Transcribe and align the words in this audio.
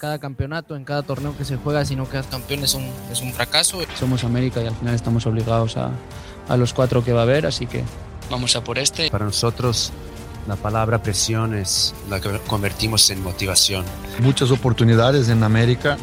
Cada 0.00 0.18
campeonato, 0.18 0.74
en 0.74 0.84
cada 0.84 1.02
torneo 1.02 1.36
que 1.36 1.44
se 1.44 1.56
juega, 1.56 1.84
si 1.84 1.94
no 1.94 2.08
quedas 2.08 2.26
campeón 2.26 2.64
es 2.64 2.74
un, 2.74 2.88
es 3.12 3.20
un 3.20 3.32
fracaso. 3.32 3.80
Somos 3.98 4.24
América 4.24 4.62
y 4.62 4.66
al 4.66 4.74
final 4.74 4.94
estamos 4.94 5.26
obligados 5.26 5.76
a, 5.76 5.90
a 6.48 6.56
los 6.56 6.72
cuatro 6.72 7.04
que 7.04 7.12
va 7.12 7.20
a 7.20 7.22
haber, 7.24 7.46
así 7.46 7.66
que 7.66 7.84
Vamos 8.30 8.54
a 8.54 8.62
por 8.62 8.78
este. 8.78 9.10
Para 9.10 9.24
nosotros, 9.24 9.92
la 10.46 10.54
palabra 10.54 11.02
presión 11.02 11.52
es 11.54 11.92
la 12.08 12.20
que 12.20 12.38
convertimos 12.46 13.10
en 13.10 13.22
motivación. 13.22 13.84
Muchas 14.20 14.52
oportunidades 14.52 15.28
en 15.28 15.42
América. 15.42 15.98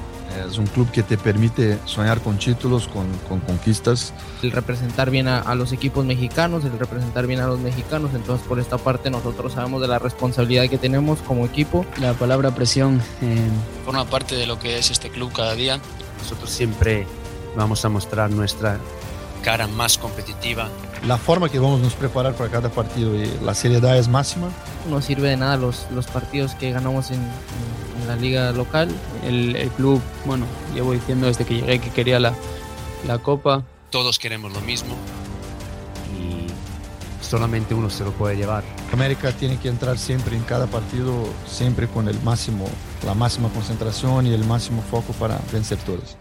Es 0.46 0.58
un 0.58 0.68
club 0.68 0.90
que 0.92 1.04
te 1.04 1.18
permite 1.18 1.80
soñar 1.86 2.22
con 2.22 2.38
títulos, 2.38 2.88
con, 2.88 3.06
con 3.28 3.40
conquistas. 3.40 4.14
El 4.42 4.52
representar 4.52 5.10
bien 5.10 5.28
a, 5.28 5.40
a, 5.40 5.56
los 5.56 5.72
equipos 5.72 6.06
mexicanos, 6.06 6.64
el 6.66 6.78
representar 6.78 7.28
bien 7.28 7.40
a 7.40 7.48
los 7.48 7.60
mexicanos. 7.60 8.12
Entonces, 8.14 8.46
por 8.48 8.60
esta 8.60 8.78
parte, 8.78 9.10
nosotros 9.10 9.54
sabemos 9.54 9.82
de 9.82 9.88
la 9.88 10.00
responsabilidad 10.00 10.68
que 10.70 10.78
tenemos 10.78 11.20
como 11.20 11.46
equipo. 11.46 11.86
La 12.00 12.14
palabra 12.14 12.52
presión 12.52 13.02
eh... 13.22 13.50
forma 13.86 14.06
parte 14.06 14.36
de 14.36 14.48
lo 14.48 14.60
que 14.60 14.78
es 14.78 14.92
este 14.92 15.10
club 15.10 15.32
cada 15.34 15.56
día. 15.56 15.80
Nosotros 16.20 16.50
siempre 16.50 17.06
vamos 17.56 17.84
a 17.86 17.90
mostrar 17.90 18.30
nuestra 18.30 18.80
cara 19.48 19.66
más 19.66 19.98
competitiva. 19.98 20.68
La 21.08 21.18
forma 21.18 21.48
que 21.48 21.58
vamos 21.58 21.80
a 21.80 21.84
nos 21.84 21.94
preparar 21.94 22.34
para 22.34 22.50
cada 22.50 22.68
partido 22.68 23.16
y 23.16 23.32
la 23.42 23.54
seriedad 23.54 23.98
es 23.98 24.10
máxima. 24.10 24.50
No 24.90 25.02
sirve 25.02 25.30
de 25.30 25.38
nada 25.38 25.56
los, 25.56 25.88
los 25.90 26.06
partidos 26.06 26.54
que 26.56 26.70
ganamos 26.72 27.12
en, 27.12 27.22
en 27.22 28.08
la 28.10 28.18
liga 28.18 28.52
local. 28.52 28.90
El, 29.24 29.56
el, 29.56 29.70
club, 29.70 30.02
bueno, 30.26 30.46
llevo 30.74 30.92
diciendo 30.92 31.28
desde 31.28 31.46
que 31.46 31.62
llegué 31.62 31.80
que 31.80 31.92
quería 31.92 32.20
la, 32.20 32.34
la 33.08 33.20
copa. 33.20 33.64
Todos 33.90 34.20
queremos 34.20 34.52
lo 34.52 34.60
mismo 34.60 34.98
y 36.20 37.24
solamente 37.24 37.74
uno 37.74 37.90
se 37.90 38.04
lo 38.04 38.12
puede 38.12 38.36
llevar. 38.36 38.66
América 38.92 39.32
tiene 39.32 39.58
que 39.58 39.70
entrar 39.70 39.98
siempre 39.98 40.36
en 40.36 40.44
cada 40.44 40.68
partido, 40.68 41.24
siempre 41.48 41.88
con 41.88 42.10
el 42.10 42.22
máximo, 42.22 42.68
la 43.06 43.14
máxima 43.14 43.48
concentración 43.48 44.28
y 44.28 44.34
el 44.34 44.44
máximo 44.44 44.82
foco 44.92 45.14
para 45.14 45.40
vencer 45.54 45.78
todos. 45.78 46.18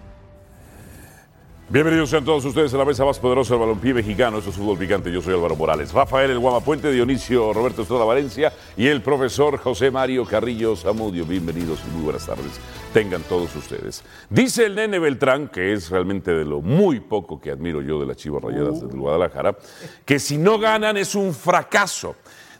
Bienvenidos 1.68 2.10
sean 2.10 2.24
todos 2.24 2.44
ustedes 2.44 2.72
a 2.74 2.76
la 2.76 2.84
mesa 2.84 3.04
más 3.04 3.18
poderosa 3.18 3.54
del 3.54 3.60
balompié 3.62 3.92
mexicano. 3.92 4.38
Esto 4.38 4.50
es 4.50 4.56
Fútbol 4.56 4.78
Picante. 4.78 5.10
Yo 5.10 5.20
soy 5.20 5.34
Álvaro 5.34 5.56
Morales. 5.56 5.92
Rafael 5.92 6.30
El 6.30 6.38
Guamapuente, 6.38 6.92
Dionisio 6.92 7.52
Roberto 7.52 7.82
Estrada 7.82 8.04
Valencia 8.04 8.52
y 8.76 8.86
el 8.86 9.02
profesor 9.02 9.58
José 9.58 9.90
Mario 9.90 10.24
Carrillo 10.24 10.76
Zamudio. 10.76 11.24
Bienvenidos 11.24 11.80
y 11.84 11.90
muy 11.90 12.04
buenas 12.04 12.24
tardes. 12.24 12.52
Tengan 12.92 13.22
todos 13.22 13.56
ustedes. 13.56 14.04
Dice 14.30 14.66
el 14.66 14.76
nene 14.76 15.00
Beltrán, 15.00 15.48
que 15.48 15.72
es 15.72 15.90
realmente 15.90 16.30
de 16.30 16.44
lo 16.44 16.60
muy 16.60 17.00
poco 17.00 17.40
que 17.40 17.50
admiro 17.50 17.82
yo 17.82 17.98
de 17.98 18.06
las 18.06 18.16
Chivas 18.16 18.44
Rayadas 18.44 18.82
del 18.82 19.00
Guadalajara, 19.00 19.58
que 20.04 20.20
si 20.20 20.38
no 20.38 20.60
ganan 20.60 20.96
es 20.96 21.16
un 21.16 21.34
fracaso. 21.34 22.14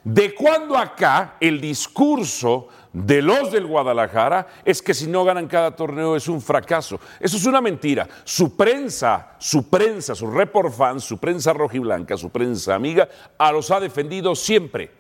¿De 0.07 0.37
cuándo 0.37 0.79
acá 0.79 1.35
el 1.41 1.61
discurso 1.61 2.69
de 2.93 3.21
los 3.21 3.51
del 3.51 3.67
Guadalajara 3.67 4.47
es 4.65 4.81
que 4.81 4.95
si 4.95 5.09
no 5.09 5.25
ganan 5.25 5.49
cada 5.49 5.75
torneo 5.75 6.15
es 6.15 6.29
un 6.29 6.41
fracaso? 6.41 7.01
Eso 7.19 7.37
es 7.37 7.45
una 7.45 7.61
mentira. 7.61 8.07
Su 8.23 8.57
prensa, 8.57 9.35
su 9.41 9.69
prensa, 9.69 10.15
su 10.15 10.31
report 10.31 10.73
fans, 10.73 11.03
su 11.03 11.19
prensa 11.19 11.53
rojiblanca, 11.53 12.17
su 12.17 12.31
prensa 12.31 12.77
amiga, 12.77 13.09
a 13.37 13.51
los 13.51 13.73
ha 13.73 13.81
defendido 13.81 14.37
siempre. 14.37 14.93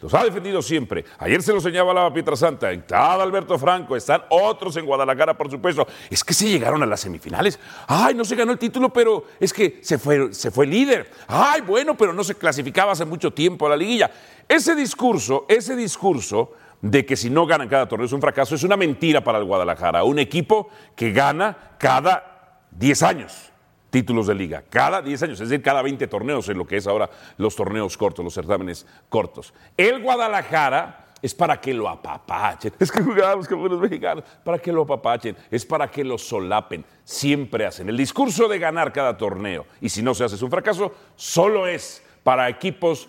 Los 0.00 0.14
ha 0.14 0.22
defendido 0.22 0.62
siempre. 0.62 1.04
Ayer 1.18 1.42
se 1.42 1.52
lo 1.52 1.60
señalaba 1.60 2.12
Pietrasanta, 2.12 2.70
está 2.70 3.14
Alberto 3.14 3.58
Franco, 3.58 3.96
están 3.96 4.22
otros 4.28 4.76
en 4.76 4.86
Guadalajara, 4.86 5.36
por 5.36 5.50
supuesto. 5.50 5.86
Es 6.08 6.22
que 6.22 6.34
se 6.34 6.48
llegaron 6.48 6.82
a 6.82 6.86
las 6.86 7.00
semifinales. 7.00 7.58
Ay, 7.88 8.14
no 8.14 8.24
se 8.24 8.36
ganó 8.36 8.52
el 8.52 8.58
título, 8.58 8.92
pero 8.92 9.24
es 9.40 9.52
que 9.52 9.80
se 9.82 9.98
fue, 9.98 10.32
se 10.32 10.52
fue 10.52 10.66
líder. 10.66 11.10
Ay, 11.26 11.62
bueno, 11.62 11.96
pero 11.96 12.12
no 12.12 12.22
se 12.22 12.36
clasificaba 12.36 12.92
hace 12.92 13.04
mucho 13.04 13.32
tiempo 13.32 13.66
a 13.66 13.70
la 13.70 13.76
liguilla. 13.76 14.10
Ese 14.48 14.76
discurso, 14.76 15.46
ese 15.48 15.74
discurso 15.74 16.52
de 16.80 17.04
que 17.04 17.16
si 17.16 17.28
no 17.28 17.44
ganan 17.44 17.68
cada 17.68 17.88
torneo 17.88 18.06
es 18.06 18.12
un 18.12 18.20
fracaso, 18.20 18.54
es 18.54 18.62
una 18.62 18.76
mentira 18.76 19.24
para 19.24 19.38
el 19.38 19.44
Guadalajara. 19.44 20.04
Un 20.04 20.20
equipo 20.20 20.68
que 20.94 21.10
gana 21.10 21.74
cada 21.78 22.60
10 22.70 23.02
años 23.02 23.52
títulos 23.90 24.26
de 24.26 24.34
liga, 24.34 24.64
cada 24.68 25.02
10 25.02 25.22
años, 25.24 25.40
es 25.40 25.48
decir, 25.48 25.62
cada 25.62 25.82
20 25.82 26.06
torneos 26.08 26.48
en 26.48 26.58
lo 26.58 26.66
que 26.66 26.76
es 26.76 26.86
ahora 26.86 27.08
los 27.36 27.56
torneos 27.56 27.96
cortos, 27.96 28.24
los 28.24 28.34
certámenes 28.34 28.86
cortos. 29.08 29.54
El 29.76 30.02
Guadalajara 30.02 31.06
es 31.20 31.34
para 31.34 31.60
que 31.60 31.74
lo 31.74 31.88
apapachen, 31.88 32.72
es 32.78 32.92
que 32.92 33.02
jugamos 33.02 33.48
como 33.48 33.66
los 33.66 33.80
mexicanos, 33.80 34.24
para 34.44 34.58
que 34.58 34.72
lo 34.72 34.82
apapachen, 34.82 35.36
es 35.50 35.64
para 35.64 35.90
que 35.90 36.04
lo 36.04 36.18
solapen, 36.18 36.84
siempre 37.04 37.66
hacen. 37.66 37.88
El 37.88 37.96
discurso 37.96 38.48
de 38.48 38.58
ganar 38.58 38.92
cada 38.92 39.16
torneo 39.16 39.66
y 39.80 39.88
si 39.88 40.02
no 40.02 40.14
se 40.14 40.24
hace 40.24 40.36
es 40.36 40.42
un 40.42 40.50
fracaso, 40.50 40.92
solo 41.16 41.66
es 41.66 42.02
para 42.22 42.48
equipos, 42.48 43.08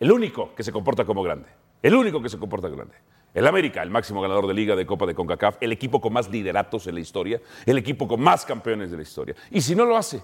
el 0.00 0.12
único 0.12 0.54
que 0.54 0.62
se 0.62 0.72
comporta 0.72 1.04
como 1.04 1.22
grande, 1.22 1.48
el 1.82 1.94
único 1.94 2.22
que 2.22 2.28
se 2.28 2.38
comporta 2.38 2.68
grande. 2.68 2.94
El 3.36 3.46
América, 3.46 3.82
el 3.82 3.90
máximo 3.90 4.22
ganador 4.22 4.46
de 4.46 4.54
liga 4.54 4.74
de 4.74 4.86
Copa 4.86 5.04
de 5.04 5.14
CONCACAF, 5.14 5.58
el 5.60 5.70
equipo 5.70 6.00
con 6.00 6.10
más 6.10 6.30
lideratos 6.30 6.86
en 6.86 6.94
la 6.94 7.00
historia, 7.00 7.38
el 7.66 7.76
equipo 7.76 8.08
con 8.08 8.18
más 8.18 8.46
campeones 8.46 8.90
de 8.90 8.96
la 8.96 9.02
historia. 9.02 9.36
Y 9.50 9.60
si 9.60 9.76
no 9.76 9.84
lo 9.84 9.94
hace, 9.94 10.22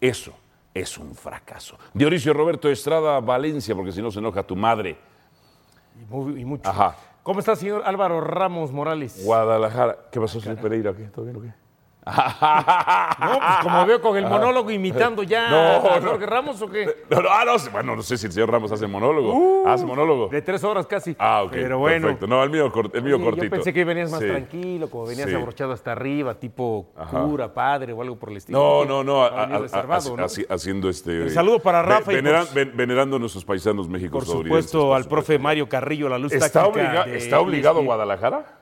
eso 0.00 0.34
es 0.74 0.98
un 0.98 1.14
fracaso. 1.14 1.78
Dionisio 1.94 2.32
Roberto 2.32 2.68
Estrada, 2.68 3.20
Valencia, 3.20 3.76
porque 3.76 3.92
si 3.92 4.02
no 4.02 4.10
se 4.10 4.18
enoja 4.18 4.42
tu 4.42 4.56
madre. 4.56 4.98
Y, 6.02 6.12
muy, 6.12 6.40
y 6.40 6.44
mucho. 6.44 6.68
Ajá. 6.68 6.96
¿Cómo 7.22 7.38
está, 7.38 7.54
señor 7.54 7.82
Álvaro 7.84 8.20
Ramos 8.20 8.72
Morales? 8.72 9.24
Guadalajara. 9.24 10.08
¿Qué 10.10 10.18
pasó, 10.18 10.40
señor 10.40 10.60
Pereira? 10.60 10.92
¿Qué? 10.92 11.04
¿Todo 11.04 11.26
bien 11.26 11.36
o 11.36 11.40
qué? 11.40 11.67
No, 13.20 13.38
pues 13.38 13.56
como 13.62 13.86
veo 13.86 14.00
con 14.00 14.16
el 14.16 14.26
monólogo 14.26 14.70
imitando 14.70 15.22
ya 15.22 15.50
No, 15.50 15.90
a 15.90 16.00
no. 16.00 16.08
Jorge 16.10 16.26
Ramos 16.26 16.60
o 16.62 16.68
qué. 16.70 17.04
No, 17.10 17.20
no, 17.22 17.28
ah, 17.30 17.44
no, 17.44 17.52
bueno, 17.72 17.96
no 17.96 18.02
sé 18.02 18.16
si 18.16 18.26
el 18.26 18.32
señor 18.32 18.50
Ramos 18.50 18.70
hace 18.72 18.86
monólogo. 18.86 19.66
hace 19.66 19.84
monólogo. 19.84 20.28
De 20.28 20.40
tres 20.42 20.62
horas 20.64 20.86
casi. 20.86 21.14
Ah, 21.18 21.42
ok. 21.42 21.50
Pero 21.52 21.78
bueno. 21.78 22.06
Perfecto. 22.06 22.26
No, 22.26 22.42
el 22.42 22.50
mío, 22.50 22.70
cort- 22.72 22.90
el 22.94 23.02
mío 23.02 23.16
Oye, 23.16 23.24
cortito. 23.24 23.44
Yo 23.44 23.50
pensé 23.50 23.72
que 23.72 23.84
venías 23.84 24.10
más 24.10 24.20
Sí. 24.20 24.26
tranquilo, 24.26 24.88
como 24.90 25.06
venías 25.06 25.28
Sí. 25.28 25.34
abrochado 25.34 25.72
hasta 25.72 25.92
arriba, 25.92 26.34
tipo 26.34 26.86
Ajá. 26.96 27.20
cura, 27.22 27.52
padre 27.52 27.92
o 27.92 28.00
algo 28.02 28.16
por 28.18 28.30
el 28.30 28.38
estilo. 28.38 28.58
No, 28.58 28.84
no, 28.84 29.04
no. 29.04 29.22
A- 29.24 29.28
a- 29.28 29.42
a- 29.44 29.58
reservado, 29.58 30.16
¿no? 30.16 30.24
haci- 30.24 30.46
haciendo 30.48 30.88
este. 30.88 31.22
El 31.22 31.30
saludo 31.30 31.58
para 31.60 31.82
Rafa 31.82 32.12
y 32.12 32.20
ven- 32.20 32.72
venerando 32.74 33.16
a 33.16 33.18
nuestros 33.18 33.44
paisanos 33.44 33.88
México 33.88 34.12
Por 34.18 34.26
supuesto, 34.26 34.94
al 34.94 35.04
profe 35.06 35.38
Mario 35.38 35.68
Carrillo, 35.68 36.08
la 36.08 36.18
luz 36.18 36.32
¿Está, 36.32 36.50
táctica 36.50 36.68
obliga- 36.84 37.04
de 37.04 37.16
¿Está 37.18 37.40
obligado 37.40 37.76
ESPN. 37.80 37.86
Guadalajara? 37.86 38.57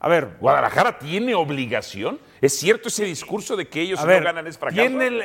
A 0.00 0.08
ver, 0.08 0.36
¿Guadalajara 0.40 0.98
tiene 0.98 1.34
obligación? 1.34 2.18
¿Es 2.40 2.58
cierto 2.58 2.88
ese 2.88 3.04
discurso 3.04 3.56
de 3.56 3.66
que 3.68 3.80
ellos 3.80 3.98
a 3.98 4.02
si 4.02 4.08
ver, 4.08 4.20
no 4.20 4.26
ganan 4.26 4.46
es 4.46 4.58
fracaso? 4.58 4.80
Tiene, 4.80 5.06
el- 5.06 5.22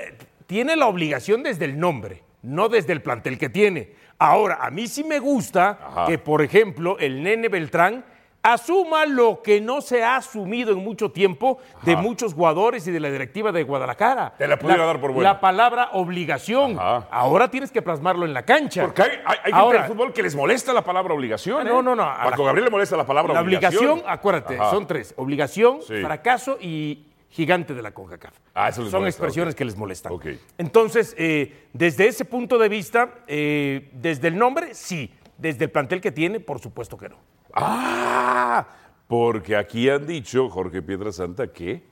tiene 0.47 0.75
la 0.75 0.87
obligación 0.87 1.43
desde 1.43 1.65
el 1.65 1.77
nombre, 1.79 2.23
no 2.41 2.69
desde 2.69 2.93
el 2.93 3.01
plantel 3.01 3.37
que 3.37 3.49
tiene. 3.49 3.93
Ahora, 4.17 4.59
a 4.61 4.69
mí 4.69 4.87
sí 4.87 5.03
me 5.03 5.19
gusta 5.19 5.79
Ajá. 5.81 6.05
que, 6.05 6.17
por 6.17 6.41
ejemplo, 6.41 6.97
el 6.99 7.21
nene 7.23 7.49
Beltrán 7.49 8.05
asuma 8.43 9.05
lo 9.05 9.41
que 9.41 9.61
no 9.61 9.81
se 9.81 10.03
ha 10.03 10.15
asumido 10.15 10.71
en 10.71 10.79
mucho 10.79 11.11
tiempo 11.11 11.59
de 11.83 11.95
muchos 11.95 12.33
jugadores 12.33 12.87
y 12.87 12.91
de 12.91 12.99
la 12.99 13.11
directiva 13.11 13.51
de 13.51 13.63
Guadalajara. 13.63 14.33
Te 14.37 14.47
la 14.47 14.57
pudiera 14.57 14.85
dar 14.85 14.99
por 14.99 15.11
buena. 15.11 15.33
La 15.33 15.39
palabra 15.39 15.89
obligación. 15.93 16.77
Ajá. 16.79 17.07
Ahora 17.11 17.49
tienes 17.49 17.71
que 17.71 17.81
plasmarlo 17.81 18.25
en 18.25 18.33
la 18.33 18.43
cancha. 18.43 18.83
Porque 18.83 19.01
hay, 19.03 19.09
hay, 19.25 19.37
hay 19.43 19.53
gente 19.53 19.77
del 19.77 19.85
fútbol 19.85 20.13
que 20.13 20.23
les 20.23 20.35
molesta 20.35 20.73
la 20.73 20.83
palabra 20.83 21.13
obligación. 21.13 21.59
Ah, 21.67 21.69
¿eh? 21.69 21.73
no, 21.73 21.81
no, 21.81 21.95
no. 21.95 22.03
A 22.03 22.23
Marco 22.25 22.41
la- 22.41 22.47
Gabriel 22.47 22.65
le 22.65 22.71
molesta 22.71 22.97
la 22.97 23.05
palabra 23.05 23.33
La 23.33 23.41
obligación. 23.41 23.83
obligación, 23.85 24.11
acuérdate, 24.11 24.55
Ajá. 24.57 24.71
son 24.71 24.87
tres. 24.87 25.13
Obligación, 25.17 25.79
Sí. 25.81 26.01
fracaso 26.01 26.57
y 26.59 27.05
gigante 27.29 27.73
de 27.73 27.81
la 27.81 27.91
CONCACAF. 27.91 28.33
Ah, 28.53 28.69
eso 28.69 28.81
les 28.81 28.91
son 28.91 29.01
molesta, 29.01 29.19
expresiones 29.19 29.55
que 29.55 29.63
les 29.63 29.77
molestan. 29.77 30.11
Entonces, 30.57 31.15
eh, 31.17 31.67
desde 31.71 32.07
ese 32.07 32.25
punto 32.25 32.57
de 32.57 32.67
vista, 32.67 33.09
eh, 33.27 33.89
desde 33.93 34.27
el 34.27 34.37
nombre, 34.37 34.73
sí. 34.73 35.13
Desde 35.37 35.65
el 35.65 35.71
plantel 35.71 36.01
que 36.01 36.11
tiene, 36.11 36.39
por 36.39 36.59
supuesto 36.59 36.97
que 36.97 37.09
no. 37.09 37.15
Ah, 37.53 38.65
porque 39.07 39.55
aquí 39.55 39.89
han 39.89 40.05
dicho, 40.05 40.49
Jorge 40.49 40.81
Pietrasanta, 40.81 41.47
que, 41.51 41.83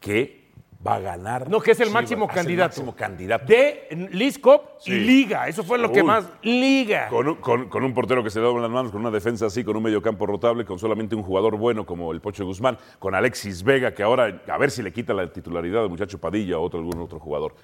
que 0.00 0.48
va 0.86 0.94
a 0.94 1.00
ganar. 1.00 1.50
No, 1.50 1.58
que 1.60 1.72
es 1.72 1.80
el 1.80 1.88
Chivas. 1.88 2.02
máximo 2.02 2.26
es 2.28 2.32
candidato. 2.34 2.68
máximo 2.68 2.94
candidato. 2.94 3.44
De 3.46 4.08
Liz 4.12 4.38
Cup 4.38 4.60
Sí. 4.78 4.92
y 4.92 5.00
Liga. 5.00 5.48
Eso 5.48 5.64
fue 5.64 5.76
lo 5.78 5.90
que 5.90 6.04
más. 6.04 6.28
Liga. 6.42 7.08
Con 7.08 7.26
un, 7.28 7.34
con- 7.36 7.68
con 7.68 7.82
un 7.82 7.92
portero 7.92 8.22
que 8.22 8.30
se 8.30 8.38
le 8.40 8.46
da 8.46 8.52
las 8.60 8.70
manos, 8.70 8.92
con 8.92 9.00
una 9.00 9.10
defensa 9.10 9.46
así, 9.46 9.64
con 9.64 9.76
un 9.76 9.82
mediocampo 9.82 10.24
rotable, 10.26 10.64
con 10.64 10.78
solamente 10.78 11.16
un 11.16 11.24
jugador 11.24 11.56
bueno 11.56 11.84
como 11.84 12.12
el 12.12 12.20
Pocho 12.20 12.44
Guzmán, 12.44 12.78
con 13.00 13.16
Alexis 13.16 13.64
Vega, 13.64 13.92
que 13.92 14.04
ahora 14.04 14.40
a 14.48 14.58
ver 14.58 14.70
si 14.70 14.82
le 14.82 14.92
quita 14.92 15.12
la 15.12 15.26
titularidad 15.32 15.82
al 15.82 15.90
muchacho 15.90 16.18
Padilla 16.18 16.58
o 16.58 16.62
otro, 16.62 16.78
algún 16.78 17.00
otro 17.00 17.18
jugador. 17.18 17.56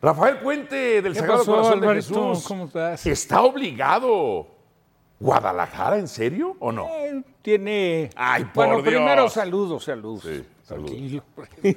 Rafael 0.00 0.38
Puente 0.38 1.02
del 1.02 1.12
¿Qué 1.12 1.18
Sagrado 1.18 1.38
pasó, 1.40 1.52
Corazón 1.56 1.80
de? 1.80 1.94
Jesús. 1.94 2.44
¿Cómo 2.48 2.64
estás? 2.64 3.04
Está 3.06 3.42
obligado. 3.42 4.46
¿Guadalajara, 5.18 5.98
en 5.98 6.08
serio 6.08 6.56
o 6.60 6.70
no? 6.72 6.86
Eh, 6.88 7.22
tiene. 7.42 8.10
Ay, 8.16 8.44
por 8.44 8.66
bueno, 8.66 8.82
Dios. 8.82 8.94
primero 8.94 9.28
saludos, 9.30 9.84
saludos. 9.84 10.22
Sí, 10.24 10.44
saludos. 10.64 11.22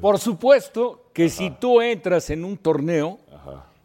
Por 0.00 0.18
supuesto 0.18 1.04
que 1.12 1.28
si 1.28 1.50
tú 1.50 1.80
entras 1.80 2.30
en 2.30 2.44
un 2.44 2.56
torneo, 2.56 3.18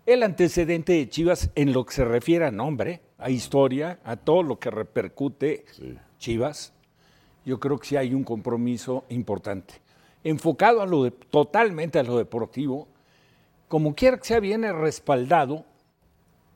el 0.06 0.24
antecedente 0.24 0.94
de 0.94 1.10
Chivas 1.10 1.50
en 1.56 1.74
lo 1.74 1.86
que 1.86 1.94
se 1.94 2.06
refiere 2.06 2.46
a 2.46 2.52
nombre, 2.52 3.02
a 3.18 3.30
historia, 3.30 4.00
a 4.04 4.16
todo 4.16 4.44
lo 4.44 4.60
que 4.60 4.72
repercute 4.72 5.66
Chivas, 6.19 6.74
yo 7.46 7.60
creo 7.60 7.78
que 7.80 7.88
sí 7.88 7.98
hay 7.98 8.13
un 8.13 8.24
compromiso 8.24 9.04
importante. 9.10 9.75
Enfocado 10.24 10.81
a 10.81 10.86
lo 10.88 11.04
de- 11.04 11.12
totalmente 11.12 12.00
a 12.00 12.04
lo 12.04 12.18
deportivo, 12.18 12.88
como 13.68 13.96
quiera 13.96 14.18
que 14.18 14.26
sea, 14.26 14.40
viene 14.40 14.72
respaldado 14.74 15.66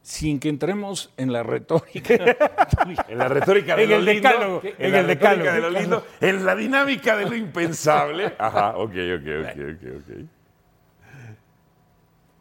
sin 0.01 0.39
que 0.39 0.49
entremos 0.49 1.11
en 1.17 1.31
la 1.33 1.43
retórica. 1.43 2.13
En 3.07 3.17
la 3.17 3.27
retórica 3.27 3.75
de 3.75 3.83
En 3.83 3.89
lo 3.89 3.95
el 3.97 4.05
lindo, 4.05 4.29
decálogo, 4.29 4.61
en, 4.63 4.73
en 4.85 4.91
la 4.91 4.99
el 4.99 5.07
retórica 5.07 5.29
decálogo. 5.29 5.51
de 5.51 5.61
lo 5.61 5.79
lindo, 5.79 6.03
en 6.21 6.45
la 6.45 6.55
dinámica 6.55 7.17
de 7.17 7.25
lo 7.29 7.35
impensable. 7.35 8.33
Ajá, 8.39 8.77
ok, 8.77 8.91
ok, 8.91 9.27
ok, 9.41 9.59
ok, 9.59 9.83
ok. 9.97 10.25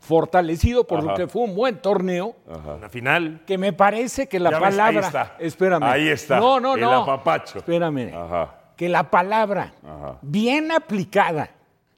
fortalecido 0.01 0.87
por 0.87 1.03
lo 1.05 1.15
que 1.15 1.27
fue 1.27 1.43
un 1.43 1.55
buen 1.55 1.77
torneo, 1.83 2.35
La 2.81 2.89
final. 2.89 3.43
que 3.47 3.59
me 3.59 3.73
parece 3.73 4.27
que 4.29 4.39
la 4.41 4.51
Ya 4.53 4.59
ves, 4.59 4.69
palabra. 4.71 5.01
ahí 5.01 5.07
está. 5.07 5.37
Espérame. 5.39 5.83
Ahí 5.85 6.09
está, 6.09 6.41
No, 6.41 6.61
no, 6.61 6.75
el 6.77 6.81
no. 6.81 7.03
apapacho. 7.03 7.59
Espérame. 7.59 8.15
Ajá. 8.15 8.55
Que 8.77 8.89
la 8.89 9.11
palabra 9.11 9.73
Ajá. 9.85 10.19
bien 10.23 10.71
aplicada 10.73 11.51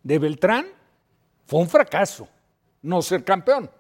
de 0.03 0.19
Beltrán 0.19 0.67
fue 1.47 1.61
un 1.61 1.69
fracaso. 1.69 2.27
No 2.83 3.03
ser 3.03 3.25
campeón. 3.25 3.71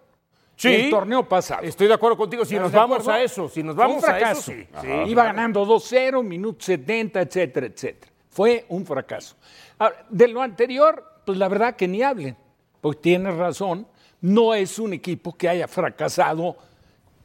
Sí. 0.56 0.68
El 0.68 0.90
torneo 0.90 1.26
pasado. 1.26 1.62
Estoy 1.62 1.86
de 1.86 1.94
acuerdo 1.94 2.18
contigo. 2.18 2.44
Si 2.44 2.54
¿Estás 2.54 2.70
nos 2.70 2.72
vamos 2.78 2.98
acuerdo? 3.00 3.20
a 3.20 3.22
eso, 3.22 3.48
si 3.48 3.62
nos 3.62 3.74
Fue 3.74 3.86
un 3.86 3.90
vamos 3.92 4.04
a 4.04 4.30
eso, 4.30 4.42
sí. 4.42 4.52
Sí. 4.52 4.66
Sí. 4.82 5.10
Iba 5.10 5.24
ganando 5.24 5.64
2-0, 5.64 6.22
minuto 6.22 6.62
70, 6.64 7.22
etcétera, 7.22 7.66
etcétera. 7.66 8.12
Fue 8.28 8.66
un 8.68 8.84
fracaso. 8.84 9.36
Ahora, 9.78 10.04
de 10.10 10.28
lo 10.28 10.42
anterior, 10.42 11.02
pues 11.24 11.38
la 11.38 11.48
verdad 11.48 11.76
que 11.76 11.88
ni 11.88 12.02
hablen, 12.02 12.36
porque 12.80 13.00
tienes 13.00 13.34
razón, 13.36 13.86
no 14.20 14.52
es 14.52 14.78
un 14.78 14.92
equipo 14.92 15.34
que 15.34 15.48
haya 15.48 15.66
fracasado 15.66 16.56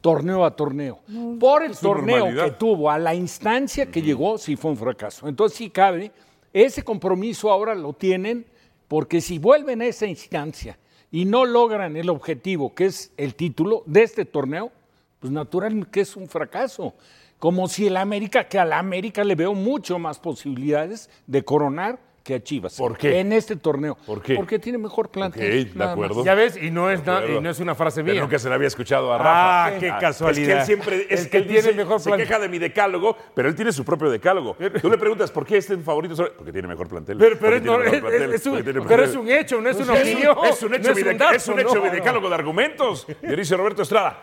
torneo 0.00 0.44
a 0.44 0.56
torneo. 0.56 1.00
Por 1.38 1.62
el 1.62 1.76
torneo 1.76 2.28
que 2.34 2.52
tuvo, 2.52 2.90
a 2.90 2.98
la 2.98 3.14
instancia 3.14 3.86
que 3.90 4.00
llegó, 4.00 4.38
sí 4.38 4.56
fue 4.56 4.70
un 4.70 4.76
fracaso. 4.76 5.28
Entonces 5.28 5.58
sí 5.58 5.68
cabe, 5.68 6.10
ese 6.52 6.82
compromiso 6.82 7.50
ahora 7.50 7.74
lo 7.74 7.92
tienen, 7.92 8.46
porque 8.88 9.20
si 9.20 9.38
vuelven 9.38 9.82
a 9.82 9.86
esa 9.86 10.06
instancia 10.06 10.78
y 11.16 11.24
no 11.24 11.46
logran 11.46 11.96
el 11.96 12.10
objetivo, 12.10 12.74
que 12.74 12.84
es 12.84 13.10
el 13.16 13.34
título 13.34 13.82
de 13.86 14.02
este 14.02 14.26
torneo, 14.26 14.70
pues 15.18 15.32
natural 15.32 15.88
que 15.88 16.02
es 16.02 16.14
un 16.14 16.28
fracaso. 16.28 16.92
Como 17.38 17.68
si 17.68 17.86
el 17.86 17.96
América, 17.96 18.48
que 18.48 18.58
a 18.58 18.66
la 18.66 18.78
América 18.78 19.24
le 19.24 19.34
veo 19.34 19.54
mucho 19.54 19.98
más 19.98 20.18
posibilidades 20.18 21.08
de 21.26 21.42
coronar 21.42 22.00
que 22.26 22.34
a 22.34 22.42
Chivas. 22.42 22.76
¿Por 22.76 22.98
qué? 22.98 23.20
En 23.20 23.32
este 23.32 23.54
torneo. 23.54 23.96
¿Por 24.04 24.20
qué? 24.20 24.34
Porque 24.34 24.58
tiene 24.58 24.78
mejor 24.78 25.06
Ok, 25.06 25.12
plantel. 25.12 25.72
de 25.72 25.84
acuerdo. 25.84 26.24
Ya 26.24 26.34
ves, 26.34 26.56
y 26.60 26.72
no 26.72 26.90
es, 26.90 27.04
na- 27.06 27.24
y 27.24 27.40
no 27.40 27.48
es 27.48 27.60
una 27.60 27.76
frase 27.76 28.02
Pero 28.02 28.14
mía. 28.14 28.22
nunca 28.22 28.38
se 28.40 28.48
le 28.48 28.54
había 28.56 28.66
escuchado 28.66 29.12
a 29.12 29.18
Rafa. 29.18 29.66
Ah, 29.66 29.70
qué 29.78 29.86
Es 29.88 29.94
que 29.94 30.00
casualidad. 30.00 30.58
él 30.60 30.66
siempre 30.66 31.06
es 31.08 31.20
El 31.20 31.24
que 31.26 31.30
que 31.30 31.36
él 31.38 31.44
tiene 31.46 31.62
dice, 31.62 31.74
mejor 31.74 32.00
se 32.00 32.08
plantel. 32.10 32.26
queja 32.26 32.40
de 32.40 32.48
mi 32.48 32.58
decálogo, 32.58 33.16
pero 33.32 33.48
él 33.48 33.54
tiene 33.54 33.70
su 33.70 33.84
propio 33.84 34.10
decálogo. 34.10 34.56
Tú 34.82 34.90
le 34.90 34.98
preguntas 34.98 35.30
por 35.30 35.46
qué 35.46 35.56
este 35.58 35.74
es 35.74 35.84
favorito 35.84 36.16
sobre- 36.16 36.32
porque 36.32 36.52
tiene 36.52 36.66
mejor 36.66 36.88
plantel. 36.88 37.16
Pero, 37.16 37.38
pero, 37.38 37.40
Porque 37.40 37.56
es, 37.56 37.62
tiene 37.62 37.76
no- 37.76 37.78
mejor 37.84 37.94
es- 37.94 38.00
plantel, 38.02 38.34
es 38.34 38.46
un, 38.46 38.52
porque 38.52 38.64
tiene 38.64 38.80
pero 38.80 38.88
plantel. 38.88 39.10
es 39.10 39.16
un 39.16 39.30
hecho, 39.30 39.60
no 39.60 39.68
es 39.70 39.76
una 39.76 39.92
opinión. 39.92 40.36
Es 40.46 40.62
un 40.64 40.74
hecho, 40.74 40.88
no 40.88 40.94
mi, 40.96 41.02
un 41.02 41.08
de- 41.08 41.14
dato, 41.14 41.34
es 41.36 41.48
un 41.48 41.60
hecho 41.60 41.74
no, 41.76 41.80
mi 41.82 41.88
no. 41.88 41.94
decálogo 41.94 42.28
de 42.28 42.34
argumentos. 42.34 43.06
Dionisio 43.22 43.56
Roberto 43.56 43.82
Estrada. 43.82 44.18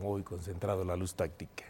Muy 0.00 0.22
concentrado 0.22 0.82
en 0.82 0.88
la 0.88 0.96
luz 0.96 1.14
táctica. 1.14 1.64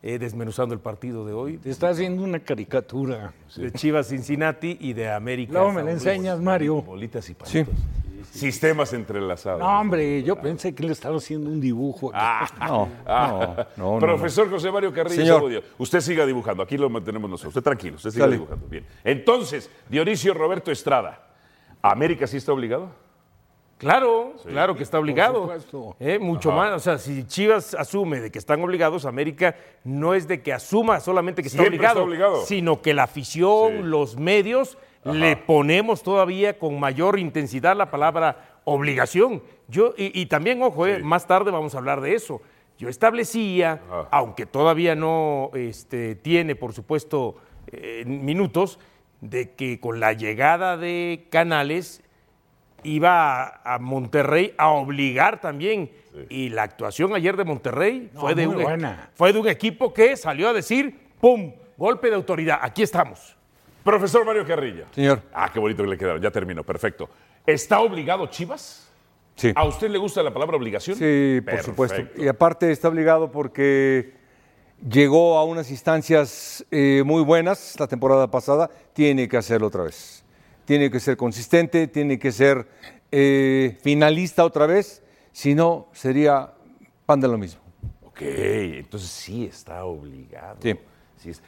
Eh, 0.00 0.18
desmenuzando 0.18 0.74
el 0.74 0.80
partido 0.80 1.26
de 1.26 1.32
hoy 1.32 1.56
Te 1.58 1.70
está 1.70 1.88
haciendo 1.88 2.22
una 2.22 2.38
caricatura. 2.38 3.32
de 3.56 3.72
Chivas 3.72 4.06
Cincinnati 4.08 4.76
y 4.80 4.92
de 4.92 5.10
América. 5.10 5.54
Luego 5.54 5.72
me 5.72 5.82
la 5.82 5.90
enseñas, 5.90 6.40
Mario. 6.40 6.82
Bolitas 6.82 7.28
y 7.30 7.34
palitos. 7.34 7.74
Sistemas 8.30 8.92
entrelazados. 8.92 9.60
No, 9.60 9.80
hombre, 9.80 10.22
yo 10.22 10.36
pensé 10.40 10.74
que 10.74 10.84
le 10.84 10.92
estaba 10.92 11.16
haciendo 11.16 11.50
un 11.50 11.60
dibujo. 11.60 12.10
aquí. 12.14 12.52
No, 12.60 12.88
no, 13.06 13.56
no, 13.76 13.94
no. 13.94 13.98
Profesor 13.98 14.48
José 14.50 14.70
Mario 14.70 14.92
Carrillo 14.92 15.16
Señor. 15.48 15.62
Usted 15.78 16.00
siga 16.00 16.26
dibujando, 16.26 16.62
aquí 16.62 16.76
lo 16.76 16.88
mantenemos 16.90 17.28
nosotros. 17.30 17.50
Usted 17.56 17.62
tranquilo, 17.64 17.96
usted 17.96 18.10
siga 18.10 18.26
Dale. 18.26 18.36
dibujando. 18.36 18.66
Bien. 18.68 18.84
Entonces, 19.02 19.68
Dionisio 19.88 20.34
Roberto 20.34 20.70
Estrada, 20.70 21.26
¿América 21.82 22.26
sí 22.26 22.36
está 22.36 22.52
obligado? 22.52 22.90
Claro, 23.78 24.34
claro 24.44 24.74
que 24.76 24.82
está 24.82 24.98
obligado. 24.98 25.42
supuesto. 25.42 25.96
Eh, 26.00 26.18
mucho 26.18 26.50
más. 26.52 26.72
O 26.74 26.78
sea, 26.80 26.98
si 26.98 27.24
Chivas 27.26 27.74
asume 27.74 28.20
de 28.20 28.30
que 28.30 28.38
están 28.38 28.62
obligados, 28.62 29.04
América 29.06 29.54
no 29.84 30.14
es 30.14 30.26
de 30.28 30.42
que 30.42 30.52
asuma 30.52 31.00
solamente 31.00 31.42
que 31.42 31.48
está 31.48 31.62
obligado, 31.62 32.00
está 32.00 32.02
obligado. 32.02 32.44
sino 32.44 32.82
que 32.82 32.92
la 32.92 33.04
afición, 33.04 33.72
Sí. 33.78 33.82
los 33.84 34.16
medios, 34.16 34.76
le 35.04 35.36
ponemos 35.36 36.02
todavía 36.02 36.58
con 36.58 36.78
mayor 36.80 37.18
intensidad 37.18 37.76
la 37.76 37.90
palabra 37.90 38.58
obligación. 38.64 39.42
Yo, 39.68 39.94
y, 39.96 40.20
y 40.20 40.26
también, 40.26 40.60
ojo, 40.62 40.86
eh, 40.86 40.98
más 41.02 41.26
tarde 41.26 41.50
vamos 41.50 41.74
a 41.74 41.78
hablar 41.78 42.00
de 42.00 42.14
eso. 42.14 42.42
Yo 42.78 42.88
establecía, 42.88 43.80
Ajá. 43.90 44.08
aunque 44.10 44.44
todavía 44.44 44.94
no 44.94 45.50
este, 45.54 46.14
tiene, 46.16 46.56
por 46.56 46.72
supuesto, 46.72 47.36
eh, 47.68 48.02
minutos, 48.06 48.78
de 49.20 49.52
que 49.52 49.80
con 49.80 49.98
la 50.00 50.12
llegada 50.12 50.76
de 50.76 51.26
Canales 51.30 52.02
iba 52.82 53.60
a, 53.64 53.78
Monterrey 53.78 54.54
a 54.56 54.70
obligar 54.70 55.40
también. 55.40 55.90
Y 56.28 56.48
la 56.48 56.64
actuación 56.64 57.14
ayer 57.14 57.36
de 57.36 57.44
Monterrey 57.44 58.10
No, 58.12 58.22
fue, 58.22 58.34
de 58.34 58.46
un, 58.48 58.60
buena. 58.60 59.10
fue 59.14 59.32
de 59.32 59.38
un 59.38 59.46
equipo 59.46 59.94
que 59.94 60.16
salió 60.16 60.48
a 60.48 60.52
decir, 60.52 60.98
¡pum! 61.20 61.52
Golpe 61.76 62.08
de 62.08 62.16
autoridad. 62.16 62.58
Aquí 62.60 62.82
estamos. 62.82 63.36
Profesor 63.84 64.24
Mario 64.24 64.44
Carrillo. 64.44 64.86
Señor. 64.90 65.22
Ah, 65.32 65.50
qué 65.52 65.60
bonito 65.60 65.84
que 65.84 65.90
le 65.90 65.96
quedaron. 65.96 66.20
Ya 66.20 66.30
terminó, 66.30 66.64
perfecto. 66.64 67.08
¿Está 67.46 67.80
obligado 67.80 68.26
Chivas? 68.26 68.90
Sí. 69.36 69.52
¿A 69.54 69.64
usted 69.64 69.88
le 69.88 69.98
gusta 69.98 70.22
la 70.22 70.32
palabra 70.32 70.56
obligación? 70.56 70.96
Sí, 70.96 71.40
por 71.48 71.62
supuesto. 71.62 72.02
Y 72.16 72.26
aparte 72.26 72.72
está 72.72 72.88
obligado 72.88 73.30
porque 73.30 74.12
llegó 74.86 75.38
a 75.38 75.44
unas 75.44 75.70
instancias 75.70 76.64
eh, 76.70 77.02
muy 77.04 77.22
buenas 77.22 77.78
la 77.78 77.86
temporada 77.86 78.30
pasada, 78.30 78.70
tiene 78.92 79.28
que 79.28 79.36
hacerlo 79.36 79.68
otra 79.68 79.84
vez. 79.84 80.24
Tiene 80.68 80.90
que 80.90 81.00
ser 81.00 81.16
consistente, 81.16 81.86
tiene 81.88 82.18
que 82.18 82.30
ser 82.30 82.68
eh, 83.10 83.78
finalista 83.80 84.44
otra 84.44 84.66
vez, 84.66 85.02
si 85.32 85.54
no 85.54 85.88
sería 85.94 86.52
pan 87.06 87.18
de 87.22 87.26
lo 87.28 87.38
mismo. 87.38 87.62
Ok, 88.02 88.20
entonces 88.20 89.08
sí 89.08 89.46
está 89.46 89.86
obligado. 89.86 90.58
Sí. 90.60 90.74
Sí 91.16 91.30
es- 91.30 91.42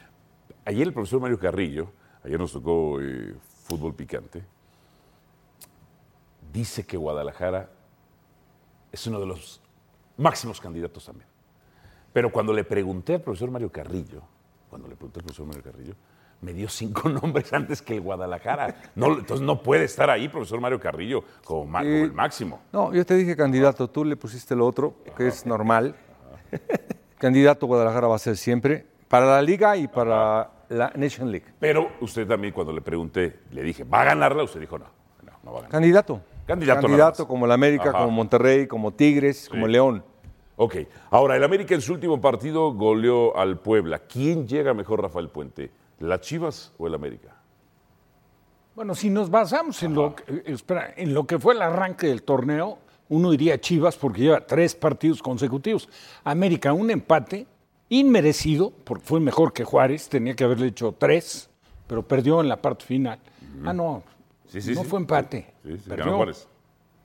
Ayer 0.65 0.87
el 0.87 0.93
profesor 0.93 1.21
Mario 1.21 1.37
Carrillo, 1.37 1.91
ayer 2.23 2.39
nos 2.39 2.51
tocó 2.51 2.99
eh, 2.99 3.35
fútbol 3.65 3.93
picante, 3.93 4.43
dice 6.51 6.83
que 6.87 6.97
Guadalajara 6.97 7.69
es 8.91 9.05
uno 9.05 9.19
de 9.19 9.27
los 9.27 9.61
máximos 10.17 10.59
candidatos 10.59 11.05
también. 11.05 11.27
Pero 12.11 12.31
cuando 12.31 12.53
le 12.53 12.63
pregunté 12.63 13.13
al 13.13 13.21
profesor 13.21 13.51
Mario 13.51 13.71
Carrillo, 13.71 14.23
cuando 14.67 14.87
le 14.87 14.95
pregunté 14.95 15.19
al 15.19 15.25
profesor 15.25 15.45
Mario 15.45 15.61
Carrillo, 15.61 15.93
me 16.41 16.53
dio 16.53 16.67
cinco 16.69 17.07
nombres 17.09 17.51
antes 17.53 17.81
que 17.81 17.95
el 17.95 18.01
Guadalajara. 18.01 18.75
No, 18.95 19.17
entonces 19.17 19.41
no 19.45 19.61
puede 19.61 19.85
estar 19.85 20.09
ahí, 20.09 20.27
profesor 20.27 20.59
Mario 20.59 20.79
Carrillo, 20.79 21.23
como, 21.43 21.65
ma- 21.65 21.79
como 21.79 21.91
el 21.91 22.11
máximo. 22.13 22.59
No, 22.71 22.93
yo 22.93 23.05
te 23.05 23.15
dije 23.15 23.35
candidato, 23.35 23.87
tú 23.89 24.03
le 24.05 24.15
pusiste 24.15 24.55
lo 24.55 24.65
otro, 24.67 24.95
que 25.15 25.27
es 25.27 25.45
normal. 25.45 25.95
candidato 27.17 27.67
Guadalajara 27.67 28.07
va 28.07 28.15
a 28.15 28.19
ser 28.19 28.37
siempre, 28.37 28.85
para 29.07 29.25
la 29.25 29.41
liga 29.41 29.75
y 29.77 29.87
para 29.87 30.49
la 30.69 30.91
Nation 30.95 31.31
League. 31.31 31.45
Pero 31.59 31.91
usted 32.01 32.27
también, 32.27 32.53
cuando 32.53 32.73
le 32.73 32.81
pregunté, 32.81 33.39
le 33.51 33.61
dije, 33.63 33.83
¿va 33.83 34.01
a 34.01 34.05
ganarla? 34.05 34.43
Usted 34.43 34.59
dijo, 34.59 34.79
no, 34.79 34.85
no, 35.23 35.31
no 35.43 35.51
va 35.51 35.57
a 35.59 35.61
ganar. 35.61 35.71
Candidato. 35.71 36.21
Candidato 36.47 36.81
Candidato 36.81 37.27
como 37.27 37.45
el 37.45 37.51
América, 37.51 37.89
Ajá. 37.89 37.99
como 37.99 38.11
Monterrey, 38.11 38.67
como 38.67 38.91
Tigres, 38.91 39.47
como 39.49 39.67
León. 39.67 40.03
Ok, 40.57 40.75
ahora 41.09 41.35
el 41.37 41.43
América 41.43 41.73
en 41.75 41.81
su 41.81 41.93
último 41.93 42.19
partido 42.19 42.73
goleó 42.73 43.37
al 43.37 43.57
Puebla. 43.59 43.99
¿Quién 43.99 44.47
llega 44.47 44.73
mejor, 44.73 45.01
Rafael 45.01 45.29
Puente? 45.29 45.71
¿Las 46.01 46.21
Chivas 46.21 46.73
o 46.77 46.87
el 46.87 46.93
América? 46.95 47.35
Bueno, 48.75 48.95
si 48.95 49.09
nos 49.09 49.29
basamos 49.29 49.81
en 49.83 49.93
lo, 49.93 50.15
que- 50.15 50.23
eh, 50.33 50.43
espera, 50.47 50.93
en 50.95 51.13
lo 51.13 51.25
que 51.27 51.37
fue 51.37 51.53
el 51.53 51.61
arranque 51.61 52.07
del 52.07 52.23
torneo, 52.23 52.79
uno 53.09 53.31
diría 53.31 53.59
Chivas 53.59 53.97
porque 53.97 54.21
lleva 54.21 54.45
tres 54.45 54.73
partidos 54.75 55.21
consecutivos. 55.21 55.89
América, 56.23 56.71
un 56.73 56.89
empate 56.89 57.45
inmerecido, 57.89 58.71
porque 58.85 59.03
fue 59.03 59.19
mejor 59.19 59.51
que 59.51 59.65
Juárez, 59.65 60.07
tenía 60.07 60.33
que 60.35 60.45
haberle 60.45 60.67
hecho 60.67 60.95
tres, 60.97 61.49
pero 61.87 62.01
perdió 62.07 62.39
en 62.39 62.47
la 62.47 62.61
parte 62.61 62.85
final. 62.85 63.19
Ah, 63.65 63.73
no, 63.73 64.03
Sí, 64.47 64.61
sí, 64.61 64.73
no 64.73 64.83
sí. 64.83 64.87
fue 64.89 64.99
empate. 64.99 65.53
Sí, 65.63 65.77
sí, 65.77 65.89
perdió. 65.89 66.05
ganó 66.05 66.17
Juárez. 66.17 66.47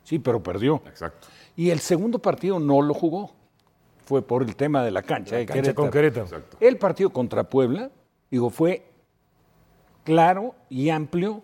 Sí, 0.04 0.18
pero 0.20 0.40
perdió. 0.42 0.80
Exacto. 0.86 1.26
Y 1.56 1.70
el 1.70 1.80
segundo 1.80 2.20
partido 2.20 2.60
no 2.60 2.80
lo 2.82 2.94
jugó. 2.94 3.32
Fue 4.04 4.22
por 4.22 4.44
el 4.44 4.54
tema 4.54 4.84
de 4.84 4.92
la 4.92 5.02
cancha 5.02 5.34
de 5.36 5.44
Cancha 5.46 5.62
Querétaro. 5.62 5.74
con 5.74 5.90
Querétaro. 5.90 6.26
Exacto. 6.26 6.56
El 6.60 6.78
partido 6.78 7.10
contra 7.10 7.42
Puebla, 7.50 7.90
digo, 8.30 8.50
fue 8.50 8.85
claro 10.06 10.54
y 10.70 10.88
amplio 10.90 11.42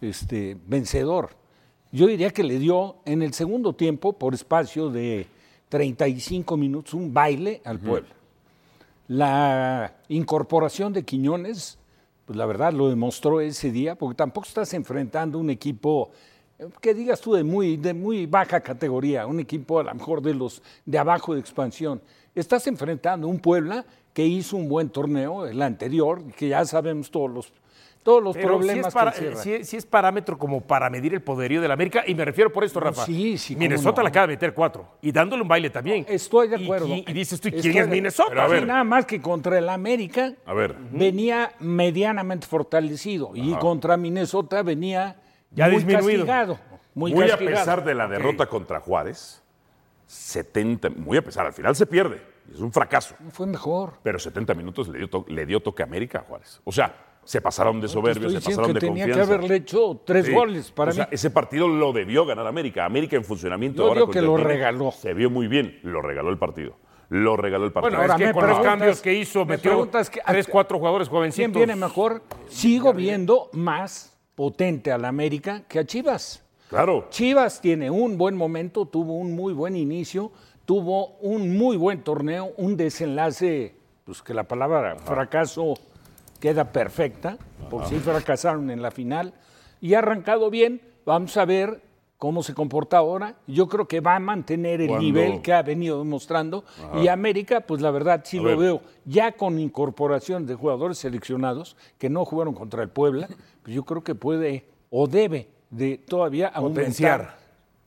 este, 0.00 0.58
vencedor. 0.66 1.30
yo 1.92 2.08
diría 2.08 2.30
que 2.30 2.42
le 2.42 2.58
dio 2.58 2.96
en 3.04 3.22
el 3.22 3.32
segundo 3.32 3.74
tiempo, 3.74 4.12
por 4.12 4.34
espacio 4.34 4.90
de 4.90 5.28
35 5.68 6.56
minutos, 6.56 6.94
un 6.94 7.14
baile 7.14 7.62
al 7.64 7.78
pueblo. 7.78 8.10
La 9.06 9.94
incorporación 10.08 10.92
de 10.92 11.04
Quiñones, 11.04 11.78
pues 12.26 12.36
la 12.36 12.44
verdad 12.44 12.72
lo 12.72 12.88
demostró 12.88 13.40
ese 13.40 13.70
día, 13.70 13.94
porque 13.94 14.16
tampoco 14.16 14.48
estás 14.48 14.74
enfrentando 14.74 15.38
un 15.38 15.50
equipo 15.50 16.10
que 16.80 16.94
digas 16.94 17.20
tú 17.20 17.34
de 17.34 17.44
muy, 17.44 17.76
de 17.76 17.94
muy 17.94 18.26
baja 18.26 18.60
categoría, 18.60 19.26
un 19.26 19.38
equipo 19.38 19.78
a 19.78 19.84
lo 19.84 19.94
mejor 19.94 20.22
de 20.22 20.34
los 20.34 20.60
de 20.84 20.98
abajo 20.98 21.34
de 21.34 21.40
expansión. 21.40 22.02
Estás 22.34 22.66
enfrentando 22.66 23.28
un 23.28 23.38
Puebla 23.38 23.84
que 24.12 24.26
hizo 24.26 24.56
un 24.56 24.68
buen 24.68 24.88
torneo, 24.88 25.46
el 25.46 25.62
anterior, 25.62 26.22
que 26.32 26.48
ya 26.48 26.64
sabemos 26.64 27.10
todos 27.10 27.30
los, 27.30 27.52
todos 28.02 28.22
los 28.22 28.34
Pero 28.34 28.48
problemas 28.48 28.84
sí 28.84 28.88
es, 28.88 28.94
para- 28.94 29.12
que 29.12 29.82
parámetro 29.90 30.36
como 30.38 30.60
para 30.60 30.90
medir 30.90 31.14
el 31.14 31.20
poderío 31.22 31.60
de 31.60 31.68
la 31.68 31.74
América, 31.74 32.02
y 32.06 32.14
me 32.14 32.24
refiero 32.24 32.52
por 32.52 32.64
esto, 32.64 32.80
Rafa. 32.80 33.04
sí, 33.04 33.38
sí, 33.38 33.54
Minnesota 33.56 33.98
no. 33.98 34.02
le 34.04 34.08
acaba 34.08 34.26
de 34.26 34.32
meter 34.34 34.52
cuatro, 34.54 34.88
y 35.00 35.12
dándole 35.12 35.42
un 35.42 35.48
baile 35.48 35.70
también. 35.70 36.04
Estoy 36.08 36.48
de 36.48 36.56
Y- 36.58 36.64
acuerdo. 36.64 36.86
Y, 36.88 37.04
y 37.06 37.12
dices 37.12 37.40
tú, 37.40 37.48
¿y 37.48 37.54
Estoy 37.56 37.70
¿quién 37.72 37.84
es 37.84 37.88
Minnesota? 37.90 38.44
A 38.44 38.48
ver. 38.48 38.60
Sí, 38.60 38.66
nada 38.66 38.84
más 38.84 39.06
que 39.06 39.20
contra 39.20 39.56
el 39.58 39.68
América 39.68 40.32
A 40.46 40.52
ver. 40.54 40.74
venía 40.90 41.52
medianamente 41.60 42.46
fortalecido 42.46 43.30
y 43.34 43.54
contra 43.56 43.96
Minnesota 43.96 44.62
venía 44.62 45.16
Ya 45.52 45.66
muy 45.66 45.76
disminuido. 45.76 46.26
castigado. 46.26 46.58
Muy, 46.94 47.14
Muy, 47.14 47.30
a 47.30 47.38
pesar 47.38 47.84
de 47.84 47.94
la 47.94 48.06
derrota 48.08 48.46
contra 48.46 48.80
Juárez, 48.80 49.42
70, 50.06 50.90
muy 50.90 51.16
a 51.16 51.22
pesar, 51.24 51.46
al 51.46 51.52
final 51.52 51.74
se 51.74 51.86
pierde. 51.86 52.20
Es 52.52 52.60
un 52.60 52.72
fracaso. 52.72 53.14
Fue 53.30 53.46
mejor. 53.46 53.94
Pero 54.02 54.18
70 54.18 54.52
minutos 54.54 54.88
le 54.88 54.98
dio, 54.98 55.08
to- 55.08 55.24
le 55.28 55.46
dio 55.46 55.60
toque 55.60 55.82
a 55.82 55.86
América 55.86 56.18
a 56.18 56.22
Juárez. 56.22 56.60
O 56.64 56.72
sea, 56.72 56.94
se 57.24 57.40
pasaron 57.40 57.80
de 57.80 57.88
soberbios, 57.88 58.32
se 58.32 58.40
pasaron 58.40 58.66
que 58.68 58.72
de 58.74 58.80
tenía 58.80 59.04
confianza. 59.06 59.26
que 59.30 59.34
haberle 59.34 59.56
hecho 59.56 60.00
tres 60.04 60.26
Sí. 60.26 60.32
goles 60.32 60.70
para 60.72 60.90
O 60.90 60.94
sea, 60.94 61.04
mí. 61.04 61.08
ese 61.12 61.30
partido 61.30 61.68
lo 61.68 61.92
debió 61.92 62.26
ganar 62.26 62.46
América. 62.46 62.84
América 62.84 63.16
en 63.16 63.24
funcionamiento 63.24 63.82
Yo 63.82 63.88
ahora 63.88 63.94
digo 64.00 64.06
con 64.06 64.12
que 64.14 64.22
lo 64.22 64.36
regaló. 64.36 64.90
Se 64.92 65.14
vio 65.14 65.30
muy 65.30 65.46
bien. 65.46 65.78
Lo 65.82 66.02
regaló 66.02 66.30
el 66.30 66.38
partido. 66.38 66.76
Lo 67.08 67.36
regaló 67.36 67.66
el 67.66 67.72
partido. 67.72 67.90
Bueno, 67.98 68.02
Ahora, 68.12 68.24
es 68.24 68.28
que 68.32 68.34
con 68.38 68.48
los 68.48 68.58
cambios 68.60 69.00
que 69.02 69.12
hizo, 69.14 69.40
me 69.44 69.56
metió 69.56 69.90
que- 69.90 70.20
tres, 70.26 70.46
cuatro 70.48 70.78
jugadores 70.78 71.08
jovencitos. 71.08 71.52
¿Quién 71.52 71.66
viene 71.66 71.76
mejor? 71.76 72.22
Sigo 72.48 72.92
viendo 72.94 73.50
más 73.52 74.18
potente 74.34 74.90
a 74.90 74.96
la 74.98 75.08
América 75.08 75.62
que 75.68 75.78
a 75.78 75.84
Chivas. 75.84 76.42
claro. 76.70 77.06
Chivas 77.10 77.60
tiene 77.60 77.90
un 77.90 78.16
buen 78.16 78.34
momento, 78.34 78.86
tuvo 78.86 79.12
un 79.18 79.36
muy 79.36 79.52
buen 79.52 79.76
inicio, 79.76 80.32
tuvo 80.64 81.08
un 81.20 81.54
muy 81.58 81.76
buen 81.76 82.02
torneo, 82.02 82.52
un 82.56 82.78
desenlace, 82.78 83.74
pues 84.04 84.22
que 84.22 84.32
la 84.32 84.44
palabra 84.44 84.96
fracaso 84.96 85.74
queda 86.42 86.72
perfecta, 86.72 87.38
por 87.70 87.86
si 87.86 88.00
fracasaron 88.00 88.68
en 88.72 88.82
la 88.82 88.90
final, 88.90 89.32
y 89.80 89.94
ha 89.94 90.00
arrancado 90.00 90.50
bien, 90.50 90.80
vamos 91.06 91.36
a 91.36 91.44
ver 91.44 91.80
cómo 92.18 92.42
se 92.42 92.52
comporta 92.52 92.98
ahora, 92.98 93.36
yo 93.46 93.68
creo 93.68 93.86
que 93.86 94.00
va 94.00 94.16
a 94.16 94.18
mantener 94.18 94.80
el 94.80 94.88
Cuando- 94.88 95.04
nivel 95.04 95.40
que 95.40 95.52
ha 95.52 95.62
venido 95.62 95.98
demostrando, 96.00 96.64
y 97.00 97.06
América, 97.06 97.60
pues 97.60 97.80
la 97.80 97.92
verdad 97.92 98.22
sí 98.24 98.38
A 98.38 98.42
lo 98.42 98.48
ver. 98.48 98.58
veo, 98.58 98.82
ya 99.04 99.30
con 99.32 99.60
incorporación 99.60 100.44
de 100.44 100.56
jugadores 100.56 100.98
seleccionados 100.98 101.76
que 101.98 102.10
no 102.10 102.24
jugaron 102.24 102.54
contra 102.54 102.82
el 102.82 102.88
Puebla, 102.88 103.28
pues 103.62 103.76
yo 103.76 103.84
creo 103.84 104.02
que 104.02 104.16
puede 104.16 104.66
o 104.90 105.06
debe 105.06 105.48
de 105.70 105.96
todavía 105.98 106.52
Potenciar. 106.52 107.20
aumentar. 107.20 107.38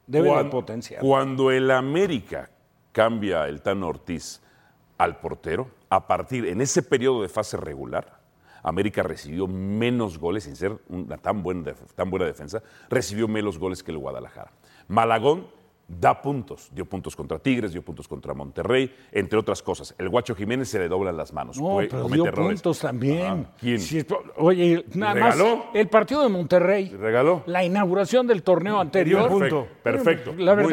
Debe 0.08 0.30
de 0.30 0.34
Cuan- 0.34 0.50
potenciar. 0.50 1.02
Cuando 1.02 1.52
el 1.52 1.70
América 1.72 2.50
cambia 2.94 3.48
el 3.50 3.62
Tano 3.62 3.90
Ortiz 3.90 4.42
al 4.98 5.20
portero, 5.20 5.68
a 5.90 6.08
partir, 6.08 6.46
en 6.46 6.62
ese 6.62 6.82
periodo 6.84 7.22
de 7.22 7.28
fase 7.30 7.58
regular, 7.58 8.20
América 8.68 9.04
recibió 9.04 9.48
menos 9.48 10.18
goles, 10.18 10.44
sin 10.46 10.56
ser 10.56 10.78
una 10.90 11.18
tan 11.18 11.44
buena, 11.44 11.74
tan 11.96 12.10
buena 12.10 12.26
defensa, 12.26 12.62
recibió 12.90 13.28
menos 13.28 13.58
goles 13.60 13.84
que 13.84 13.92
el 13.92 13.98
Guadalajara. 14.00 14.52
Malagón 14.88 15.48
da 15.88 16.20
puntos, 16.20 16.70
dio 16.74 16.84
puntos 16.86 17.16
contra 17.16 17.38
Tigres, 17.38 17.72
dio 17.72 17.84
puntos 17.84 18.08
contra 18.08 18.34
Monterrey, 18.34 18.92
entre 19.12 19.38
otras 19.38 19.62
cosas. 19.62 19.94
El 20.00 20.10
Guacho 20.10 20.34
Jiménez 20.34 20.68
se 20.68 20.80
le 20.80 20.88
doblan 20.88 21.16
las 21.16 21.32
manos, 21.32 21.60
No, 21.60 21.74
puede- 21.74 21.90
pero 21.90 22.08
dio 22.10 22.26
errores. 22.26 22.54
puntos 22.62 22.80
también. 22.80 23.48
¿Quién? 23.60 23.80
Oye, 24.38 24.84
nada 24.96 25.14
¿Regaló? 25.14 25.58
más 25.58 25.66
el 25.76 25.88
partido 25.88 26.24
de 26.24 26.30
Monterrey, 26.30 26.90
¿Regaló? 26.90 27.44
la 27.46 27.64
inauguración 27.64 28.26
del 28.26 28.42
torneo 28.42 28.80
anterior, 28.80 29.30
Perfecto, 29.30 29.68
perfecto. 29.84 30.34
La 30.38 30.56
Muy- 30.56 30.64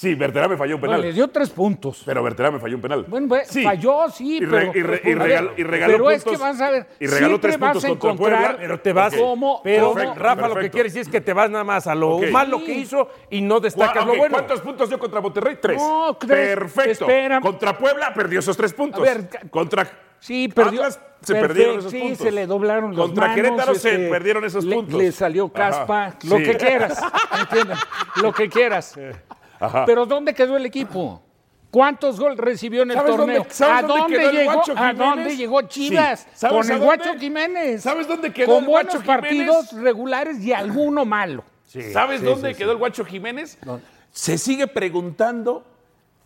sí, 0.00 0.14
Berterame 0.14 0.56
falló 0.56 0.76
un 0.76 0.80
penal. 0.80 1.02
le 1.02 1.12
dio 1.12 1.28
tres 1.28 1.50
puntos. 1.50 2.02
Pero 2.06 2.22
Berterame 2.22 2.58
falló 2.58 2.76
un 2.76 2.82
penal. 2.82 3.04
Bueno, 3.06 3.28
pues, 3.28 3.50
falló, 3.62 4.08
sí, 4.10 4.38
y, 4.38 4.40
re- 4.44 4.70
pero- 4.72 4.78
y 4.78 4.82
re- 4.82 4.96
y 4.96 5.00
pero- 5.02 5.24
regaló, 5.24 5.52
y 5.56 5.62
regaló 5.62 5.92
pero 5.92 6.10
es 6.10 6.24
puntos, 6.24 6.40
que 6.40 6.46
vas 6.46 6.60
a 6.60 6.70
ver, 6.70 6.86
Y 6.98 7.06
regaló 7.06 7.38
tres 7.40 7.58
puntos 7.58 7.84
contra 7.84 8.14
Puebla. 8.14 8.56
Pero 8.58 8.80
te 8.80 8.92
vas. 8.92 9.12
Ok. 9.12 9.18
¿Cómo? 9.20 9.60
Pero 9.62 9.92
Perfecto, 9.92 10.18
Rafa, 10.20 10.48
lo 10.48 10.54
que 10.56 10.70
quiere 10.70 10.88
decir 10.88 11.02
es 11.02 11.08
que 11.08 11.20
te 11.20 11.32
vas 11.32 11.50
nada 11.50 11.64
más 11.64 11.86
a 11.86 11.94
lo 11.94 12.16
Ok. 12.16 12.30
malo 12.30 12.58
que 12.64 12.72
hizo 12.72 13.08
y 13.30 13.40
no 13.42 13.60
destacas 13.60 14.06
lo 14.06 14.16
bueno. 14.16 14.36
¿Cuántos 14.36 14.60
puntos 14.62 14.88
dio 14.88 14.98
contra 14.98 15.20
Monterrey? 15.20 15.58
Tres. 15.60 15.76
No, 15.78 16.16
tres. 16.18 16.56
Perfecto. 16.56 17.04
Espera. 17.04 17.40
Contra 17.40 17.76
Puebla 17.76 18.12
perdió 18.14 18.38
esos 18.40 18.56
tres 18.56 18.72
puntos. 18.72 19.00
A 19.00 19.04
ver, 19.04 19.28
ca- 19.28 19.40
contra 19.50 19.86
Sí, 20.18 20.48
perdió. 20.48 20.80
Atlas 20.82 21.00
se 21.22 21.32
Perfecto, 21.34 21.48
perdieron 21.48 21.78
esos 21.78 21.90
sí, 21.92 21.98
puntos. 21.98 22.18
se 22.18 22.30
le 22.30 22.46
doblaron 22.46 22.90
las 22.90 23.06
Contra 23.06 23.26
manos, 23.28 23.36
Querétaro 23.36 23.74
se 23.74 23.90
este, 23.94 24.08
perdieron 24.10 24.44
esos 24.44 24.64
le- 24.64 24.76
puntos. 24.76 24.94
Le 24.98 25.12
salió 25.12 25.48
caspa, 25.50 26.06
Ajá, 26.08 26.18
lo 26.24 26.36
sí. 26.36 26.42
que 26.44 26.56
quieras, 26.56 27.00
¿entiendes? 27.40 27.78
Lo 28.22 28.32
que 28.32 28.48
quieras. 28.50 28.98
Ajá. 29.60 29.84
Pero 29.84 30.06
¿dónde 30.06 30.34
quedó 30.34 30.56
el 30.56 30.66
equipo? 30.66 31.22
¿Cuántos 31.70 32.18
goles 32.18 32.36
recibió 32.38 32.82
en 32.82 32.90
el 32.90 32.96
¿Sabes 32.96 33.14
torneo? 33.16 33.36
dónde- 33.38 33.54
sabes 33.54 33.84
¿A 33.84 33.86
dónde 33.86 34.00
dónde, 34.02 34.16
quedó 34.18 34.30
el 34.30 34.36
llegó? 34.38 34.52
Guacho 34.54 34.74
¿A 34.76 34.92
dónde 34.92 35.36
llegó 35.36 35.62
Chivas? 35.62 36.20
Sí. 36.20 36.26
¿Sabes 36.34 36.66
Con 36.66 36.74
el? 36.76 36.82
Guacho 36.82 37.14
Jiménez. 37.18 37.82
¿Sabes 37.82 38.08
dónde 38.08 38.32
quedó 38.32 38.46
Con 38.54 38.64
el 38.64 38.70
buenos 38.70 38.92
Guacho 38.94 39.02
Jiménez? 39.02 39.46
partidos 39.46 39.72
regulares 39.80 40.40
y 40.40 40.52
alguno 40.52 41.04
malo. 41.04 41.44
¿Sabes 41.92 42.22
dónde 42.24 42.54
quedó 42.56 42.72
el 42.72 42.78
Guacho 42.78 43.04
Jiménez? 43.04 43.56
Se 44.10 44.36
sigue 44.38 44.66
preguntando 44.66 45.64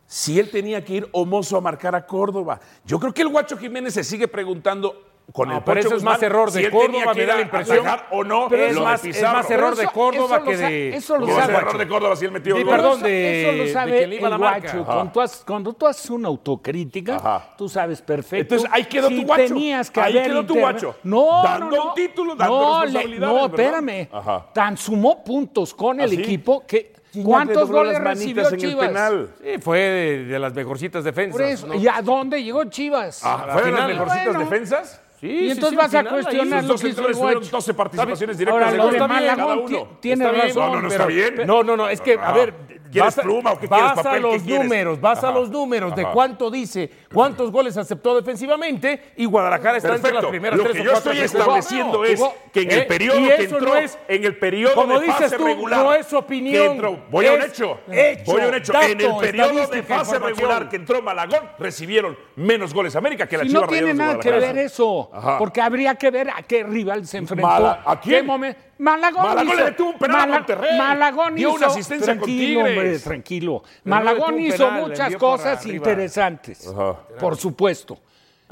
si 0.07 0.39
él 0.41 0.51
tenía 0.51 0.83
que 0.83 0.95
ir 0.95 1.09
Omoso 1.13 1.57
a 1.59 1.61
marcar 1.61 1.95
a 1.95 2.07
Córdoba. 2.07 2.61
Yo 2.87 2.99
creo 2.99 3.13
que 3.13 3.21
el 3.23 3.29
Guacho 3.29 3.59
Jiménez 3.59 3.93
se 3.93 4.05
sigue 4.05 4.27
preguntando 4.29 5.03
con 5.33 5.49
No, 5.49 5.57
el 5.57 5.65
pero 5.65 5.77
Pocho 5.81 5.89
eso 5.89 5.97
es 5.97 6.03
más 6.03 6.23
error 6.23 6.51
de 6.53 6.65
si 6.65 6.71
Córdoba, 6.71 7.13
me 7.15 7.27
da 7.27 7.35
la 7.37 7.41
impresión. 7.43 7.87
o 8.11 8.23
no 8.25 8.47
Pero 8.49 8.65
es 8.67 8.75
lo 8.75 8.85
más- 8.85 9.03
de 9.03 9.11
es 9.11 9.23
más 9.23 9.51
error 9.51 9.75
de 9.75 9.83
eso- 9.85 9.93
Córdoba 9.93 10.37
eso 10.37 10.45
que 10.45 10.57
de- 10.57 10.97
eso 10.97 11.19
lo 11.19 11.27
No, 11.27 11.33
es 11.33 11.39
sabe. 11.47 11.55
error 11.57 11.79
de 11.79 11.89
Córdoba 11.89 12.17
si 12.17 12.25
él 12.27 12.31
metió 12.33 12.55
Sí, 12.55 12.61
el 12.61 12.67
gol. 12.67 12.77
perdón, 12.77 13.03
de- 13.03 13.43
eso 13.49 13.53
lo 13.59 13.65
de 13.65 13.73
sabe 13.73 14.15
iba 14.15 14.29
el 14.29 14.39
guacho. 14.39 14.85
Cuando 14.85 15.13
tú, 15.13 15.21
haces, 15.21 15.43
cuando 15.47 15.73
tú 15.73 15.87
haces 15.87 16.11
una 16.11 16.29
autocrítica, 16.29 17.17
Ajá. 17.17 17.55
tú 17.57 17.69
sabes 17.69 18.03
perfecto. 18.03 18.55
Entonces, 18.55 18.71
ahí 18.73 18.85
quedó 18.85 19.09
si 19.09 19.21
tu 19.21 19.27
guacho. 19.27 19.43
Tenías 19.45 19.91
que 19.91 20.01
Ahí 20.01 20.13
quedó 20.23 20.45
tu 20.47 20.55
guacho. 20.59 20.97
No, 21.03 21.43
Dando 21.43 21.67
no, 21.71 21.77
no. 21.77 21.89
un 21.89 21.95
título, 21.95 22.35
dando 22.37 22.55
no, 22.61 22.83
responsabilidades, 22.83 23.35
No, 23.37 23.47
espérame. 23.47 24.09
Ajá. 24.13 24.47
Tan 24.53 24.77
sumó 24.77 25.25
puntos 25.25 25.75
con 25.75 26.01
el 26.01 26.07
¿Ah, 26.07 26.09
sí? 26.11 26.21
equipo 26.21 26.65
que. 26.67 26.93
¿Quién 27.15 27.25
¿Cuántos 27.27 27.71
goles 27.71 27.97
recibió 28.01 28.49
en 28.49 28.55
el 28.55 28.61
Chivas? 28.61 28.89
penal? 28.89 29.31
Sí, 29.41 29.59
fue 29.61 29.79
de, 29.79 30.25
de 30.25 30.39
las 30.41 30.53
mejorcitas 30.53 31.05
defensas. 31.05 31.33
Por 31.41 31.43
eso, 31.49 31.67
¿no? 31.69 31.75
¿Y 31.77 31.87
a 31.87 32.03
dónde 32.03 32.43
llegó 32.43 32.65
Chivas? 32.65 33.21
Ah, 33.25 33.45
la 33.47 33.53
¿Fueron 33.53 33.75
las 33.75 33.87
mejorcitas 33.89 34.25
Bueno. 34.27 34.39
defensas? 34.41 35.01
Sí, 35.25 35.31
y 35.31 35.39
sí, 35.39 35.51
entonces 35.53 35.71
sí, 35.71 35.77
vas 35.77 35.95
al 35.95 36.07
a 36.07 36.11
cuestionar 36.11 36.65
Los 36.65 36.69
lo 36.69 36.75
que 36.87 36.89
hizo 36.93 37.01
el 37.01 37.15
centrales 37.15 37.17
tuvieron 37.19 37.41
guacho. 37.41 37.57
12 37.57 37.75
participaciones 37.75 38.37
directas 38.39 38.53
Ahora, 38.63 38.73
de 38.73 38.77
lo 38.79 38.87
de 38.91 38.99
cada 38.99 39.09
Malagón 39.09 39.89
tiene 40.01 40.31
razón. 40.31 40.55
No, 40.55 40.75
no, 40.75 40.83
no 40.83 40.89
está 40.89 41.07
bien. 41.07 41.35
No, 41.47 41.63
no, 41.63 41.77
no, 41.79 41.89
es 41.89 42.01
que, 42.03 42.15
a 42.15 42.23
Ajá. 42.23 42.33
ver, 42.33 42.55
¿Quieres 42.93 43.17
vas 43.17 43.19
a- 43.19 43.23
pluma 43.23 43.53
o 43.53 43.59
qué 43.59 43.67
quieres, 43.67 43.87
vas 43.87 43.99
a 43.99 44.03
papel? 44.03 44.23
¿Qué 44.23 44.29
los 44.29 44.45
números, 44.45 45.01
vas 45.01 45.25
a 45.25 45.33
los 45.33 45.49
números 45.51 45.97
de 45.97 46.05
cuánto 46.13 46.51
dice, 46.51 46.91
cuántos 47.15 47.51
goles 47.51 47.77
aceptó 47.77 48.17
defensivamente 48.17 49.13
y 49.17 49.25
Guadalajara 49.25 49.77
está 49.79 49.95
entre 49.95 50.13
las 50.13 50.25
Perfecto. 50.25 50.31
primeras 50.31 50.59
Lo 50.59 50.65
tres 50.65 50.75
que 50.75 50.81
o 50.81 50.85
yo 50.85 50.93
estoy 50.93 51.15
jugó. 51.17 51.25
estableciendo 51.25 52.05
es 52.05 52.19
jugó. 52.21 52.35
que 52.53 52.61
en 52.63 52.71
el 52.73 52.79
Eh, 52.81 52.83
periodo 52.85 53.19
que 53.37 53.43
entró, 53.45 53.61
no 53.61 53.77
es- 53.77 53.99
en 54.09 54.25
el 54.25 54.37
periodo 54.37 54.75
como 54.75 54.99
de 55.01 55.07
dices 55.07 55.21
fase 55.23 55.37
tú, 55.37 55.45
regular, 55.45 55.81
no 55.81 55.95
es 55.95 56.13
opinión, 56.13 56.73
entró, 56.73 56.99
voy 57.11 57.27
a 57.27 57.33
un 57.33 57.43
hecho, 57.43 57.81
hecho, 57.91 58.33
voy 58.33 58.41
a 58.43 58.49
un 58.49 58.55
hecho, 58.55 58.73
dato, 58.73 58.87
en 58.87 59.01
el 59.01 59.17
periodo 59.17 59.67
de 59.69 59.83
fase 59.83 60.19
regular 60.19 60.69
que 60.69 60.77
entró 60.77 61.01
Malagón, 61.03 61.41
recibieron 61.59 62.17
menos 62.37 62.75
goles 62.75 62.95
América 62.97 63.27
que 63.27 63.37
la 63.39 63.45
Si 63.45 63.51
Chivas 63.51 63.63
no 63.63 63.69
tiene 63.69 63.95
nada 63.95 64.19
que 64.19 64.31
ver 64.31 64.59
eso, 64.59 65.11
Ajá. 65.13 65.39
porque 65.39 65.61
habría 65.61 65.95
que 65.95 66.11
ver 66.11 66.31
a 66.31 66.43
qué 66.43 66.63
rival 66.65 67.07
se 67.07 67.19
enfrentó. 67.19 67.47
Mala- 67.47 67.83
¿a 67.85 68.01
quién? 68.01 68.23
¿Qué 68.25 68.27
momen- 68.27 68.57
Malagón, 68.79 69.23
Malagón 69.23 69.47
hizo, 69.47 69.57
le 69.57 69.65
detuvo 69.65 69.91
un 69.91 69.99
penal 69.99 70.21
a 70.21 70.27
Monterrey. 70.27 70.79
Malagón 70.79 71.35
Dio 71.35 71.49
hizo, 71.49 71.57
una 71.59 71.67
asistencia 71.69 72.13
con 72.15 72.25
tranquilo, 72.25 72.61
Tigres. 72.65 72.77
hombre, 72.79 72.99
tranquilo. 72.99 73.63
Malagón 73.85 74.41
hizo 74.41 74.69
penal, 74.69 74.81
muchas 74.83 75.17
cosas 75.17 75.67
interesantes, 75.67 76.67
Ajá. 76.69 76.99
por 77.21 77.37
supuesto. 77.37 77.99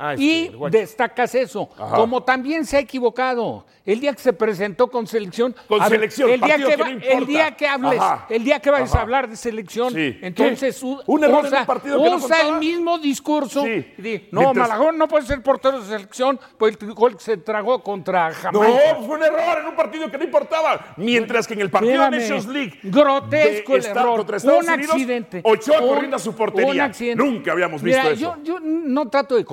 Ah, 0.05 0.15
y 0.17 0.51
destacas 0.71 1.33
eso, 1.37 1.69
como 1.95 2.23
también 2.25 2.65
se 2.67 2.77
ha 2.77 2.81
equivocado. 2.81 3.65
El 3.85 3.99
día 4.01 4.13
que 4.13 4.21
se 4.23 4.33
presentó 4.33 4.89
con 4.89 5.07
selección, 5.09 5.55
Con 5.69 5.81
ver, 5.81 5.89
selección, 5.89 6.31
el 6.31 6.41
día 6.41 6.57
que, 6.57 6.77
no 6.77 6.85
el 6.87 7.27
día 7.27 7.57
que 7.57 7.67
hables, 7.67 7.99
Ajá. 8.01 8.27
el 8.31 8.45
día 8.45 8.61
que 8.61 8.71
vayas 8.71 8.91
Ajá. 8.91 8.99
a 9.01 9.03
hablar 9.03 9.29
de 9.29 9.35
selección, 9.37 9.93
Sí. 9.93 10.19
entonces 10.23 10.81
¿Un 10.83 11.25
error 11.25 11.41
en 11.41 11.47
usa, 11.47 11.61
un 11.61 11.67
partido 11.67 12.03
que 12.03 12.11
no 12.11 12.17
usa 12.17 12.37
el 12.49 12.59
mismo 12.59 12.99
discurso. 12.99 13.65
Sí. 13.65 13.85
y 13.99 14.03
di, 14.03 14.29
no, 14.31 14.41
Mientras- 14.41 14.69
Malagón 14.69 14.99
no 14.99 15.09
puede 15.09 15.27
ser 15.27 15.43
portero 15.43 15.81
de 15.81 15.87
selección, 15.87 16.39
pues 16.59 16.77
el 16.81 16.95
gol 16.95 17.17
que 17.17 17.23
se 17.25 17.37
tragó 17.39 17.83
contra 17.83 18.29
No, 18.29 18.35
Jamaica. 18.61 18.97
fue 19.05 19.17
un 19.17 19.23
error 19.25 19.59
en 19.61 19.67
un 19.67 19.75
partido 19.77 20.09
que 20.11 20.19
no 20.19 20.25
importaba. 20.25 20.95
Mientras 20.97 21.47
que 21.49 21.55
en 21.55 21.61
el 21.63 21.71
partido 21.71 21.93
Espérame. 22.05 22.13
de 22.13 22.19
Nations 22.21 22.47
League. 22.47 22.79
Grotesco 22.85 23.77
el 23.77 23.85
error. 23.87 24.17
Contra 24.19 24.37
Estados 24.37 24.65
un 24.65 24.73
Unidos, 24.73 24.93
accidente. 24.93 25.41
Ochoa 25.45 25.81
Un- 25.81 25.89
corriendo 25.89 26.17
a 26.17 26.21
su 26.21 26.35
portería. 26.35 26.71
un 26.71 26.81
accidente. 26.81 27.25
Nunca 27.25 27.53
habíamos 27.53 27.83
visto 27.83 28.01
Mira, 28.01 28.13
eso. 28.13 28.37
Yo, 28.43 28.43
yo 28.45 28.61
no 28.61 29.09
trato 29.09 29.35
de 29.37 29.45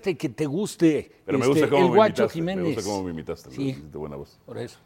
que 0.00 0.28
te 0.28 0.46
guste 0.46 1.10
Pero 1.24 1.38
me 1.38 1.44
este, 1.46 1.60
gusta 1.60 1.68
cómo 1.70 1.84
el 1.84 1.90
me 1.90 1.96
Guacho 1.96 2.22
imitaste. 2.22 2.34
Jiménez. 2.34 2.64
Me 2.64 2.74
gusta 2.74 2.90
cómo 2.90 3.02
me 3.04 3.10
imitaste. 3.10 3.50
Sí. 3.50 3.62
hiciste 3.70 3.98
buena 3.98 4.16
voz. 4.16 4.38
Por 4.46 4.58
eso. 4.58 4.78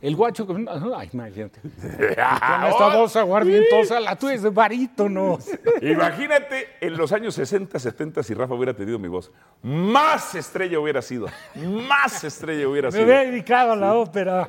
El 0.00 0.14
guacho. 0.14 0.46
Ay, 0.96 1.08
imagínate. 1.12 1.60
Con 1.80 2.64
esta 2.64 2.96
voz 2.96 3.16
aguardientosa, 3.16 3.98
la 3.98 4.14
tuya 4.16 4.34
es 4.34 4.42
de 4.42 4.50
barítono. 4.50 5.38
Imagínate 5.80 6.68
en 6.80 6.96
los 6.98 7.12
años 7.12 7.34
60, 7.34 7.78
70 7.78 8.22
si 8.22 8.34
Rafa 8.34 8.54
hubiera 8.54 8.74
tenido 8.74 8.98
mi 8.98 9.08
voz. 9.08 9.32
Más 9.62 10.34
estrella 10.34 10.78
hubiera 10.78 11.00
sido. 11.00 11.26
Más 11.54 12.22
estrella 12.24 12.68
hubiera 12.68 12.88
Me 12.88 12.92
sido. 12.92 13.04
hubiera 13.04 13.24
dedicado 13.24 13.72
a 13.72 13.76
la 13.76 13.94
ópera. 13.94 14.46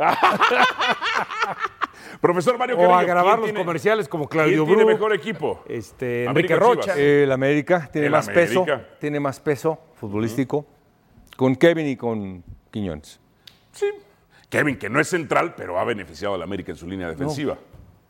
Profesor 2.21 2.57
Mario 2.57 2.75
O 2.75 2.79
Carrillo. 2.79 2.95
a 3.00 3.03
grabar 3.03 3.25
¿quién 3.33 3.39
los 3.41 3.45
tiene- 3.50 3.59
comerciales 3.65 4.07
como 4.07 4.27
¿Quién 4.27 4.43
Claudio 4.43 4.65
tiene 4.65 4.83
Bru, 4.83 4.91
mejor 4.93 5.13
equipo? 5.13 5.63
este, 5.67 6.27
América 6.27 6.53
Enrique 6.55 6.69
o 6.71 6.74
Rocha. 6.75 6.81
Chivas. 6.93 6.97
El 6.97 7.31
América 7.31 7.89
tiene 7.91 8.07
El 8.07 8.12
más 8.12 8.27
América. 8.27 8.47
peso, 8.77 8.81
tiene 9.00 9.19
más 9.19 9.39
peso 9.39 9.79
futbolístico 9.95 10.65
con 11.36 11.55
Kevin 11.55 11.88
y 11.88 11.95
con 11.97 12.43
Quiñones. 12.71 13.19
Sí. 13.71 13.86
Kevin, 14.50 14.77
que 14.77 14.89
no 14.89 15.00
es 15.00 15.07
central, 15.09 15.53
pero 15.55 15.77
ha 15.79 15.83
beneficiado 15.83 16.36
a 16.36 16.38
la 16.38 16.45
América 16.45 16.71
en 16.71 16.77
su 16.77 16.88
línea 16.88 17.09
defensiva. 17.09 17.57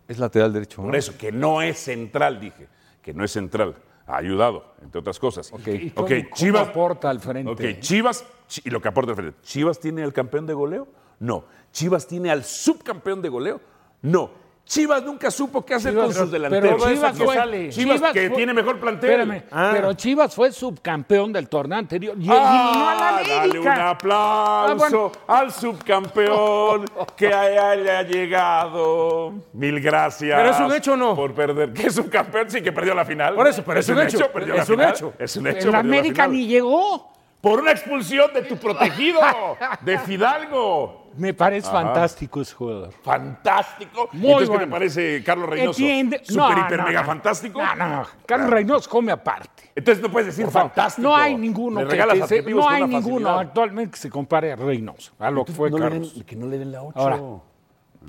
Es 0.07 0.19
lateral 0.19 0.53
derecho. 0.53 0.81
¿no? 0.81 0.87
Por 0.87 0.95
eso, 0.95 1.17
que 1.17 1.31
no 1.31 1.61
es 1.61 1.77
central, 1.79 2.39
dije. 2.39 2.67
Que 3.01 3.13
no 3.13 3.23
es 3.25 3.31
central. 3.31 3.75
Ha 4.05 4.17
ayudado, 4.17 4.73
entre 4.81 4.99
otras 4.99 5.19
cosas. 5.19 5.51
Ok, 5.51 5.67
¿Y 5.67 5.89
cómo, 5.89 6.05
Ok, 6.05 6.13
cómo 6.23 6.35
Chivas. 6.35 6.67
aporta 6.69 7.09
al 7.09 7.19
frente? 7.19 7.51
Ok, 7.51 7.79
Chivas, 7.81 8.23
Chi- 8.47 8.61
y 8.63 8.69
lo 8.69 8.79
que 8.81 8.87
aporta 8.87 9.11
al 9.11 9.15
frente. 9.17 9.37
¿Chivas 9.41 9.79
tiene 9.81 10.03
al 10.03 10.13
campeón 10.13 10.45
de 10.45 10.53
goleo? 10.53 10.87
No. 11.19 11.43
¿Chivas 11.73 12.07
tiene 12.07 12.29
al 12.31 12.45
subcampeón 12.45 13.21
de 13.21 13.27
goleo? 13.29 13.59
No. 14.01 14.47
Chivas 14.65 15.01
nunca 15.01 15.31
supo 15.31 15.65
qué 15.65 15.75
hacer 15.75 15.93
Chivas, 15.93 16.05
con 16.07 16.13
sus 16.13 16.29
pero 16.29 16.43
delanteros. 16.49 16.85
Chivas 16.85 17.17
que 17.17 17.23
fue- 17.23 17.35
sale. 17.35 17.69
Chivas, 17.69 18.01
que 18.11 18.27
fue- 18.27 18.35
tiene 18.35 18.53
mejor 18.53 18.77
plantel. 18.81 19.11
Espérame, 19.11 19.43
Ah. 19.49 19.69
pero 19.73 19.93
Chivas 19.93 20.35
fue 20.35 20.51
subcampeón 20.51 21.31
del 21.31 21.47
torneo 21.47 21.79
anterior 21.79 22.17
y 22.19 22.27
Ah, 22.29 22.33
eliminó 22.33 22.89
a 22.89 22.95
la 22.95 23.23
Dale 23.37 23.59
un 23.61 23.67
aplauso 23.69 24.67
Ah, 24.69 24.73
bueno. 24.77 25.11
al 25.25 25.51
subcampeón 25.53 26.85
que 27.15 27.27
haya 27.33 28.01
llegado. 28.03 29.33
Mil 29.53 29.79
gracias. 29.79 30.37
¿Pero 30.37 30.49
es 30.49 30.59
un 30.59 30.73
hecho 30.75 30.93
o 30.93 30.97
no? 30.97 31.15
Por 31.15 31.33
perder. 31.33 31.71
¿Qué 31.71 31.89
subcampeón? 31.89 32.49
Sí, 32.49 32.61
que 32.61 32.73
perdió 32.73 32.93
la 32.93 33.05
final. 33.05 33.35
Por 33.35 33.47
eso, 33.47 33.63
pero 33.65 33.79
es 33.79 33.87
un 33.87 33.99
hecho. 34.01 34.29
perdió 34.33 34.53
Es 34.53 34.57
la 34.57 34.63
un 34.73 34.79
final. 34.79 34.93
hecho. 34.93 35.13
Es 35.17 35.37
un 35.37 35.47
hecho. 35.47 35.57
En 35.59 35.63
perdió 35.63 35.71
la 35.71 35.79
América 35.79 36.27
ni 36.27 36.45
llegó. 36.45 37.13
Por 37.39 37.61
una 37.61 37.71
expulsión 37.71 38.33
de 38.33 38.41
tu 38.41 38.57
protegido, 38.57 39.19
de 39.81 39.97
Fidalgo. 39.99 41.06
Me 41.17 41.33
parece 41.33 41.69
fantástico 41.69 42.41
ese 42.41 42.53
jugador. 42.53 42.91
Fantástico. 43.03 44.09
Muy 44.13 44.27
Entonces, 44.31 44.49
¿qué 44.49 44.53
te 44.53 44.57
bueno. 44.57 44.71
parece 44.71 45.23
Carlos 45.23 45.49
Reynoso? 45.49 45.79
Entiende. 45.81 46.21
Super, 46.23 46.37
No, 46.57 46.65
hiper, 46.65 46.79
no, 46.79 46.85
mega 46.85 47.01
no. 47.01 47.07
fantástico. 47.07 47.61
No, 47.61 47.75
no, 47.75 47.87
no. 47.89 48.07
Carlos 48.25 48.49
Reynoso 48.49 48.89
come 48.89 49.11
aparte. 49.11 49.71
Entonces 49.75 50.01
no 50.03 50.09
puedes 50.11 50.27
decir 50.27 50.45
Por 50.45 50.53
fantástico. 50.53 51.07
No 51.07 51.15
hay 51.15 51.35
ninguno 51.35 51.81
Le 51.81 51.87
que, 51.87 52.27
se- 52.27 52.41
no 52.43 52.67
hay 52.69 52.83
ninguno 52.83 53.01
facilidad. 53.27 53.39
actualmente 53.39 53.91
que 53.91 53.97
se 53.97 54.09
compare 54.09 54.51
a 54.53 54.55
Reynoso, 54.55 55.11
a 55.19 55.29
lo 55.31 55.43
que 55.45 55.51
fue 55.53 55.71
Carlos. 55.71 56.13
den- 56.15 56.23
que 56.23 56.35
no 56.35 56.47
le 56.47 56.57
den 56.57 56.71
la 56.71 56.83
8. 56.83 56.99
Ahora, 56.99 57.19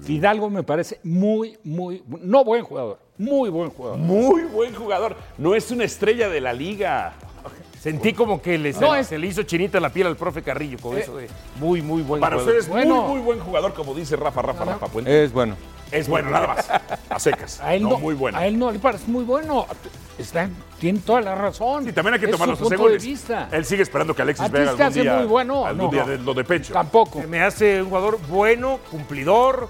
Fidalgo 0.02 0.48
me 0.50 0.62
parece 0.62 1.00
muy, 1.02 1.58
muy, 1.64 2.04
no 2.06 2.44
buen 2.44 2.62
jugador, 2.62 3.00
muy 3.16 3.50
buen 3.50 3.70
jugador. 3.70 3.98
Muy 3.98 4.42
buen 4.44 4.72
jugador. 4.74 5.16
No 5.38 5.54
es 5.54 5.70
una 5.72 5.84
estrella 5.84 6.28
de 6.28 6.40
la 6.40 6.52
liga. 6.52 7.14
Sentí 7.80 8.12
como 8.12 8.42
que 8.42 8.58
le, 8.58 8.72
se, 8.72 8.80
No, 8.80 8.94
es- 8.94 9.06
se 9.06 9.18
le 9.18 9.26
hizo 9.28 9.42
chinita 9.44 9.78
la 9.78 9.90
piel 9.90 10.08
al 10.08 10.16
profe 10.16 10.42
Carrillo 10.42 10.78
con 10.80 10.98
eso 10.98 11.16
de 11.16 11.28
muy, 11.60 11.80
muy 11.80 12.02
buen 12.02 12.20
Para 12.20 12.36
jugador. 12.36 12.54
ustedes, 12.56 12.68
Bueno. 12.68 13.02
muy, 13.02 13.14
muy 13.14 13.20
buen 13.20 13.40
jugador, 13.40 13.72
como 13.74 13.94
dice 13.94 14.16
Rafa, 14.16 14.42
Rafa, 14.42 14.64
Rafa 14.64 14.86
Puente. 14.88 15.24
Es 15.24 15.32
bueno. 15.32 15.56
Es 15.90 16.08
bueno, 16.08 16.28
nada 16.30 16.48
más. 16.48 16.68
A 17.08 17.18
secas. 17.18 17.60
A 17.60 17.74
él 17.74 17.82
no, 17.84 17.90
no, 17.90 17.98
muy 17.98 18.14
bueno. 18.14 18.36
A 18.36 18.46
él 18.46 18.58
no 18.58 18.70
le 18.70 18.78
parece 18.78 19.10
muy 19.10 19.24
bueno. 19.24 19.66
Está, 20.18 20.50
tiene 20.80 20.98
toda 20.98 21.20
la 21.20 21.34
razón. 21.36 21.84
Sí, 21.84 21.92
también 21.92 22.14
hay 22.14 22.20
que 22.20 22.26
Es 22.26 22.32
tomarlos 22.32 22.58
su 22.58 22.64
a 22.64 22.68
punto 22.68 22.76
segundos. 22.82 23.02
de 23.02 23.08
vista. 23.08 23.48
Él 23.52 23.64
sigue 23.64 23.82
esperando 23.84 24.14
que 24.14 24.22
Alexis 24.22 24.44
¿A 24.44 24.48
ti 24.48 24.52
vea 24.54 24.62
te 24.64 24.68
algún 24.70 24.82
hace 24.86 25.00
día, 25.02 25.14
muy 25.16 25.26
bueno? 25.26 25.64
algún 25.64 25.84
No. 25.86 25.90
día 25.92 26.04
de 26.04 26.18
lo 26.18 26.34
de 26.34 26.44
pecho. 26.44 26.72
Tampoco. 26.74 27.22
Me 27.28 27.40
hace 27.40 27.80
un 27.80 27.88
jugador 27.88 28.18
bueno, 28.28 28.80
cumplidor 28.90 29.68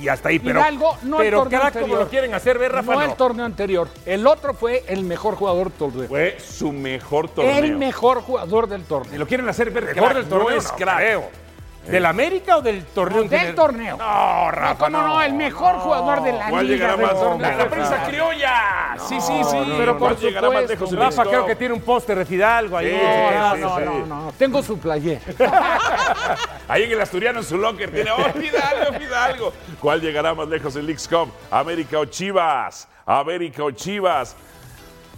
y 0.00 0.08
hasta 0.08 0.28
ahí. 0.28 0.38
Pero, 0.38 0.60
Hidalgo, 0.60 0.96
no 1.02 1.20
el 1.20 1.26
pero 1.26 1.44
como 1.44 1.56
anterior. 1.56 1.98
lo 2.00 2.08
quieren 2.08 2.34
hacer 2.34 2.58
ver, 2.58 2.72
Rafa, 2.72 2.92
no, 2.92 2.98
no. 3.00 3.04
el 3.04 3.14
torneo 3.14 3.44
anterior. 3.44 3.88
El 4.04 4.26
otro 4.26 4.54
fue 4.54 4.84
el 4.88 5.04
mejor 5.04 5.36
jugador 5.36 5.70
del 5.70 5.78
torneo. 5.78 6.08
Fue 6.08 6.36
su 6.40 6.72
mejor 6.72 7.28
torneo. 7.28 7.56
El 7.56 7.76
mejor 7.76 8.22
jugador 8.22 8.68
del 8.68 8.84
torneo. 8.84 9.18
lo 9.18 9.26
quieren 9.26 9.48
hacer 9.48 9.70
ver 9.70 9.94
¿Mejor 9.94 10.14
del 10.14 10.26
torneo? 10.28 10.50
no 10.50 10.56
es 10.56 10.72
creo. 10.72 11.45
¿Del 11.86 12.04
América 12.06 12.56
o 12.58 12.62
del 12.62 12.84
torneo? 12.86 13.22
en 13.22 13.28
Del 13.28 13.54
torneo. 13.54 13.96
No, 13.96 14.50
Rafa, 14.50 14.88
No, 14.90 14.98
¿cómo 14.98 15.08
no? 15.14 15.22
El 15.22 15.34
mejor 15.34 15.76
jugador 15.76 16.22
de 16.22 16.32
la 16.32 16.48
¿Cuál 16.50 16.66
liga. 16.66 16.76
llegará 16.76 16.96
del 16.96 17.06
más? 17.06 17.14
torneo. 17.20 17.56
la 17.58 17.68
prensa 17.70 18.02
criolla. 18.06 18.96
sí, 19.08 19.20
sí, 19.20 19.40
sí. 19.44 19.56
pero 19.78 19.98
¿Cuál 19.98 20.14
por 20.14 20.22
llegará 20.22 20.50
más 20.50 20.68
lejos 20.68 20.96
Rafa 20.96 21.24
creo 21.24 21.46
que 21.46 21.56
tiene 21.56 21.74
un 21.74 21.80
póster 21.80 22.18
de 22.18 22.24
Fidalgo 22.26 22.76
ahí. 22.76 22.90
Sí, 22.90 22.96
No, 23.38 23.54
sí, 23.54 23.60
no, 23.60 23.76
sí. 23.78 23.84
no, 23.84 24.06
no, 24.06 24.22
no. 24.24 24.32
Tengo 24.38 24.62
su 24.62 24.78
playera. 24.78 25.20
Ahí 26.68 26.82
en 26.82 26.92
el 26.92 27.00
Asturiano, 27.00 27.38
en 27.38 27.44
su 27.44 27.56
locker, 27.58 27.90
tiene 27.92 28.10
¡Oh, 28.10 28.16
Fidalgo, 28.32 28.98
Fidalgo! 28.98 29.52
¿Cuál 29.80 30.00
llegará 30.00 30.34
más 30.34 30.48
lejos 30.48 30.74
en 30.76 30.84
Leagues 30.86 31.06
Cup? 31.06 31.32
¿América 31.50 31.98
o 32.00 32.04
Chivas? 32.06 32.88
¿América 33.06 33.62
o 33.62 33.70
Chivas? 33.70 34.34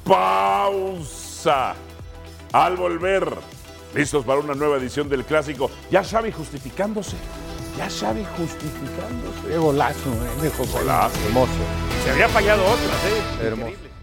Pausa. 0.05 1.75
Al 2.53 2.77
volver, 2.77 3.29
listos 3.95 4.25
para 4.25 4.41
una 4.41 4.55
nueva 4.55 4.77
edición 4.77 5.09
del 5.09 5.25
Clásico. 5.25 5.71
Ya 5.91 6.03
Xavi 6.05 6.33
justificándose. 6.33 7.17
Ya 7.77 7.89
Xavi 7.89 8.25
justificándose. 8.37 9.49
Qué 9.49 9.59
golazo, 9.59 10.11
eh, 10.43 10.51
José. 10.57 10.79
Hermoso. 11.27 11.53
Se 12.05 12.11
había 12.11 12.29
fallado 12.29 12.63
otras, 12.65 13.05
¿eh? 13.05 13.47
Hermoso. 13.47 13.98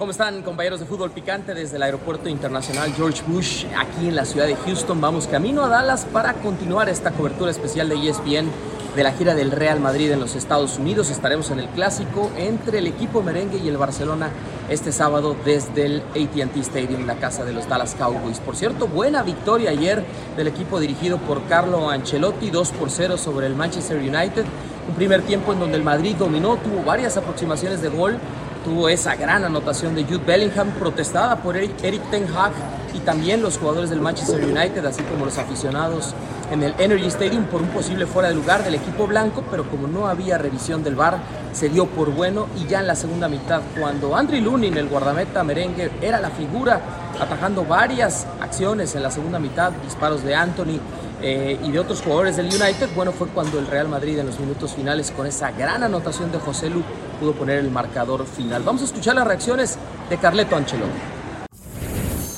¿Cómo 0.00 0.12
están 0.12 0.40
compañeros 0.40 0.80
de 0.80 0.86
fútbol 0.86 1.10
picante 1.10 1.52
desde 1.52 1.76
el 1.76 1.82
Aeropuerto 1.82 2.30
Internacional 2.30 2.90
George 2.94 3.22
Bush 3.26 3.66
aquí 3.76 4.08
en 4.08 4.16
la 4.16 4.24
ciudad 4.24 4.46
de 4.46 4.56
Houston? 4.56 4.98
Vamos 4.98 5.26
camino 5.26 5.62
a 5.62 5.68
Dallas 5.68 6.06
para 6.06 6.32
continuar 6.32 6.88
esta 6.88 7.10
cobertura 7.10 7.50
especial 7.50 7.90
de 7.90 8.08
ESPN 8.08 8.48
de 8.96 9.02
la 9.02 9.12
gira 9.12 9.34
del 9.34 9.50
Real 9.50 9.78
Madrid 9.78 10.10
en 10.10 10.18
los 10.18 10.36
Estados 10.36 10.78
Unidos. 10.78 11.10
Estaremos 11.10 11.50
en 11.50 11.58
el 11.58 11.68
clásico 11.68 12.30
entre 12.38 12.78
el 12.78 12.86
equipo 12.86 13.22
merengue 13.22 13.58
y 13.58 13.68
el 13.68 13.76
Barcelona 13.76 14.30
este 14.70 14.90
sábado 14.90 15.36
desde 15.44 15.84
el 15.84 16.02
ATT 16.12 16.56
Stadium, 16.56 17.06
la 17.06 17.16
casa 17.16 17.44
de 17.44 17.52
los 17.52 17.68
Dallas 17.68 17.94
Cowboys. 17.94 18.40
Por 18.40 18.56
cierto, 18.56 18.88
buena 18.88 19.22
victoria 19.22 19.68
ayer 19.68 20.02
del 20.34 20.48
equipo 20.48 20.80
dirigido 20.80 21.18
por 21.18 21.44
Carlo 21.46 21.90
Ancelotti, 21.90 22.48
2 22.48 22.72
por 22.72 22.90
0 22.90 23.18
sobre 23.18 23.48
el 23.48 23.54
Manchester 23.54 23.98
United. 23.98 24.46
Un 24.88 24.94
primer 24.94 25.20
tiempo 25.20 25.52
en 25.52 25.60
donde 25.60 25.76
el 25.76 25.84
Madrid 25.84 26.16
dominó, 26.16 26.56
tuvo 26.56 26.82
varias 26.84 27.18
aproximaciones 27.18 27.82
de 27.82 27.90
gol, 27.90 28.18
tuvo 28.64 28.88
esa 28.88 29.16
gran 29.16 29.44
anotación 29.44 29.94
de 29.94 30.04
Jude 30.04 30.24
Bellingham 30.24 30.70
protestada 30.72 31.36
por 31.36 31.56
Eric, 31.56 31.76
Ten 32.10 32.26
Hag 32.36 32.52
y 32.94 32.98
también 33.00 33.42
los 33.42 33.58
jugadores 33.58 33.90
del 33.90 34.00
Manchester 34.00 34.44
United, 34.44 34.84
así 34.84 35.02
como 35.04 35.24
los 35.24 35.38
aficionados 35.38 36.14
en 36.50 36.62
el 36.62 36.74
Energy 36.78 37.06
Stadium 37.06 37.44
por 37.44 37.62
un 37.62 37.68
posible 37.68 38.06
fuera 38.06 38.28
de 38.28 38.34
lugar 38.34 38.64
del 38.64 38.74
equipo 38.74 39.06
blanco, 39.06 39.44
pero 39.50 39.64
como 39.70 39.86
no 39.86 40.08
había 40.08 40.36
revisión 40.36 40.82
del 40.82 40.96
VAR, 40.96 41.18
se 41.52 41.68
dio 41.68 41.86
por 41.86 42.10
bueno 42.10 42.48
y 42.60 42.66
ya 42.66 42.80
en 42.80 42.86
la 42.86 42.96
segunda 42.96 43.28
mitad, 43.28 43.60
cuando 43.78 44.16
Andriy 44.16 44.40
Lunin, 44.40 44.76
el 44.76 44.88
guardameta 44.88 45.44
merengue, 45.44 45.90
era 46.00 46.20
la 46.20 46.30
figura, 46.30 46.80
atajando 47.20 47.64
varias 47.64 48.26
acciones 48.40 48.94
en 48.94 49.02
la 49.02 49.10
segunda 49.10 49.38
mitad, 49.38 49.72
disparos 49.84 50.24
de 50.24 50.34
Anthony, 50.34 50.80
eh, 51.22 51.58
y 51.62 51.70
de 51.70 51.78
otros 51.78 52.00
jugadores 52.02 52.36
del 52.36 52.46
United, 52.46 52.88
bueno, 52.94 53.12
fue 53.12 53.28
cuando 53.28 53.58
el 53.58 53.66
Real 53.66 53.88
Madrid 53.88 54.18
en 54.18 54.26
los 54.26 54.40
minutos 54.40 54.74
finales 54.74 55.10
con 55.10 55.26
esa 55.26 55.50
gran 55.50 55.82
anotación 55.82 56.32
de 56.32 56.38
José 56.38 56.70
Lu 56.70 56.82
pudo 57.18 57.32
poner 57.32 57.58
el 57.58 57.70
marcador 57.70 58.26
final. 58.26 58.62
Vamos 58.62 58.82
a 58.82 58.84
escuchar 58.86 59.14
las 59.14 59.26
reacciones 59.26 59.78
de 60.08 60.16
Carleto 60.16 60.56
Ancelotti. 60.56 60.90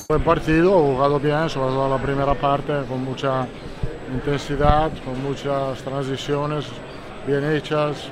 Buen 0.09 0.23
partido, 0.23 0.71
jugado 0.71 1.19
bien, 1.19 1.49
sobre 1.49 1.69
todo 1.69 1.89
la 1.89 2.01
primera 2.03 2.33
parte, 2.35 2.73
con 2.87 3.03
mucha 3.03 3.47
intensidad, 4.13 4.91
con 5.05 5.23
muchas 5.23 5.81
transiciones 5.81 6.65
bien 7.25 7.43
hechas, 7.51 8.09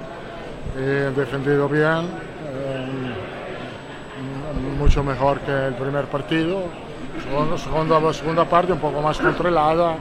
eh, 0.78 1.12
defendido 1.16 1.68
bien, 1.68 2.08
eh, 2.54 3.14
mucho 4.80 5.04
mejor 5.04 5.40
que 5.42 5.68
el 5.68 5.74
primer 5.76 6.06
partido. 6.06 6.64
Segunda, 7.58 8.14
segunda, 8.14 8.46
parte 8.46 8.72
un 8.72 8.80
poco 8.80 9.02
más 9.02 9.18
controlada, 9.18 9.96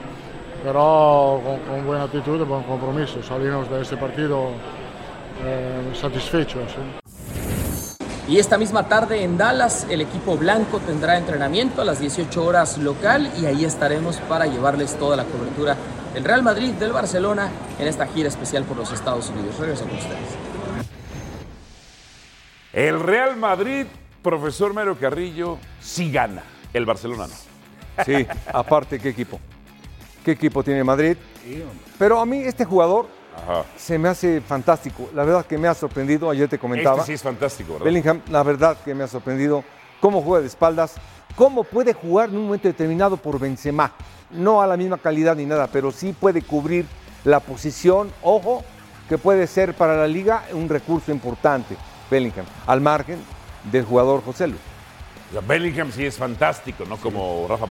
pero 0.63 1.41
con, 1.43 1.59
con 1.59 1.85
buena 1.85 2.03
actitud 2.03 2.39
y 2.39 2.43
buen 2.43 2.63
compromiso. 2.63 3.21
Salimos 3.23 3.69
de 3.69 3.81
este 3.81 3.97
partido 3.97 4.51
eh, 5.43 5.93
satisfechos. 5.99 6.71
¿sí? 6.71 7.01
Y 8.27 8.39
esta 8.39 8.57
misma 8.57 8.87
tarde 8.87 9.23
en 9.23 9.37
Dallas 9.37 9.87
el 9.89 10.01
equipo 10.01 10.37
blanco 10.37 10.79
tendrá 10.79 11.17
entrenamiento 11.17 11.81
a 11.81 11.85
las 11.85 11.99
18 11.99 12.43
horas 12.43 12.77
local 12.77 13.29
y 13.41 13.45
ahí 13.45 13.65
estaremos 13.65 14.17
para 14.21 14.45
llevarles 14.45 14.95
toda 14.97 15.17
la 15.17 15.25
cobertura 15.25 15.75
del 16.13 16.23
Real 16.23 16.43
Madrid, 16.43 16.71
del 16.73 16.91
Barcelona 16.91 17.49
en 17.79 17.87
esta 17.87 18.07
gira 18.07 18.29
especial 18.29 18.63
por 18.63 18.77
los 18.77 18.91
Estados 18.91 19.29
Unidos. 19.29 19.57
Regreso 19.59 19.85
con 19.85 19.97
ustedes. 19.97 20.29
El 22.73 22.99
Real 23.01 23.35
Madrid, 23.35 23.85
profesor 24.21 24.73
Mario 24.73 24.95
Carrillo, 24.97 25.57
sí 25.81 26.11
gana. 26.11 26.43
El 26.73 26.85
Barcelona 26.85 27.27
no. 27.27 28.03
Sí, 28.05 28.25
aparte, 28.53 28.97
¿qué 28.99 29.09
equipo? 29.09 29.41
¿Qué 30.23 30.31
equipo 30.31 30.63
tiene 30.63 30.83
Madrid? 30.83 31.17
Pero 31.97 32.19
a 32.19 32.25
mí 32.25 32.39
este 32.39 32.65
jugador 32.65 33.07
Ajá. 33.35 33.63
se 33.75 33.97
me 33.97 34.09
hace 34.09 34.41
fantástico. 34.41 35.09
La 35.15 35.23
verdad 35.23 35.45
que 35.45 35.57
me 35.57 35.67
ha 35.67 35.73
sorprendido, 35.73 36.29
ayer 36.29 36.47
te 36.47 36.59
comentaba. 36.59 36.97
Este 36.97 37.07
sí 37.07 37.13
es 37.13 37.23
fantástico, 37.23 37.73
¿verdad? 37.73 37.85
Bellingham, 37.85 38.21
la 38.29 38.43
verdad 38.43 38.77
que 38.83 38.93
me 38.93 39.03
ha 39.03 39.07
sorprendido 39.07 39.63
cómo 39.99 40.21
juega 40.21 40.41
de 40.41 40.47
espaldas, 40.47 40.95
cómo 41.35 41.63
puede 41.63 41.93
jugar 41.93 42.29
en 42.29 42.37
un 42.37 42.45
momento 42.45 42.67
determinado 42.67 43.17
por 43.17 43.39
Benzema. 43.39 43.93
No 44.29 44.61
a 44.61 44.67
la 44.67 44.77
misma 44.77 44.97
calidad 44.97 45.35
ni 45.35 45.45
nada, 45.45 45.67
pero 45.67 45.91
sí 45.91 46.13
puede 46.13 46.41
cubrir 46.41 46.85
la 47.23 47.39
posición, 47.39 48.11
ojo, 48.21 48.63
que 49.09 49.17
puede 49.17 49.47
ser 49.47 49.73
para 49.73 49.97
la 49.97 50.07
liga 50.07 50.43
un 50.53 50.69
recurso 50.69 51.11
importante, 51.11 51.75
Bellingham, 52.09 52.45
al 52.65 52.79
margen 52.79 53.19
del 53.71 53.85
jugador 53.85 54.23
José 54.23 54.47
Luis. 54.47 54.61
O 55.29 55.33
sea, 55.33 55.41
Bellingham 55.41 55.91
sí 55.91 56.05
es 56.05 56.17
fantástico, 56.17 56.85
no 56.85 56.97
como 56.97 57.45
Rafa. 57.47 57.70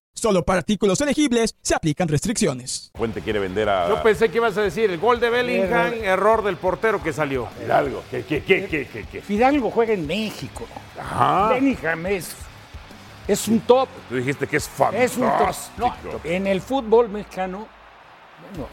Solo 0.21 0.45
para 0.45 0.59
artículos 0.59 1.01
elegibles 1.01 1.55
se 1.63 1.73
aplican 1.73 2.07
restricciones. 2.07 2.91
Puente 2.93 3.21
quiere 3.21 3.39
vender 3.39 3.67
a. 3.67 3.89
Yo 3.89 4.03
pensé 4.03 4.29
que 4.29 4.37
ibas 4.37 4.55
a 4.55 4.61
decir 4.61 4.91
el 4.91 4.99
gol 4.99 5.19
de 5.19 5.31
Bellingham, 5.31 5.93
error 6.03 6.43
del 6.43 6.57
portero 6.57 7.01
que 7.01 7.11
salió. 7.11 7.47
Fidalgo. 7.59 8.03
¿Qué, 8.11 8.23
qué, 8.23 8.43
qué, 8.43 8.67
qué, 8.67 8.85
qué, 8.87 9.05
qué? 9.11 9.21
Fidalgo 9.23 9.71
juega 9.71 9.93
en 9.93 10.05
México. 10.05 10.67
Ajá. 10.99 11.49
Bellingham 11.53 12.05
es, 12.05 12.35
es 13.27 13.47
un 13.47 13.61
top. 13.61 13.89
Tú 14.09 14.15
dijiste 14.17 14.45
que 14.45 14.57
es 14.57 14.69
Es 14.93 15.17
un 15.17 15.23
top. 15.23 15.31
fantástico. 15.31 15.91
No, 16.03 16.19
en 16.23 16.45
el 16.45 16.61
fútbol 16.61 17.09
mexicano, 17.09 17.67
bueno, 18.51 18.67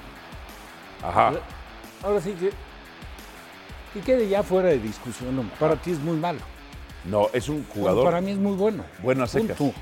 Ajá. 1.03 1.33
ahora 2.03 2.21
sí 2.21 2.33
que, 2.33 2.51
que 3.95 4.05
quede 4.05 4.29
ya 4.29 4.43
fuera 4.43 4.69
de 4.69 4.79
discusión. 4.81 5.35
¿no? 5.35 5.45
Para 5.59 5.77
ti 5.77 5.93
es 5.93 5.99
muy 5.99 6.19
malo. 6.19 6.41
No, 7.07 7.29
es 7.33 7.49
un 7.49 7.63
Bueno, 7.69 7.73
jugador. 7.75 8.05
para 8.05 8.21
mí 8.21 8.33
es 8.33 8.37
muy 8.37 8.53
bueno. 8.55 8.85
Bueno 9.03 9.25
a 9.25 9.27
secas. 9.27 9.57
Punto. 9.57 9.79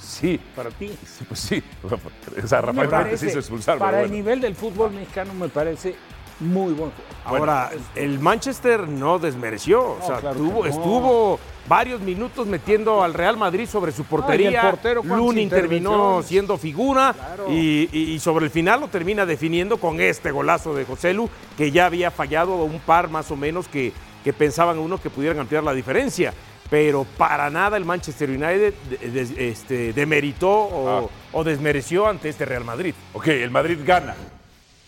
Sí. 0.00 0.40
Para 0.56 0.70
ti. 0.70 0.88
Sí, 1.06 1.24
pues 1.26 1.40
sí. 1.40 1.62
O 2.42 2.46
sea, 2.46 2.60
Rafael 2.60 2.88
parece, 2.88 3.16
se 3.18 3.26
hizo 3.30 3.38
expulsar. 3.38 3.78
Para 3.78 4.02
el 4.02 4.10
nivel 4.10 4.40
del 4.40 4.54
fútbol 4.54 4.92
mexicano 4.92 5.34
me 5.34 5.48
parece 5.48 5.94
muy 6.40 6.72
bueno. 6.72 6.92
Ahora, 7.24 7.70
el 7.96 8.20
Manchester 8.20 8.88
no 8.88 9.18
desmereció. 9.18 9.82
O 9.82 9.98
sea, 10.06 10.18
claro 10.20 10.36
que 10.36 10.40
tuvo- 10.42 10.60
no. 10.64 10.66
estuvo 10.66 11.40
varios 11.68 12.00
minutos 12.00 12.46
metiendo 12.46 13.02
al 13.02 13.12
Real 13.12 13.36
Madrid 13.36 13.68
sobre 13.68 13.90
su 13.92 14.04
portería. 14.04 14.50
y 14.50 14.54
el 14.54 14.60
portero, 14.60 15.00
¿cuántas 15.02 15.18
Lunin 15.18 15.50
terminó 15.50 16.22
siendo 16.22 16.56
figura 16.56 17.14
y, 17.50 17.88
y- 17.92 18.12
y 18.14 18.18
sobre 18.20 18.44
el 18.46 18.50
final 18.52 18.80
lo 18.80 18.88
termina 18.88 19.26
definiendo 19.26 19.78
con 19.78 20.00
este 20.00 20.30
golazo 20.30 20.74
de 20.74 20.84
José 20.84 21.12
Lu, 21.12 21.28
que 21.56 21.70
ya 21.72 21.86
había 21.86 22.10
fallado 22.10 22.54
un 22.64 22.78
par 22.80 23.10
más 23.10 23.30
o 23.30 23.36
menos 23.36 23.66
que, 23.68 23.92
que 24.24 24.32
pensaban 24.32 24.78
uno 24.78 24.98
que 24.98 25.10
pudieran 25.10 25.40
ampliar 25.40 25.64
la 25.64 25.72
diferencia. 25.74 26.32
Pero 26.70 27.04
para 27.16 27.48
nada 27.48 27.76
el 27.78 27.84
Manchester 27.86 28.28
United 28.28 28.74
este, 29.38 29.92
demeritó 29.94 30.50
o, 30.50 30.88
Ah. 31.06 31.10
o 31.32 31.44
desmereció 31.44 32.06
ante 32.06 32.28
este 32.28 32.44
Real 32.44 32.64
Madrid. 32.64 32.94
Ok, 33.14 33.28
el 33.28 33.50
Madrid 33.50 33.78
gana. 33.84 34.14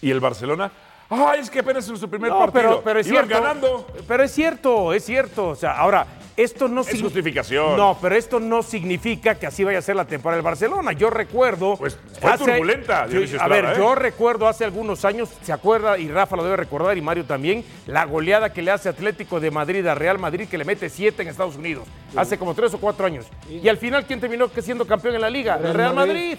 ¿Y 0.03 0.11
el 0.11 0.21
Barcelona? 0.21 0.71
¡Ay, 1.09 1.40
es 1.40 1.51
que 1.51 1.59
apenas 1.61 1.88
es 1.88 1.99
su 1.99 2.09
primer 2.09 2.31
No, 2.31 2.38
partido! 2.38 2.53
pero, 2.62 2.83
pero 2.85 3.01
es 3.01 3.07
Iban 3.09 3.27
cierto. 3.27 3.43
ganando. 3.43 3.87
Pero 4.07 4.23
es 4.23 4.31
cierto, 4.33 4.93
es 4.93 5.05
cierto. 5.05 5.49
O 5.49 5.57
sea, 5.57 5.73
ahora, 5.73 6.07
esto 6.42 6.68
no 6.68 6.81
Es 6.83 7.00
justificación. 7.00 7.76
No, 7.76 7.98
pero 8.00 8.14
esto 8.14 8.40
no 8.40 8.62
significa 8.62 9.35
que 9.37 9.46
así 9.46 9.64
vaya 9.64 9.79
a 9.79 9.83
ser 9.83 9.96
la 9.96 10.05
temporada 10.05 10.37
del 10.37 10.44
Barcelona. 10.44 10.92
Yo 10.92 11.11
recuerdo. 11.11 11.76
Pues 11.76 11.98
fue 12.20 12.37
turbulenta, 12.38 13.05
Sí, 13.07 13.12
Dionisio 13.12 13.40
a 13.42 13.48
ver, 13.48 13.64
¿eh? 13.64 13.72
yo 13.76 13.94
recuerdo 13.94 14.48
hace 14.48 14.64
algunos 14.64 15.05
años, 15.05 15.29
se 15.42 15.53
acuerda, 15.53 15.98
y 15.98 16.09
Rafa 16.09 16.37
lo 16.37 16.44
debe 16.44 16.57
recordar, 16.57 16.96
y 16.96 17.00
Mario 17.00 17.24
también, 17.24 17.64
la 17.87 18.05
goleada 18.05 18.53
que 18.53 18.62
le 18.62 18.70
hace 18.70 18.88
Atlético 18.88 19.40
de 19.40 19.50
Madrid 19.50 19.87
a 19.87 19.94
Real 19.94 20.18
Madrid, 20.18 20.48
que 20.48 20.59
le 20.59 20.64
mete 20.64 20.88
siete 20.88 21.22
en 21.22 21.29
Estados 21.29 21.57
Unidos. 21.57 21.85
Hace 22.16 22.38
como 22.38 22.55
tres 22.55 22.72
o 22.74 22.79
cuatro 22.79 23.07
años. 23.07 23.26
Y 23.48 23.68
al 23.68 23.76
final, 23.79 24.07
¿quién 24.07 24.20
terminó 24.20 24.50
que 24.50 24.62
siendo 24.62 24.87
campeón 24.87 25.14
en 25.14 25.20
la 25.20 25.31
liga? 25.31 25.57
El 25.57 25.62
Real 25.62 25.74
Real 25.76 25.94
Madrid. 25.94 26.12
Madrid. 26.14 26.38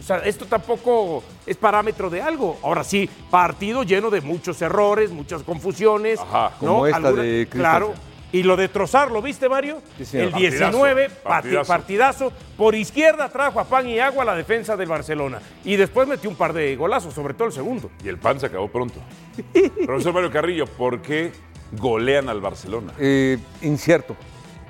O 0.00 0.02
sea, 0.08 0.18
esto 0.18 0.46
tampoco 0.46 1.22
es 1.44 1.56
parámetro 1.56 2.08
de 2.08 2.22
algo. 2.22 2.56
Ahora 2.62 2.84
sí, 2.84 3.10
partido 3.30 3.82
lleno 3.82 4.10
de 4.10 4.20
muchos 4.20 4.62
errores, 4.62 5.10
muchas 5.10 5.42
confusiones. 5.42 6.20
Ajá, 6.20 6.52
¿no? 6.60 6.68
como 6.68 6.86
esta 6.86 6.96
Alguna- 6.98 7.22
de. 7.22 7.48
Claro. 7.50 7.94
Y 8.30 8.42
lo 8.42 8.56
de 8.56 8.68
Trozar, 8.68 9.10
¿lo 9.10 9.22
viste, 9.22 9.48
Mario? 9.48 9.80
Sí. 10.02 10.18
El 10.18 10.30
Partidazo, 10.30 10.58
19, 10.70 11.08
parti- 11.08 11.22
partidazo. 11.24 11.68
partidazo. 11.68 12.32
Por 12.58 12.74
izquierda 12.74 13.28
trajo 13.30 13.58
a 13.60 13.64
pan 13.64 13.88
y 13.88 13.98
agua 14.00 14.22
a 14.22 14.26
la 14.26 14.34
defensa 14.36 14.76
del 14.76 14.88
Barcelona. 14.88 15.40
Y 15.64 15.76
después 15.76 16.06
metió 16.06 16.28
un 16.28 16.36
par 16.36 16.52
de 16.52 16.76
golazos, 16.76 17.14
sobre 17.14 17.32
todo 17.34 17.48
el 17.48 17.54
segundo. 17.54 17.90
Y 18.04 18.08
el 18.08 18.18
pan 18.18 18.38
se 18.38 18.46
acabó 18.46 18.68
pronto. 18.68 19.00
Profesor 19.86 20.12
Mario 20.12 20.30
Carrillo, 20.30 20.66
¿por 20.66 21.00
qué 21.00 21.32
golean 21.72 22.28
al 22.28 22.40
Barcelona? 22.42 22.92
Eh, 22.98 23.38
incierto. 23.62 24.14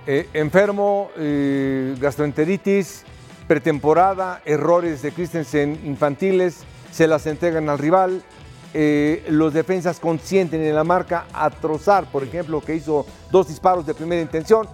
Eh, 0.07 0.29
enfermo, 0.35 1.11
eh, 1.19 1.97
gastroenteritis, 2.01 3.05
pretemporada, 3.49 4.41
errores 4.45 5.03
de 5.03 5.11
Christensen 5.13 5.81
infantiles, 5.85 6.65
se 6.93 7.07
las 7.09 7.27
entregan 7.27 7.69
al 7.69 7.79
rival. 7.79 8.23
Eh, 8.75 9.25
los 9.29 9.53
defensas 9.55 9.99
consienten 10.01 10.63
en 10.63 10.75
la 10.75 10.85
marca 10.85 11.27
a 11.33 11.51
Trozar, 11.51 12.05
por 12.07 12.23
ejemplo, 12.23 12.61
que 12.61 12.75
hizo 12.75 13.07
dos 13.31 13.49
disparos 13.49 13.87
de 13.87 13.95
primera 13.95 14.21
intención, 14.21 14.69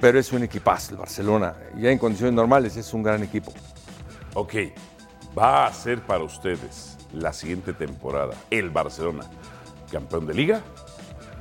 pero 0.00 0.18
es 0.18 0.32
un 0.32 0.42
equipazo 0.42 0.92
el 0.92 0.98
Barcelona. 0.98 1.54
Ya 1.76 1.90
en 1.90 1.98
condiciones 1.98 2.34
normales 2.34 2.76
es 2.76 2.92
un 2.92 3.02
gran 3.02 3.22
equipo. 3.22 3.52
Ok, 4.34 4.54
va 5.36 5.66
a 5.66 5.72
ser 5.72 6.02
para 6.02 6.22
ustedes 6.22 6.96
la 7.12 7.32
siguiente 7.32 7.72
temporada 7.72 8.34
el 8.50 8.70
Barcelona 8.70 9.24
campeón 9.90 10.26
de 10.26 10.34
liga. 10.34 10.62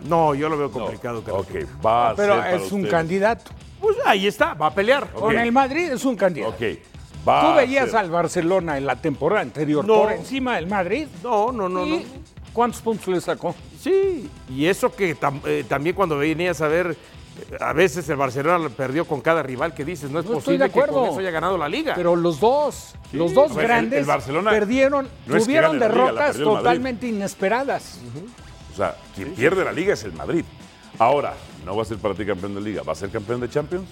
No, 0.07 0.35
yo 0.35 0.49
lo 0.49 0.57
veo 0.57 0.71
complicado. 0.71 1.23
Carlos. 1.23 1.45
Ok, 1.47 1.85
va 1.85 2.11
a 2.11 2.15
Pero 2.15 2.33
ser 2.33 2.43
para 2.43 2.55
es 2.55 2.61
un 2.71 2.81
ustedes. 2.81 2.91
candidato. 2.91 3.51
Pues 3.79 3.97
ahí 4.05 4.27
está, 4.27 4.53
va 4.53 4.67
a 4.67 4.73
pelear. 4.73 5.09
Con 5.11 5.37
el 5.37 5.51
Madrid 5.51 5.91
es 5.91 6.05
un 6.05 6.15
candidato. 6.15 6.53
Ok, 6.53 6.79
va 7.27 7.41
Tú 7.41 7.55
veías 7.57 7.93
al 7.93 8.09
Barcelona 8.09 8.77
en 8.77 8.85
la 8.85 8.95
temporada 8.95 9.41
anterior 9.41 9.85
No. 9.85 9.95
por 10.03 10.11
encima 10.11 10.55
del 10.55 10.67
Madrid. 10.67 11.07
No, 11.23 11.51
no, 11.51 11.67
no, 11.69 11.85
¿Y 11.85 11.89
no. 11.91 12.01
¿Cuántos 12.53 12.81
puntos 12.81 13.07
le 13.07 13.19
sacó? 13.21 13.53
Sí, 13.81 14.29
y 14.49 14.65
eso 14.65 14.93
que 14.95 15.15
tam- 15.17 15.41
eh, 15.45 15.65
también 15.67 15.95
cuando 15.95 16.17
venías 16.17 16.61
a 16.61 16.67
ver, 16.69 16.91
eh, 17.51 17.57
a 17.59 17.73
veces 17.73 18.07
el 18.09 18.15
Barcelona 18.15 18.69
perdió 18.69 19.05
con 19.05 19.19
cada 19.21 19.43
rival 19.43 19.73
que 19.73 19.83
dices, 19.83 20.09
no 20.09 20.19
es 20.19 20.25
No 20.25 20.33
posible 20.35 20.69
que 20.69 20.79
con 20.87 21.05
eso 21.05 21.19
haya 21.19 21.31
ganado 21.31 21.57
la 21.57 21.67
liga. 21.67 21.93
Pero 21.95 22.15
los 22.15 22.39
dos, 22.39 22.95
los 23.11 23.33
dos 23.33 23.53
ver, 23.53 23.67
grandes 23.67 23.99
el 23.99 24.05
Barcelona 24.05 24.51
perdieron, 24.51 25.07
no 25.27 25.37
tuvieron 25.37 25.73
liga, 25.73 25.87
derrotas 25.89 26.37
totalmente 26.37 27.07
inesperadas. 27.07 27.99
O 28.73 28.75
sea, 28.77 28.95
quien 29.13 29.33
pierde 29.35 29.63
la 29.65 29.71
liga 29.73 29.93
es 29.93 30.03
el 30.03 30.13
Madrid. 30.13 30.45
Ahora, 30.97 31.33
no 31.65 31.75
va 31.75 31.81
a 31.81 31.85
ser 31.85 31.97
para 31.97 32.13
ti 32.15 32.25
campeón 32.25 32.55
de 32.55 32.61
liga, 32.61 32.83
¿va 32.83 32.93
a 32.93 32.95
ser 32.95 33.09
campeón 33.09 33.41
de 33.41 33.49
Champions? 33.49 33.85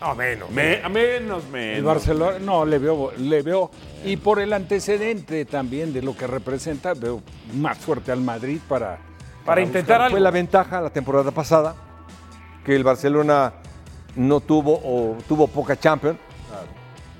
No, 0.00 0.14
menos. 0.14 0.50
Me- 0.50 0.82
a 0.82 0.88
menos, 0.88 1.46
menos. 1.48 1.78
El 1.78 1.84
Barcelona, 1.84 2.38
no, 2.38 2.64
le 2.64 2.78
veo, 2.78 3.12
le 3.18 3.42
veo, 3.42 3.70
y 4.04 4.16
por 4.16 4.40
el 4.40 4.52
antecedente 4.52 5.44
también 5.44 5.92
de 5.92 6.02
lo 6.02 6.16
que 6.16 6.26
representa, 6.26 6.94
veo 6.94 7.22
más 7.54 7.78
fuerte 7.78 8.10
al 8.12 8.20
Madrid 8.20 8.60
para, 8.68 8.98
Para 9.44 9.60
intentar 9.60 10.00
algo. 10.00 10.12
Fue 10.14 10.20
la 10.20 10.30
ventaja 10.30 10.80
la 10.80 10.90
temporada 10.90 11.30
pasada, 11.30 11.74
que 12.64 12.74
el 12.74 12.84
Barcelona 12.84 13.52
no 14.16 14.40
tuvo 14.40 14.80
o 14.82 15.16
tuvo 15.28 15.46
poca 15.46 15.76
Champions. 15.78 16.18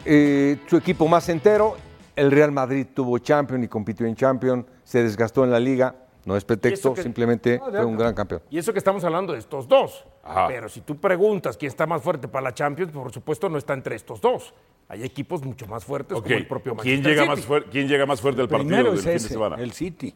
Eh, 0.04 0.58
su 0.68 0.76
equipo 0.78 1.06
más 1.08 1.28
entero, 1.28 1.76
el 2.16 2.30
Real 2.30 2.52
Madrid 2.52 2.86
tuvo 2.94 3.18
Champions 3.18 3.64
y 3.64 3.68
compitió 3.68 4.06
en 4.06 4.16
Champions, 4.16 4.64
se 4.82 5.02
desgastó 5.02 5.44
en 5.44 5.50
la 5.50 5.60
liga, 5.60 5.94
no 6.24 6.36
es 6.36 6.44
pretexto, 6.44 6.94
que- 6.94 7.02
simplemente 7.02 7.58
No, 7.58 7.70
de 7.70 7.78
fue 7.78 7.86
un 7.86 7.96
gran 7.96 8.14
campeón. 8.14 8.42
Y 8.50 8.58
eso 8.58 8.72
que 8.72 8.78
estamos 8.78 9.02
hablando 9.04 9.32
de 9.32 9.38
estos 9.38 9.66
dos. 9.68 10.04
Ajá. 10.22 10.46
Pero 10.48 10.68
si 10.68 10.80
tú 10.82 10.96
preguntas 10.98 11.56
quién 11.56 11.68
está 11.70 11.86
más 11.86 12.02
fuerte 12.02 12.28
para 12.28 12.44
la 12.44 12.54
Champions, 12.54 12.92
por 12.92 13.12
supuesto 13.12 13.48
no 13.48 13.58
está 13.58 13.74
entre 13.74 13.96
estos 13.96 14.20
dos. 14.20 14.52
Hay 14.88 15.04
equipos 15.04 15.44
mucho 15.44 15.66
más 15.68 15.84
fuertes 15.84 16.20
como 16.20 16.34
el 16.34 16.46
propio 16.48 16.76
¿Quién 16.76 16.96
Manchester 17.02 17.10
llega, 17.12 17.22
City. 17.22 17.36
más 17.36 17.46
fuerte, 17.46 17.70
¿Quién 17.70 17.88
llega 17.88 18.06
más 18.06 18.20
fuerte 18.20 18.40
al 18.42 18.48
partido 18.48 18.68
primero 18.68 18.90
del 18.90 18.98
es 18.98 19.04
fin 19.04 19.10
de 19.12 19.16
ese, 19.16 19.28
semana? 19.28 19.56
el 19.56 19.72
City. 19.72 20.14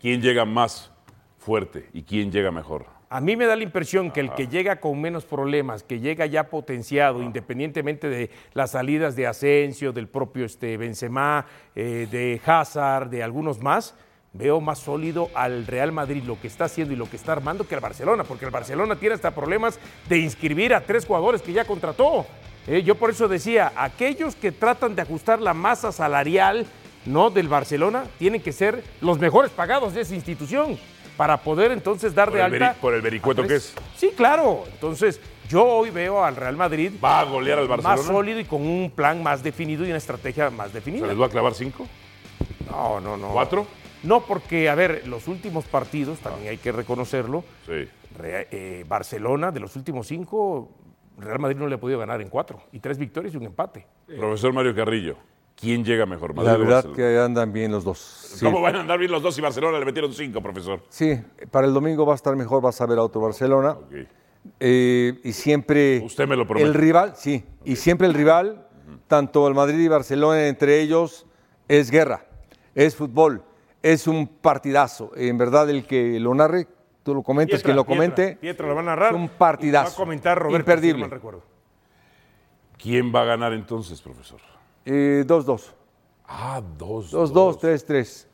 ¿Quién 0.00 0.22
llega 0.22 0.44
más 0.44 0.92
fuerte 1.38 1.88
y 1.92 2.02
quién 2.02 2.30
llega 2.30 2.50
mejor? 2.50 2.86
A 3.10 3.20
mí 3.22 3.36
me 3.36 3.46
da 3.46 3.56
la 3.56 3.62
impresión 3.62 4.10
que 4.10 4.20
el 4.20 4.32
que 4.34 4.48
llega 4.48 4.80
con 4.80 5.00
menos 5.00 5.24
problemas, 5.24 5.82
que 5.82 5.98
llega 5.98 6.26
ya 6.26 6.50
potenciado, 6.50 7.22
independientemente 7.22 8.08
de 8.10 8.30
las 8.52 8.72
salidas 8.72 9.16
de 9.16 9.26
Asensio, 9.26 9.92
del 9.94 10.08
propio 10.08 10.44
este, 10.44 10.76
Benzema, 10.76 11.46
eh, 11.74 12.06
de 12.10 12.38
Hazard, 12.44 13.08
de 13.08 13.22
algunos 13.22 13.60
más, 13.62 13.94
veo 14.38 14.60
más 14.60 14.78
sólido 14.78 15.28
al 15.34 15.66
Real 15.66 15.90
Madrid, 15.90 16.22
lo 16.24 16.40
que 16.40 16.46
está 16.46 16.66
haciendo 16.66 16.94
y 16.94 16.96
lo 16.96 17.10
que 17.10 17.16
está 17.16 17.32
armando 17.32 17.66
que 17.66 17.74
al 17.74 17.80
Barcelona, 17.80 18.22
porque 18.24 18.44
el 18.44 18.50
Barcelona 18.52 18.94
tiene 18.96 19.16
hasta 19.16 19.34
problemas 19.34 19.78
de 20.08 20.18
inscribir 20.18 20.72
a 20.72 20.80
tres 20.80 21.04
jugadores 21.04 21.42
que 21.42 21.52
ya 21.52 21.64
contrató. 21.64 22.24
Eh, 22.66 22.82
yo 22.82 22.94
por 22.94 23.10
eso 23.10 23.26
decía, 23.26 23.72
aquellos 23.76 24.36
que 24.36 24.52
tratan 24.52 24.94
de 24.94 25.02
ajustar 25.02 25.40
la 25.40 25.54
masa 25.54 25.90
salarial 25.90 26.66
no 27.04 27.30
del 27.30 27.48
Barcelona 27.48 28.04
tienen 28.18 28.40
que 28.40 28.52
ser 28.52 28.84
los 29.00 29.18
mejores 29.18 29.50
pagados 29.50 29.94
de 29.94 30.02
esa 30.02 30.14
institución 30.14 30.78
para 31.16 31.38
poder 31.38 31.72
entonces 31.72 32.14
dar 32.14 32.28
Por 32.28 32.36
de 32.38 32.44
alta. 32.44 32.76
por 32.80 32.94
el 32.94 33.02
vericueto 33.02 33.44
que 33.44 33.56
es. 33.56 33.74
Sí, 33.96 34.12
claro. 34.16 34.64
Entonces, 34.72 35.20
yo 35.48 35.64
hoy 35.64 35.90
veo 35.90 36.22
al 36.22 36.36
Real 36.36 36.56
Madrid 36.56 36.92
¿Va 37.02 37.20
a 37.20 37.24
golear 37.24 37.58
al 37.58 37.66
Barcelona? 37.66 37.96
más 37.96 38.06
sólido 38.06 38.38
y 38.38 38.44
con 38.44 38.62
un 38.64 38.92
plan 38.94 39.20
más 39.22 39.42
definido 39.42 39.84
y 39.84 39.88
una 39.88 39.98
estrategia 39.98 40.48
más 40.50 40.72
definida. 40.72 41.02
¿Se 41.06 41.08
les 41.08 41.20
va 41.20 41.26
a 41.26 41.30
clavar 41.30 41.54
cinco? 41.54 41.86
No, 42.70 43.00
no, 43.00 43.16
no. 43.16 43.30
¿Cuatro? 43.32 43.66
No, 44.02 44.20
porque, 44.24 44.68
a 44.68 44.74
ver, 44.74 45.06
los 45.06 45.28
últimos 45.28 45.64
partidos, 45.64 46.18
también 46.20 46.48
hay 46.50 46.58
que 46.58 46.72
reconocerlo, 46.72 47.44
Sí. 47.66 47.88
Eh, 48.20 48.84
Barcelona, 48.88 49.52
de 49.52 49.60
los 49.60 49.76
últimos 49.76 50.06
cinco, 50.06 50.70
Real 51.18 51.38
Madrid 51.38 51.56
no 51.56 51.68
le 51.68 51.76
ha 51.76 51.80
podido 51.80 51.98
ganar 51.98 52.20
en 52.20 52.28
cuatro. 52.28 52.60
Y 52.72 52.80
tres 52.80 52.98
victorias 52.98 53.34
y 53.34 53.36
un 53.36 53.44
empate. 53.44 53.86
Profesor 54.06 54.52
Mario 54.52 54.74
Carrillo, 54.74 55.16
¿quién 55.54 55.84
llega 55.84 56.06
mejor? 56.06 56.34
Madrid 56.34 56.50
La 56.50 56.56
verdad 56.56 56.92
que 56.94 57.18
andan 57.18 57.52
bien 57.52 57.70
los 57.70 57.84
dos. 57.84 57.98
Sí. 57.98 58.44
¿Cómo 58.44 58.60
van 58.60 58.76
a 58.76 58.80
andar 58.80 58.98
bien 58.98 59.10
los 59.12 59.22
dos 59.22 59.34
si 59.34 59.40
Barcelona 59.40 59.78
le 59.78 59.84
metieron 59.84 60.12
cinco, 60.12 60.42
profesor? 60.42 60.82
Sí, 60.88 61.16
para 61.50 61.66
el 61.66 61.74
domingo 61.74 62.04
va 62.06 62.14
a 62.14 62.16
estar 62.16 62.34
mejor, 62.34 62.62
vas 62.62 62.80
a 62.80 62.86
ver 62.86 62.98
a 62.98 63.02
otro 63.02 63.20
Barcelona. 63.20 63.76
Eh, 64.60 65.20
y 65.22 65.32
siempre. 65.32 66.00
Usted 66.04 66.26
me 66.26 66.36
lo 66.36 66.46
promete. 66.46 66.66
El 66.68 66.74
rival, 66.74 67.14
sí. 67.16 67.44
Y 67.64 67.76
siempre 67.76 68.06
el 68.06 68.14
rival, 68.14 68.66
tanto 69.06 69.46
el 69.46 69.54
Madrid 69.54 69.78
y 69.78 69.88
Barcelona, 69.88 70.46
entre 70.48 70.80
ellos, 70.80 71.26
es 71.68 71.90
guerra, 71.90 72.24
es 72.74 72.96
fútbol, 72.96 73.42
es 73.82 74.06
un 74.06 74.26
partidazo. 74.26 75.12
En 75.16 75.38
verdad, 75.38 75.68
el 75.70 75.86
que 75.86 76.18
lo 76.20 76.34
narre, 76.34 76.66
tú 77.02 77.14
lo 77.14 77.22
comentes, 77.22 77.56
Pietra, 77.62 77.66
quien 77.66 77.76
lo 77.76 77.84
Pietra, 77.84 77.96
comente. 77.96 78.36
Pietra 78.36 78.66
lo 78.66 78.74
va 78.74 78.80
a 78.80 78.84
narrar. 78.84 79.14
Es 79.14 79.20
un 79.20 79.28
partidazo. 79.28 79.90
Va 79.90 79.92
a 79.92 79.96
comentar 79.96 80.38
Roberto, 80.38 80.50
si 80.50 80.58
no 80.58 80.74
Imperdible. 80.74 81.08
recuerdo. 81.08 81.42
¿Quién 82.76 83.12
va 83.14 83.22
a 83.22 83.24
ganar 83.24 83.52
entonces, 83.52 84.00
profesor? 84.00 84.40
Eh, 84.84 85.24
2-2. 85.26 85.72
Ah, 86.26 86.62
dos. 86.76 87.12
2-2, 87.12 87.58
3-3. 87.58 88.26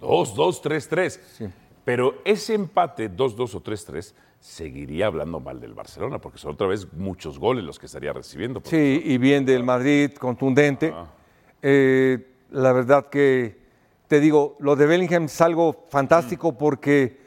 Dos, 0.00 0.34
dos, 0.34 0.60
tres, 0.60 0.88
tres. 0.88 1.20
Pero 1.84 2.20
ese 2.24 2.54
empate, 2.54 3.10
2-2 3.10 3.54
o 3.54 3.62
3-3, 3.62 4.14
seguiría 4.40 5.06
hablando 5.06 5.40
mal 5.40 5.60
del 5.60 5.74
Barcelona, 5.74 6.18
porque 6.18 6.38
son 6.38 6.52
otra 6.52 6.66
vez 6.66 6.92
muchos 6.92 7.38
goles 7.38 7.64
los 7.64 7.78
que 7.78 7.86
estaría 7.86 8.12
recibiendo. 8.12 8.60
Sí, 8.64 9.00
y 9.04 9.18
bien 9.18 9.44
del 9.44 9.64
Madrid, 9.64 10.12
contundente. 10.12 10.92
Eh, 11.62 12.26
la 12.50 12.72
verdad 12.72 13.06
que, 13.08 13.65
te 14.08 14.20
digo, 14.20 14.56
lo 14.60 14.76
de 14.76 14.86
Bellingham 14.86 15.24
es 15.24 15.40
algo 15.40 15.84
fantástico 15.88 16.56
porque 16.56 17.20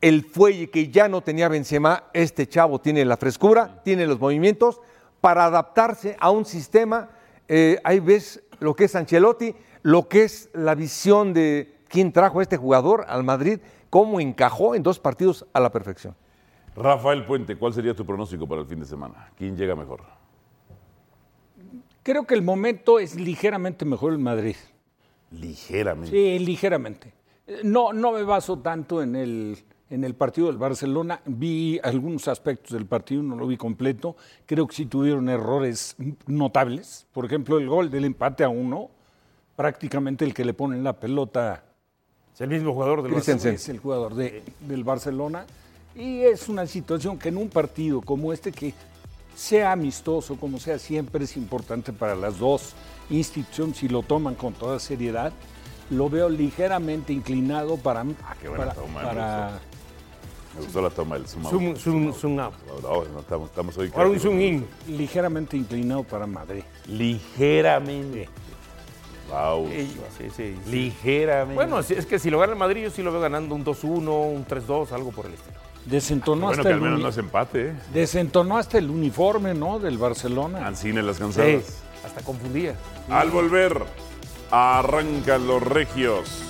el 0.00 0.24
fuelle 0.24 0.70
que 0.70 0.88
ya 0.88 1.08
no 1.08 1.20
tenía 1.20 1.48
Benzema, 1.48 2.04
este 2.12 2.48
chavo 2.48 2.80
tiene 2.80 3.04
la 3.04 3.16
frescura, 3.16 3.82
tiene 3.84 4.06
los 4.06 4.18
movimientos 4.18 4.80
para 5.20 5.44
adaptarse 5.44 6.16
a 6.18 6.30
un 6.30 6.44
sistema. 6.44 7.10
Eh, 7.48 7.78
ahí 7.84 8.00
ves 8.00 8.42
lo 8.60 8.74
que 8.74 8.84
es 8.84 8.96
Ancelotti, 8.96 9.54
lo 9.82 10.08
que 10.08 10.24
es 10.24 10.50
la 10.54 10.74
visión 10.74 11.34
de 11.34 11.78
quién 11.88 12.12
trajo 12.12 12.40
a 12.40 12.42
este 12.42 12.56
jugador 12.56 13.04
al 13.08 13.22
Madrid, 13.22 13.60
cómo 13.90 14.18
encajó 14.18 14.74
en 14.74 14.82
dos 14.82 14.98
partidos 14.98 15.46
a 15.52 15.60
la 15.60 15.70
perfección. 15.70 16.14
Rafael 16.74 17.26
Puente, 17.26 17.56
¿cuál 17.56 17.74
sería 17.74 17.94
tu 17.94 18.06
pronóstico 18.06 18.48
para 18.48 18.62
el 18.62 18.66
fin 18.66 18.80
de 18.80 18.86
semana? 18.86 19.30
¿Quién 19.36 19.56
llega 19.56 19.76
mejor? 19.76 20.00
Creo 22.02 22.24
que 22.24 22.34
el 22.34 22.42
momento 22.42 22.98
es 22.98 23.14
ligeramente 23.14 23.84
mejor 23.84 24.12
el 24.12 24.18
Madrid. 24.18 24.56
Ligeramente. 25.32 26.10
Sí, 26.10 26.38
ligeramente. 26.44 27.12
No, 27.64 27.92
no 27.92 28.12
me 28.12 28.22
baso 28.22 28.58
tanto 28.58 29.02
en 29.02 29.16
el, 29.16 29.58
en 29.90 30.04
el 30.04 30.14
partido 30.14 30.46
del 30.48 30.58
Barcelona. 30.58 31.20
Vi 31.26 31.80
algunos 31.82 32.28
aspectos 32.28 32.72
del 32.72 32.86
partido, 32.86 33.22
no 33.22 33.36
lo 33.36 33.46
vi 33.46 33.56
completo. 33.56 34.16
Creo 34.46 34.66
que 34.66 34.74
sí 34.76 34.86
tuvieron 34.86 35.28
errores 35.28 35.96
notables. 36.26 37.06
Por 37.12 37.24
ejemplo, 37.24 37.58
el 37.58 37.68
gol 37.68 37.90
del 37.90 38.04
empate 38.04 38.44
a 38.44 38.48
uno, 38.48 38.90
prácticamente 39.56 40.24
el 40.24 40.34
que 40.34 40.44
le 40.44 40.54
ponen 40.54 40.82
la 40.84 40.92
pelota 40.98 41.64
Es 42.34 42.40
el 42.40 42.48
mismo 42.48 42.72
jugador 42.72 43.02
del. 43.02 43.12
Barcelona. 43.12 43.50
es 43.50 43.68
el 43.68 43.78
jugador 43.78 44.14
de- 44.14 44.42
del 44.60 44.84
Barcelona. 44.84 45.44
Y 45.94 46.20
es 46.20 46.48
una 46.48 46.66
situación 46.66 47.18
que 47.18 47.28
en 47.28 47.36
un 47.36 47.50
partido 47.50 48.00
como 48.00 48.32
este, 48.32 48.50
que 48.50 48.72
sea 49.34 49.72
amistoso, 49.72 50.36
como 50.36 50.58
sea, 50.58 50.78
siempre 50.78 51.24
es 51.24 51.36
importante 51.36 51.92
para 51.92 52.14
las 52.14 52.38
dos 52.38 52.72
instituciones 53.10 53.82
y 53.82 53.88
lo 53.88 54.02
toman 54.02 54.34
con 54.34 54.52
toda 54.54 54.78
seriedad. 54.78 55.32
Lo 55.90 56.08
veo 56.08 56.28
ligeramente 56.28 57.12
inclinado 57.12 57.76
para. 57.76 58.00
Ah, 58.00 58.34
qué 58.40 58.48
buena 58.48 58.64
para, 58.66 58.74
toma, 58.74 59.00
me 59.00 59.06
para- 59.06 59.60
Me 60.56 60.60
gustó 60.64 60.82
la 60.82 60.90
toma 60.90 61.16
del 61.16 61.26
zoom 61.26 61.44
out. 61.46 61.50
Zoom, 61.52 61.76
zoom, 61.76 62.12
zoom 62.14 62.38
out. 62.40 62.54
No, 62.82 63.04
no, 63.12 63.20
estamos, 63.20 63.48
estamos 63.50 63.78
hoy 63.78 63.90
Ahora 63.94 64.10
un 64.10 64.20
zoom 64.20 64.40
in. 64.40 64.66
ligeramente 64.88 65.56
inclinado 65.56 66.02
para 66.04 66.26
Madrid. 66.26 66.62
Ligeramente. 66.86 68.28
Wow. 69.30 69.66
Sí, 69.68 69.96
sí, 70.18 70.30
sí. 70.36 70.70
Ligeramente. 70.70 71.54
Bueno, 71.54 71.82
si- 71.82 71.94
es 71.94 72.04
que 72.06 72.18
si 72.18 72.28
lo 72.30 72.38
gana 72.38 72.52
el 72.52 72.58
Madrid, 72.58 72.82
yo 72.84 72.90
sí 72.90 73.02
lo 73.02 73.10
veo 73.12 73.20
ganando 73.20 73.54
un 73.54 73.64
2-1, 73.64 74.26
un 74.30 74.44
3-2, 74.46 74.92
algo 74.92 75.10
por 75.10 75.26
el 75.26 75.34
estilo. 75.34 75.56
Desentonó, 75.86 76.46
bueno 76.46 76.50
hasta 76.60 76.62
que 76.64 76.68
el 76.68 76.74
al 76.74 76.80
menos 76.80 76.94
uni- 76.96 77.02
no 77.02 77.08
es 77.08 77.18
empate, 77.18 77.68
¿eh? 77.70 77.74
desentonó 77.92 78.56
hasta 78.58 78.78
el 78.78 78.88
uniforme, 78.90 79.52
¿no? 79.54 79.78
Del 79.78 79.98
Barcelona. 79.98 80.66
Ancine 80.66 81.02
las 81.02 81.16
Sí, 81.16 81.22
cansadas. 81.22 81.81
Hasta 82.04 82.22
confundía. 82.22 82.74
Al 83.08 83.30
volver, 83.30 83.82
arrancan 84.50 85.46
los 85.46 85.62
regios 85.62 86.42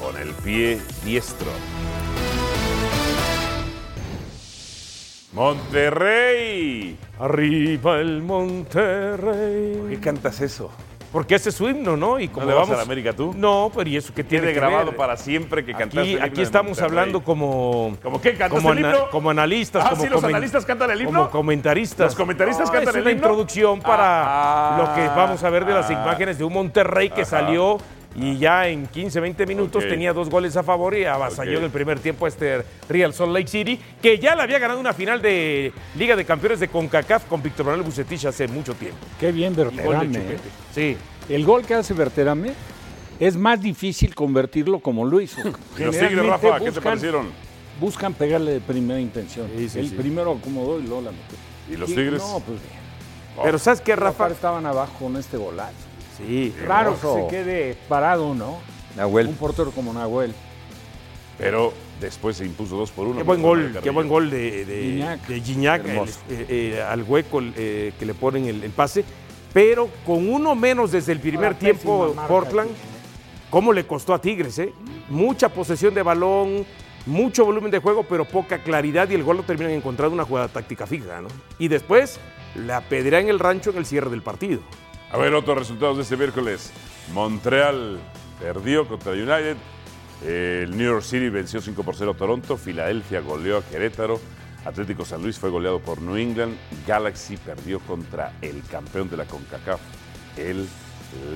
con 0.00 0.16
el 0.20 0.32
pie 0.34 0.80
diestro. 1.04 1.50
Monterrey. 5.32 6.98
Arriba 7.18 8.00
el 8.00 8.22
Monterrey. 8.22 9.76
¿Por 9.76 9.90
qué 9.90 10.00
cantas 10.00 10.40
eso? 10.40 10.70
Porque 11.12 11.34
ese 11.34 11.50
es 11.50 11.54
su 11.54 11.68
himno, 11.68 11.94
¿no? 11.96 12.18
Y 12.18 12.28
como 12.28 12.46
le 12.46 12.54
vas 12.54 12.62
vamos 12.62 12.74
a 12.74 12.76
la 12.78 12.82
América 12.84 13.12
tú? 13.12 13.34
No, 13.36 13.70
pero 13.74 13.88
¿y 13.90 13.96
eso 13.98 14.14
qué 14.14 14.24
tiene 14.24 14.46
que 14.46 14.54
grabado 14.54 14.86
ver? 14.86 14.96
para 14.96 15.16
siempre 15.18 15.62
que 15.64 15.72
cantaste 15.72 16.00
Aquí, 16.00 16.08
el 16.12 16.16
himno 16.16 16.24
aquí 16.26 16.40
estamos 16.42 16.80
hablando 16.80 17.22
como 17.22 17.96
¿Cómo 18.02 18.20
qué? 18.20 18.30
¿Cantaste 18.30 18.56
como, 18.56 18.72
el 18.72 18.78
himno? 18.80 19.10
como 19.10 19.30
analistas, 19.30 19.84
Ah, 19.86 19.90
como 19.90 20.02
sí, 20.02 20.08
los 20.08 20.24
analistas 20.24 20.64
cantan 20.64 20.90
el 20.90 21.02
himno. 21.02 21.18
Como 21.18 21.30
comentaristas. 21.30 22.06
¿Los 22.06 22.14
comentaristas 22.14 22.66
No, 22.68 22.72
cantan 22.72 22.88
es 22.90 22.96
el 22.96 23.02
una 23.02 23.10
himno? 23.10 23.22
introducción 23.26 23.80
para 23.80 24.22
Ah, 24.24 24.78
lo 24.78 24.94
que 24.94 25.06
vamos 25.08 25.44
a 25.44 25.50
ver 25.50 25.66
de 25.66 25.74
las 25.74 25.90
ah. 25.90 25.92
imágenes 25.92 26.38
de 26.38 26.44
un 26.44 26.52
Monterrey 26.54 27.10
que 27.10 27.22
Ajá. 27.22 27.30
salió 27.30 27.76
y 28.14 28.36
ya 28.38 28.68
en 28.68 28.86
15, 28.86 29.20
20 29.20 29.46
minutos 29.46 29.84
tenía 29.88 30.12
dos 30.12 30.28
goles 30.28 30.56
a 30.56 30.62
favor 30.62 30.94
y 30.96 31.04
avasalló 31.04 31.58
en 31.58 31.64
el 31.64 31.70
primer 31.70 31.98
tiempo 31.98 32.26
a 32.26 32.28
este 32.28 32.62
Real 32.88 33.14
Salt 33.14 33.32
Lake 33.32 33.46
City, 33.48 33.78
que 34.02 34.18
ya 34.18 34.34
le 34.36 34.42
había 34.42 34.58
ganado 34.58 34.78
una 34.80 34.92
final 34.92 35.22
de 35.22 35.72
Liga 35.96 36.14
de 36.16 36.24
Campeones 36.24 36.60
de 36.60 36.68
CONCACAF 36.68 37.24
con 37.24 37.42
Víctor 37.42 37.66
Manuel 37.66 37.82
Bucetich 37.84 38.24
hace 38.26 38.46
mucho 38.48 38.74
tiempo. 38.74 38.98
Qué 39.18 39.32
bien 39.32 39.54
Berterame. 39.56 40.18
¿eh? 40.18 40.38
Sí. 40.74 40.96
El 41.28 41.44
gol 41.44 41.64
que 41.64 41.74
hace 41.74 41.94
Berterame 41.94 42.52
es 43.20 43.36
más 43.36 43.60
difícil 43.60 44.14
convertirlo 44.14 44.80
como 44.80 45.04
lo 45.04 45.20
hizo. 45.20 45.40
¿Y 45.78 45.82
los 45.84 45.96
Tigres, 45.96 46.26
Rafa, 46.26 46.58
qué 46.58 46.64
te 46.64 46.70
buscan- 46.70 46.82
parecieron? 46.82 47.26
Buscan 47.80 48.12
pegarle 48.14 48.52
de 48.52 48.60
primera 48.60 49.00
intención. 49.00 49.48
Sí, 49.56 49.68
sí, 49.68 49.78
el 49.78 49.88
sí. 49.88 49.94
primero 49.94 50.32
acomodó 50.32 50.78
y 50.78 50.82
luego 50.82 51.02
la 51.02 51.10
metió. 51.12 51.38
¿Y 51.70 51.76
los 51.76 51.88
Tigres? 51.88 52.20
No, 52.22 52.40
pues 52.40 52.58
bien. 52.60 52.82
Pero 53.42 53.58
¿sabes 53.58 53.80
qué, 53.80 53.96
Rafa 53.96 54.24
Rafa? 54.24 54.34
estaban 54.34 54.66
abajo 54.66 54.92
con 54.98 55.16
este 55.16 55.36
golazo. 55.38 55.72
Sí. 56.16 56.54
Raro 56.66 56.94
que 57.00 57.06
se 57.06 57.26
quede 57.28 57.76
parado, 57.88 58.34
¿no? 58.34 58.58
Nahuel. 58.96 59.28
Un 59.28 59.34
portero 59.36 59.70
como 59.70 59.92
Nahuel. 59.92 60.34
Pero 61.38 61.72
después 62.00 62.36
se 62.36 62.44
impuso 62.44 62.76
2 62.76 62.90
por 62.90 63.06
1. 63.06 63.16
Qué 63.18 63.22
buen 63.22 63.42
gol, 63.42 63.78
qué 63.82 63.90
buen 63.90 64.08
gol 64.08 64.30
de, 64.30 64.64
de 64.64 64.82
Gignac. 64.82 65.26
de 65.26 65.40
Gignac, 65.40 65.86
Hermoso. 65.88 66.20
el- 66.28 66.36
eh, 66.36 66.46
eh, 66.76 66.82
al 66.82 67.02
hueco 67.02 67.40
eh, 67.56 67.92
que 67.98 68.06
le 68.06 68.14
ponen 68.14 68.46
el, 68.46 68.62
el 68.62 68.70
pase. 68.70 69.04
Pero 69.52 69.88
con 70.06 70.28
uno 70.30 70.54
menos 70.54 70.92
desde 70.92 71.12
el 71.12 71.20
primer 71.20 71.46
Ahora, 71.48 71.58
tiempo, 71.58 72.14
Portland, 72.28 72.70
¿cómo 73.50 73.72
le 73.72 73.86
costó 73.86 74.14
a 74.14 74.20
Tigres? 74.20 74.58
eh? 74.58 74.72
Mucha 75.10 75.48
posesión 75.50 75.92
de 75.94 76.02
balón, 76.02 76.64
mucho 77.04 77.44
volumen 77.44 77.70
de 77.70 77.78
juego, 77.78 78.02
pero 78.04 78.24
poca 78.24 78.62
claridad 78.62 79.10
y 79.10 79.14
el 79.14 79.22
gol 79.24 79.38
lo 79.38 79.42
terminan 79.42 79.72
encontrando 79.72 80.14
una 80.14 80.24
jugada 80.24 80.48
táctica 80.48 80.86
fija. 80.86 81.20
¿no? 81.20 81.28
Y 81.58 81.68
después 81.68 82.18
la 82.54 82.80
pedrea 82.82 83.20
en 83.20 83.28
el 83.28 83.38
rancho 83.38 83.70
en 83.70 83.76
el 83.78 83.84
cierre 83.86 84.08
del 84.10 84.22
partido. 84.22 84.60
A 85.12 85.18
ver, 85.18 85.34
otros 85.34 85.58
resultados 85.58 85.98
de 85.98 86.04
este 86.04 86.16
miércoles. 86.16 86.72
Montreal 87.12 87.98
perdió 88.40 88.88
contra 88.88 89.12
United. 89.12 89.56
El 90.24 90.70
New 90.74 90.86
York 90.86 91.02
City 91.02 91.28
venció 91.28 91.60
5 91.60 91.82
por 91.82 91.94
0 91.94 92.12
a 92.12 92.14
Toronto. 92.14 92.56
Filadelfia 92.56 93.20
goleó 93.20 93.58
a 93.58 93.62
Querétaro. 93.62 94.18
Atlético 94.64 95.04
San 95.04 95.22
Luis 95.22 95.38
fue 95.38 95.50
goleado 95.50 95.80
por 95.80 96.00
New 96.00 96.16
England. 96.16 96.56
Galaxy 96.86 97.36
perdió 97.36 97.80
contra 97.80 98.32
el 98.40 98.62
campeón 98.62 99.10
de 99.10 99.18
la 99.18 99.26
CONCACAF, 99.26 99.80
el 100.38 100.66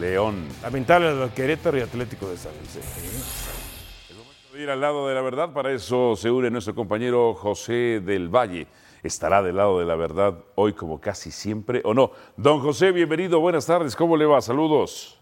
León. 0.00 0.46
Lamentable 0.62 1.08
al 1.08 1.34
Querétaro 1.34 1.76
y 1.76 1.82
Atlético 1.82 2.30
de 2.30 2.38
San 2.38 2.52
Luis. 2.58 2.76
eh. 2.76 2.80
de 4.56 4.62
ir 4.62 4.70
al 4.70 4.80
lado 4.80 5.06
de 5.06 5.14
la 5.14 5.20
verdad. 5.20 5.52
Para 5.52 5.70
eso 5.70 6.16
se 6.16 6.30
une 6.30 6.50
nuestro 6.50 6.74
compañero 6.74 7.34
José 7.34 8.00
del 8.00 8.34
Valle. 8.34 8.66
¿Estará 9.02 9.42
del 9.42 9.56
lado 9.56 9.78
de 9.78 9.84
la 9.84 9.96
verdad 9.96 10.38
hoy 10.54 10.72
como 10.72 11.00
casi 11.00 11.30
siempre 11.30 11.80
o 11.84 11.94
no? 11.94 12.12
Don 12.36 12.60
José, 12.60 12.92
bienvenido, 12.92 13.40
buenas 13.40 13.66
tardes. 13.66 13.94
¿Cómo 13.94 14.16
le 14.16 14.26
va? 14.26 14.40
Saludos. 14.40 15.20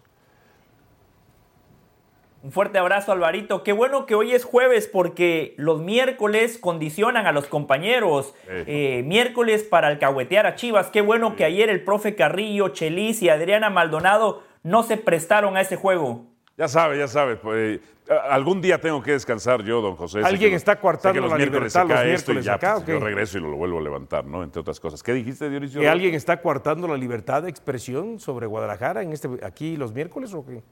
Un 2.44 2.52
fuerte 2.52 2.76
abrazo, 2.76 3.10
Alvarito. 3.10 3.62
Qué 3.62 3.72
bueno 3.72 4.04
que 4.04 4.14
hoy 4.14 4.32
es 4.32 4.44
jueves 4.44 4.87
porque 4.87 5.54
los 5.56 5.80
miércoles 5.80 6.58
condicionan 6.58 7.26
a 7.26 7.32
los 7.32 7.46
compañeros. 7.46 8.34
Eh, 8.46 9.02
miércoles 9.06 9.62
para 9.62 9.88
alcahuetear 9.88 10.46
a 10.46 10.54
Chivas. 10.54 10.88
Qué 10.88 11.00
bueno 11.00 11.37
que 11.37 11.44
ayer 11.46 11.70
el 11.70 11.82
profe 11.82 12.14
Carrillo, 12.14 12.68
Chelis 12.68 13.22
y 13.22 13.30
Adriana 13.30 13.70
Maldonado 13.70 14.42
no 14.62 14.82
se 14.82 14.98
prestaron 14.98 15.56
a 15.56 15.62
ese 15.62 15.76
juego. 15.76 16.26
Ya 16.58 16.68
sabe, 16.68 16.98
ya 16.98 17.08
sabe. 17.08 17.37
Pues, 17.37 17.80
algún 18.08 18.60
día 18.60 18.80
tengo 18.80 19.02
que 19.02 19.12
descansar 19.12 19.62
yo, 19.62 19.80
don 19.80 19.96
José. 19.96 20.20
Alguien 20.24 20.52
está 20.52 20.78
coartando 20.78 21.20
los 21.20 21.30
la 21.30 21.36
miércoles 21.36 21.74
libertad 21.74 21.86
se 21.86 21.94
los 21.94 22.04
y 22.04 22.08
miércoles 22.08 22.44
ya, 22.44 22.54
acá, 22.54 22.74
pues, 22.74 22.88
¿o 22.88 22.92
Yo 22.92 23.00
regreso 23.00 23.38
y 23.38 23.40
lo, 23.40 23.50
lo 23.50 23.56
vuelvo 23.56 23.78
a 23.78 23.82
levantar, 23.82 24.24
¿no? 24.24 24.42
Entre 24.42 24.60
otras 24.60 24.78
cosas. 24.78 25.02
¿Qué 25.02 25.12
dijiste, 25.14 25.48
Dionisio? 25.48 25.80
¿Que 25.80 25.88
alguien 25.88 26.14
está 26.14 26.40
coartando 26.40 26.86
la 26.86 26.96
libertad 26.96 27.42
de 27.42 27.50
expresión 27.50 28.20
sobre 28.20 28.46
Guadalajara 28.46 29.02
en 29.02 29.12
este, 29.12 29.28
aquí 29.42 29.76
los 29.76 29.92
miércoles 29.92 30.34
o 30.34 30.44
qué? 30.44 30.62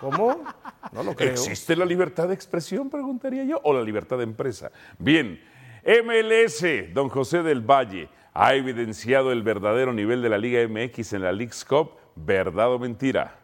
¿Cómo? 0.00 0.42
No 0.92 1.02
lo 1.02 1.14
creo. 1.14 1.30
¿Existe 1.30 1.76
la 1.76 1.84
libertad 1.84 2.28
de 2.28 2.34
expresión, 2.34 2.90
preguntaría 2.90 3.44
yo, 3.44 3.60
o 3.62 3.72
la 3.72 3.82
libertad 3.82 4.18
de 4.18 4.24
empresa? 4.24 4.70
Bien, 4.98 5.40
MLS, 5.84 6.92
don 6.92 7.08
José 7.08 7.42
del 7.42 7.60
Valle, 7.60 8.08
ha 8.34 8.54
evidenciado 8.54 9.32
el 9.32 9.42
verdadero 9.42 9.92
nivel 9.92 10.22
de 10.22 10.28
la 10.28 10.38
Liga 10.38 10.60
MX 10.66 11.12
en 11.14 11.22
la 11.22 11.32
League's 11.32 11.64
Cup, 11.64 11.92
¿verdad 12.14 12.72
o 12.72 12.78
mentira? 12.78 13.38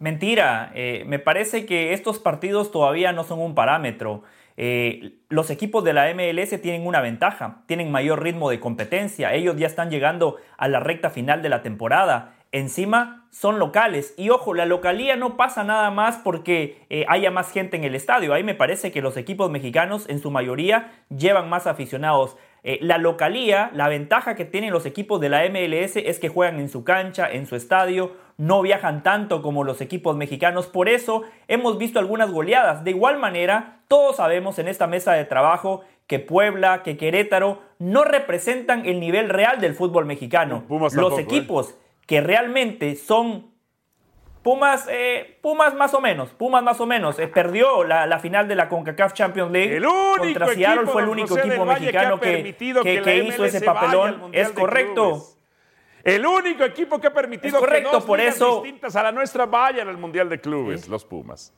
Mentira, 0.00 0.70
eh, 0.74 1.02
me 1.06 1.18
parece 1.18 1.66
que 1.66 1.92
estos 1.92 2.20
partidos 2.20 2.70
todavía 2.70 3.12
no 3.12 3.24
son 3.24 3.40
un 3.40 3.54
parámetro. 3.56 4.22
Eh, 4.56 5.14
los 5.28 5.50
equipos 5.50 5.82
de 5.82 5.92
la 5.92 6.12
MLS 6.14 6.60
tienen 6.60 6.86
una 6.86 7.00
ventaja, 7.00 7.62
tienen 7.66 7.90
mayor 7.90 8.22
ritmo 8.22 8.50
de 8.50 8.60
competencia, 8.60 9.34
ellos 9.34 9.56
ya 9.56 9.66
están 9.66 9.90
llegando 9.90 10.36
a 10.56 10.68
la 10.68 10.80
recta 10.80 11.10
final 11.10 11.42
de 11.42 11.48
la 11.48 11.62
temporada. 11.62 12.34
Encima 12.50 13.26
son 13.30 13.58
locales 13.58 14.14
y 14.16 14.30
ojo, 14.30 14.54
la 14.54 14.66
localía 14.66 15.16
no 15.16 15.36
pasa 15.36 15.64
nada 15.64 15.90
más 15.90 16.16
porque 16.18 16.86
eh, 16.90 17.04
haya 17.08 17.30
más 17.30 17.50
gente 17.50 17.76
en 17.76 17.84
el 17.84 17.94
estadio. 17.94 18.32
Ahí 18.32 18.44
me 18.44 18.54
parece 18.54 18.92
que 18.92 19.02
los 19.02 19.16
equipos 19.16 19.50
mexicanos 19.50 20.08
en 20.08 20.20
su 20.20 20.30
mayoría 20.30 20.92
llevan 21.10 21.48
más 21.48 21.66
aficionados. 21.66 22.36
La 22.80 22.98
localía, 22.98 23.70
la 23.72 23.88
ventaja 23.88 24.34
que 24.34 24.44
tienen 24.44 24.72
los 24.72 24.84
equipos 24.84 25.20
de 25.20 25.30
la 25.30 25.48
MLS 25.48 25.96
es 25.96 26.18
que 26.18 26.28
juegan 26.28 26.58
en 26.60 26.68
su 26.68 26.84
cancha, 26.84 27.30
en 27.30 27.46
su 27.46 27.56
estadio, 27.56 28.12
no 28.38 28.62
viajan 28.62 29.02
tanto 29.02 29.42
como 29.42 29.64
los 29.64 29.80
equipos 29.82 30.16
mexicanos. 30.16 30.66
Por 30.66 30.88
eso 30.88 31.24
hemos 31.48 31.76
visto 31.76 31.98
algunas 31.98 32.30
goleadas. 32.30 32.84
De 32.84 32.92
igual 32.92 33.18
manera, 33.18 33.80
todos 33.88 34.16
sabemos 34.16 34.58
en 34.58 34.68
esta 34.68 34.86
mesa 34.86 35.12
de 35.12 35.24
trabajo 35.26 35.82
que 36.06 36.18
Puebla, 36.20 36.82
que 36.82 36.96
Querétaro 36.96 37.60
no 37.78 38.04
representan 38.04 38.86
el 38.86 39.00
nivel 39.00 39.28
real 39.28 39.60
del 39.60 39.74
fútbol 39.74 40.06
mexicano. 40.06 40.64
Pumas 40.66 40.94
los 40.94 41.08
tampoco, 41.14 41.18
¿eh? 41.18 41.22
equipos 41.22 41.74
que 42.06 42.20
realmente 42.22 42.96
son 42.96 43.50
Pumas, 44.42 44.86
eh, 44.88 45.38
Pumas 45.42 45.74
más 45.74 45.92
o 45.94 46.00
menos, 46.00 46.30
Pumas 46.30 46.62
más 46.62 46.80
o 46.80 46.86
menos. 46.86 47.18
Eh, 47.18 47.26
perdió 47.26 47.82
la, 47.84 48.06
la 48.06 48.18
final 48.20 48.48
de 48.48 48.54
la 48.54 48.68
CONCACAF 48.68 49.12
Champions 49.12 49.50
League. 49.50 49.76
El 49.76 49.84
único 49.84 50.16
Contra 50.18 50.46
Seattle 50.54 50.86
fue 50.86 51.02
el 51.02 51.08
único 51.08 51.28
José 51.34 51.48
equipo 51.48 51.64
mexicano 51.66 52.20
que 52.20 52.54
que, 52.82 53.02
que- 53.02 53.24
hizo 53.24 53.44
ese 53.44 53.60
papelón. 53.60 54.30
Es 54.32 54.50
correcto. 54.52 55.22
El 56.14 56.26
único 56.26 56.64
equipo 56.64 57.00
que 57.00 57.08
ha 57.08 57.12
permitido 57.14 57.56
Es 57.56 57.60
correcto, 57.60 57.90
que 57.90 57.96
dos 57.96 58.04
por 58.04 58.20
eso- 58.20 58.62
distintas 58.62 58.96
a 58.96 59.02
la 59.02 59.12
nuestra 59.12 59.46
vayan 59.46 59.88
al 59.88 59.98
Mundial 59.98 60.28
de 60.28 60.40
Clubes, 60.40 60.88
los 60.88 61.04
Pumas. 61.04 61.52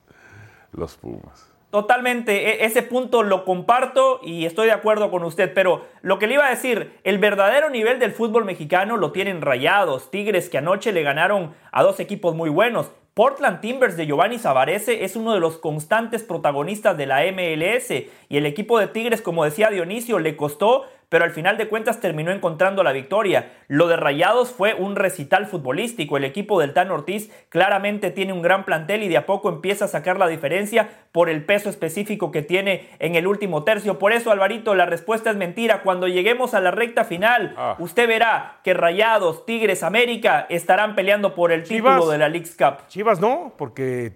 Los 0.72 0.96
Pumas. 0.96 1.46
Totalmente, 1.70 2.50
e- 2.50 2.64
ese 2.64 2.82
punto 2.82 3.22
lo 3.22 3.44
comparto 3.44 4.20
y 4.24 4.44
estoy 4.44 4.66
de 4.66 4.72
acuerdo 4.72 5.08
con 5.10 5.22
usted, 5.22 5.54
pero 5.54 5.86
lo 6.02 6.18
que 6.18 6.26
le 6.26 6.34
iba 6.34 6.46
a 6.46 6.50
decir, 6.50 6.98
el 7.04 7.18
verdadero 7.18 7.70
nivel 7.70 8.00
del 8.00 8.10
fútbol 8.12 8.44
mexicano 8.44 8.96
lo 8.96 9.12
tienen 9.12 9.40
Rayados, 9.40 10.10
Tigres 10.10 10.48
que 10.50 10.58
anoche 10.58 10.90
le 10.92 11.02
ganaron 11.04 11.54
a 11.70 11.82
dos 11.84 12.00
equipos 12.00 12.34
muy 12.34 12.50
buenos. 12.50 12.90
Portland 13.14 13.60
Timbers 13.60 13.96
de 13.96 14.06
Giovanni 14.06 14.38
Savarese 14.38 15.04
es 15.04 15.14
uno 15.14 15.32
de 15.32 15.40
los 15.40 15.58
constantes 15.58 16.22
protagonistas 16.24 16.96
de 16.96 17.06
la 17.06 17.24
MLS 17.26 17.90
y 18.28 18.36
el 18.36 18.46
equipo 18.46 18.78
de 18.78 18.88
Tigres, 18.88 19.22
como 19.22 19.44
decía 19.44 19.68
Dionisio, 19.70 20.18
le 20.18 20.36
costó, 20.36 20.86
pero 21.10 21.24
al 21.24 21.32
final 21.32 21.58
de 21.58 21.68
cuentas 21.68 22.00
terminó 22.00 22.30
encontrando 22.30 22.82
la 22.82 22.92
victoria. 22.92 23.52
Lo 23.68 23.88
de 23.88 23.96
Rayados 23.96 24.50
fue 24.52 24.72
un 24.74 24.96
recital 24.96 25.44
futbolístico. 25.46 26.16
El 26.16 26.24
equipo 26.24 26.58
del 26.60 26.72
Tan 26.72 26.90
Ortiz 26.90 27.30
claramente 27.50 28.10
tiene 28.10 28.32
un 28.32 28.40
gran 28.40 28.64
plantel 28.64 29.02
y 29.02 29.08
de 29.08 29.18
a 29.18 29.26
poco 29.26 29.48
empieza 29.48 29.84
a 29.84 29.88
sacar 29.88 30.18
la 30.18 30.28
diferencia 30.28 30.88
por 31.12 31.28
el 31.28 31.44
peso 31.44 31.68
específico 31.68 32.30
que 32.30 32.42
tiene 32.42 32.88
en 33.00 33.16
el 33.16 33.26
último 33.26 33.64
tercio. 33.64 33.98
Por 33.98 34.12
eso, 34.12 34.30
Alvarito, 34.30 34.74
la 34.74 34.86
respuesta 34.86 35.30
es 35.30 35.36
mentira. 35.36 35.82
Cuando 35.82 36.06
lleguemos 36.08 36.54
a 36.54 36.60
la 36.60 36.70
recta 36.70 37.04
final, 37.04 37.56
usted 37.80 38.06
verá 38.08 38.60
que 38.62 38.72
Rayados, 38.72 39.44
Tigres, 39.44 39.82
América 39.82 40.46
estarán 40.48 40.94
peleando 40.94 41.34
por 41.34 41.50
el 41.50 41.64
Chivas. 41.64 41.96
título 41.96 42.12
de 42.12 42.18
la 42.18 42.28
League's 42.28 42.56
Cup. 42.56 42.86
Chivas 42.86 43.18
no, 43.20 43.52
porque. 43.58 44.12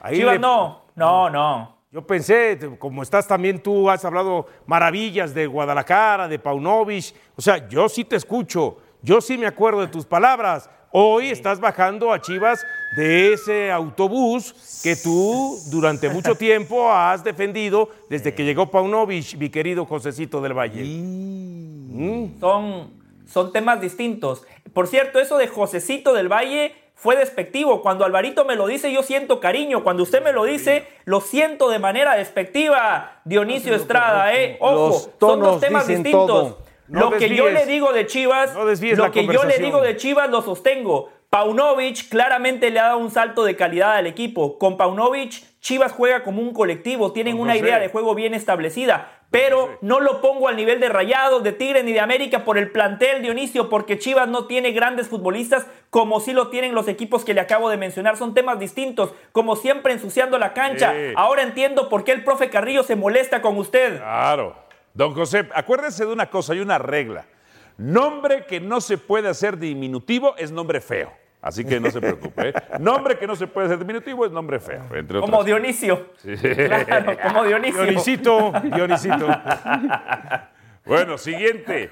ahí 0.00 0.16
Chivas 0.16 0.34
le- 0.34 0.40
no, 0.40 0.82
no, 0.96 1.30
no. 1.30 1.76
Yo 1.92 2.06
pensé, 2.06 2.58
como 2.78 3.02
estás 3.02 3.28
también 3.28 3.62
tú, 3.62 3.90
has 3.90 4.02
hablado 4.06 4.46
maravillas 4.64 5.34
de 5.34 5.46
Guadalajara, 5.46 6.26
de 6.26 6.38
Paunovic. 6.38 7.14
O 7.36 7.42
sea, 7.42 7.68
yo 7.68 7.86
sí 7.86 8.02
te 8.02 8.16
escucho, 8.16 8.78
yo 9.02 9.20
sí 9.20 9.36
me 9.36 9.46
acuerdo 9.46 9.82
de 9.82 9.88
tus 9.88 10.06
palabras. 10.06 10.70
Hoy 10.90 11.26
estás 11.26 11.60
bajando 11.60 12.10
a 12.10 12.22
Chivas 12.22 12.64
de 12.96 13.34
ese 13.34 13.70
autobús 13.70 14.80
que 14.82 14.96
tú 14.96 15.58
durante 15.70 16.08
mucho 16.14 16.34
tiempo 16.34 16.90
has 16.90 17.22
defendido 17.22 17.90
desde 18.08 18.32
que 18.32 18.46
llegó 18.46 18.70
Paunovic, 18.70 19.36
mi 19.36 19.50
querido 19.50 19.84
Josecito 19.84 20.40
del 20.40 20.54
Valle. 20.54 20.82
Mm. 20.82 22.40
Son, 22.40 22.90
son 23.26 23.52
temas 23.52 23.82
distintos. 23.82 24.46
Por 24.72 24.86
cierto, 24.86 25.20
eso 25.20 25.36
de 25.36 25.46
Josecito 25.46 26.14
del 26.14 26.32
Valle 26.32 26.74
fue 27.02 27.16
despectivo. 27.16 27.82
Cuando 27.82 28.04
Alvarito 28.04 28.44
me 28.44 28.54
lo 28.54 28.68
dice, 28.68 28.92
yo 28.92 29.02
siento 29.02 29.40
cariño. 29.40 29.82
Cuando 29.82 30.04
usted 30.04 30.22
me 30.22 30.32
lo 30.32 30.44
dice, 30.44 30.86
lo 31.04 31.20
siento 31.20 31.68
de 31.68 31.80
manera 31.80 32.14
despectiva. 32.14 33.20
Dionisio 33.24 33.74
Estrada, 33.74 34.32
¿eh? 34.32 34.56
Ojo, 34.60 35.10
son 35.18 35.40
dos 35.40 35.60
temas 35.60 35.88
distintos. 35.88 36.26
todo. 36.28 36.58
No 36.86 37.10
lo 37.10 37.18
que 37.18 37.34
yo 37.34 37.50
le 37.50 37.66
digo 37.66 37.92
de 37.92 38.06
Chivas, 38.06 38.54
No 38.54 38.64
lo 38.64 39.10
que 39.10 39.26
yo 39.26 39.42
le 39.42 39.58
digo 39.58 39.80
de 39.80 39.96
Chivas 39.96 40.30
lo 40.30 40.42
sostengo. 40.42 41.10
Paunovic 41.28 42.08
claramente 42.08 42.70
le 42.70 42.78
ha 42.78 42.84
dado 42.84 42.98
un 42.98 43.10
salto 43.10 43.42
de 43.42 43.56
calidad 43.56 43.96
al 43.96 44.06
equipo. 44.06 44.56
Con 44.56 44.76
Paunovic, 44.76 45.42
Chivas 45.62 45.92
juega 45.92 46.24
como 46.24 46.42
un 46.42 46.52
colectivo, 46.52 47.12
tienen 47.12 47.38
una 47.38 47.56
idea 47.56 47.78
de 47.78 47.88
juego 47.88 48.16
bien 48.16 48.34
establecida. 48.34 49.20
Pero 49.30 49.78
no 49.80 50.00
lo 50.00 50.20
pongo 50.20 50.48
al 50.48 50.56
nivel 50.56 50.80
de 50.80 50.88
Rayados, 50.88 51.44
de 51.44 51.52
Tigres 51.52 51.84
ni 51.84 51.92
de 51.92 52.00
América 52.00 52.44
por 52.44 52.58
el 52.58 52.70
plantel, 52.72 53.22
Dionisio, 53.22 53.70
porque 53.70 53.96
Chivas 53.96 54.28
no 54.28 54.46
tiene 54.46 54.72
grandes 54.72 55.08
futbolistas 55.08 55.66
como 55.88 56.18
sí 56.18 56.32
lo 56.32 56.48
tienen 56.48 56.74
los 56.74 56.88
equipos 56.88 57.24
que 57.24 57.32
le 57.32 57.40
acabo 57.40 57.70
de 57.70 57.76
mencionar. 57.76 58.16
Son 58.16 58.34
temas 58.34 58.58
distintos, 58.58 59.14
como 59.30 59.54
siempre 59.54 59.92
ensuciando 59.92 60.36
la 60.36 60.52
cancha. 60.52 60.92
Sí. 60.92 61.12
Ahora 61.16 61.42
entiendo 61.42 61.88
por 61.88 62.02
qué 62.02 62.10
el 62.10 62.24
profe 62.24 62.50
Carrillo 62.50 62.82
se 62.82 62.96
molesta 62.96 63.40
con 63.40 63.56
usted. 63.56 63.98
Claro. 63.98 64.56
Don 64.94 65.14
José, 65.14 65.48
acuérdese 65.54 66.04
de 66.04 66.12
una 66.12 66.28
cosa, 66.28 66.54
hay 66.54 66.60
una 66.60 66.78
regla. 66.78 67.24
Nombre 67.78 68.46
que 68.46 68.60
no 68.60 68.80
se 68.80 68.98
puede 68.98 69.28
hacer 69.28 69.58
diminutivo 69.58 70.34
es 70.36 70.50
nombre 70.50 70.80
feo. 70.80 71.21
Así 71.42 71.64
que 71.64 71.80
no 71.80 71.90
se 71.90 72.00
preocupe. 72.00 72.50
¿eh? 72.50 72.54
Nombre 72.78 73.18
que 73.18 73.26
no 73.26 73.34
se 73.34 73.48
puede 73.48 73.66
hacer 73.66 73.80
diminutivo 73.80 74.24
es 74.24 74.30
nombre 74.30 74.60
feo, 74.60 74.84
entre 74.94 75.18
otras. 75.18 75.30
Como 75.30 75.42
Dionisio. 75.42 76.12
Claro, 76.22 77.16
como 77.20 77.44
Dionisio. 77.44 77.82
Dionisito, 77.82 78.52
Dionisito. 78.62 79.26
Bueno, 80.84 81.16
siguiente. 81.16 81.88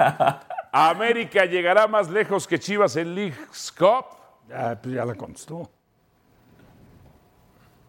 América 0.72 1.44
llegará 1.44 1.86
más 1.86 2.10
lejos 2.10 2.48
que 2.48 2.58
Chivas 2.58 2.96
en 2.96 3.14
League's 3.14 3.70
Cup. 3.70 4.06
Ya, 4.48 4.76
pues 4.82 4.96
ya 4.96 5.04
la 5.04 5.14
contestó. 5.14 5.70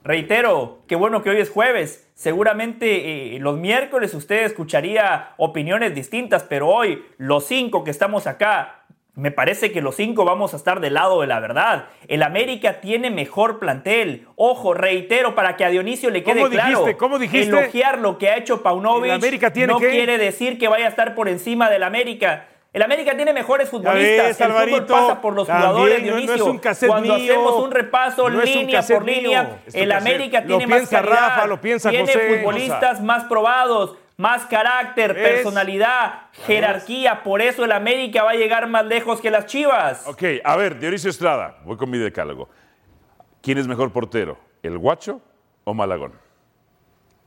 Reitero, 0.04 0.80
qué 0.88 0.96
bueno 0.96 1.22
que 1.22 1.30
hoy 1.30 1.38
es 1.38 1.50
jueves. 1.50 2.10
Seguramente 2.16 3.36
eh, 3.36 3.40
los 3.40 3.58
miércoles 3.58 4.14
usted 4.14 4.46
escucharía 4.46 5.34
opiniones 5.38 5.94
distintas, 5.94 6.44
pero 6.44 6.70
hoy 6.70 7.04
los 7.18 7.46
cinco 7.46 7.84
que 7.84 7.92
estamos 7.92 8.26
acá, 8.26 8.81
me 9.14 9.30
parece 9.32 9.72
que 9.74 9.82
los 9.82 9.96
cinco 9.96 10.24
vamos 10.24 10.54
a 10.54 10.58
estar 10.58 10.80
del 10.80 10.94
lado 10.94 11.20
de 11.22 11.28
la 11.28 11.40
verdad. 11.42 11.86
El 12.08 12.24
América 12.24 12.80
tiene 12.80 13.10
mejor 13.12 13.60
plantel. 13.60 14.26
Ojo, 14.38 14.74
reitero, 14.74 15.36
para 15.36 15.58
que 15.58 15.66
a 15.66 15.70
Dionisio 15.70 16.10
le 16.10 16.24
quede 16.24 16.40
¿Cómo 16.40 16.50
claro. 16.50 16.70
dijiste? 16.70 16.98
¿Cómo 16.98 17.20
dijiste? 17.20 17.50
Elogiar 17.50 18.00
lo 18.00 18.18
que 18.18 18.30
ha 18.30 18.38
hecho 18.38 18.64
Paunovic 18.64 19.06
¿El 19.06 19.12
América 19.12 19.52
tiene 19.52 19.74
no 19.74 19.80
quiere 19.80 20.18
decir 20.18 20.58
que 20.58 20.68
vaya 20.70 20.86
a 20.86 20.90
estar 20.90 21.14
por 21.14 21.28
encima 21.28 21.70
del 21.70 21.84
América. 21.84 22.46
El 22.74 22.84
América 22.84 23.14
tiene 23.18 23.34
mejores 23.34 23.68
futbolistas. 23.68 24.28
ves, 24.28 24.40
el 24.40 24.52
fútbol 24.54 24.86
pasa 24.86 25.20
por 25.22 25.34
los 25.34 25.46
también, 25.46 25.70
jugadores, 25.72 26.00
no- 26.04 26.12
no 26.12 26.18
es 26.18 26.24
Dionisio. 26.28 26.46
un 26.46 26.88
Cuando 26.88 27.16
mío, 27.18 27.34
hacemos 27.34 27.64
un 27.66 27.72
repaso 27.72 28.30
no 28.30 28.42
es 28.42 28.50
un 28.56 28.62
línea 28.62 28.82
por 28.82 29.06
línea, 29.06 29.58
el. 29.74 29.92
América 29.92 30.40
Lo 30.40 30.58
tiene 30.58 30.68
más 30.68 30.88
calidad, 30.90 31.12
Rafa, 31.12 31.48
lo 31.48 31.60
piensa 31.60 31.90
tiene 31.90 32.06
José. 32.06 32.38
futbolistas 32.38 33.02
más 33.02 33.26
probados, 33.26 33.98
más 34.22 34.46
carácter, 34.46 35.14
¿Ves? 35.16 35.30
personalidad, 35.30 36.26
jerarquía. 36.46 37.24
Por 37.24 37.42
eso 37.42 37.66
el 37.66 37.72
América 37.72 38.24
va 38.24 38.32
a 38.32 38.36
llegar 38.36 38.68
más 38.70 38.86
lejos 38.86 39.20
que 39.20 39.32
las 39.32 39.48
Chivas. 39.48 40.08
Ok, 40.08 40.24
a 40.44 40.56
ver, 40.56 40.80
Dionisio 40.80 41.10
Estrada, 41.10 41.58
voy 41.66 41.76
con 41.76 41.90
mi 41.90 41.98
decálogo. 41.98 42.48
¿Quién 43.42 43.58
es 43.58 43.68
mejor 43.68 43.92
portero, 43.92 44.38
el 44.62 44.78
Guacho 44.78 45.20
o 45.64 45.74
Malagón? 45.74 46.14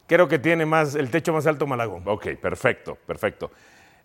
Creo 0.06 0.28
que 0.28 0.38
tiene 0.38 0.64
más 0.64 0.94
el 0.94 1.10
techo 1.10 1.32
más 1.32 1.46
alto 1.46 1.66
Malagón. 1.66 2.04
Ok, 2.06 2.28
perfecto, 2.40 2.96
perfecto. 3.06 3.50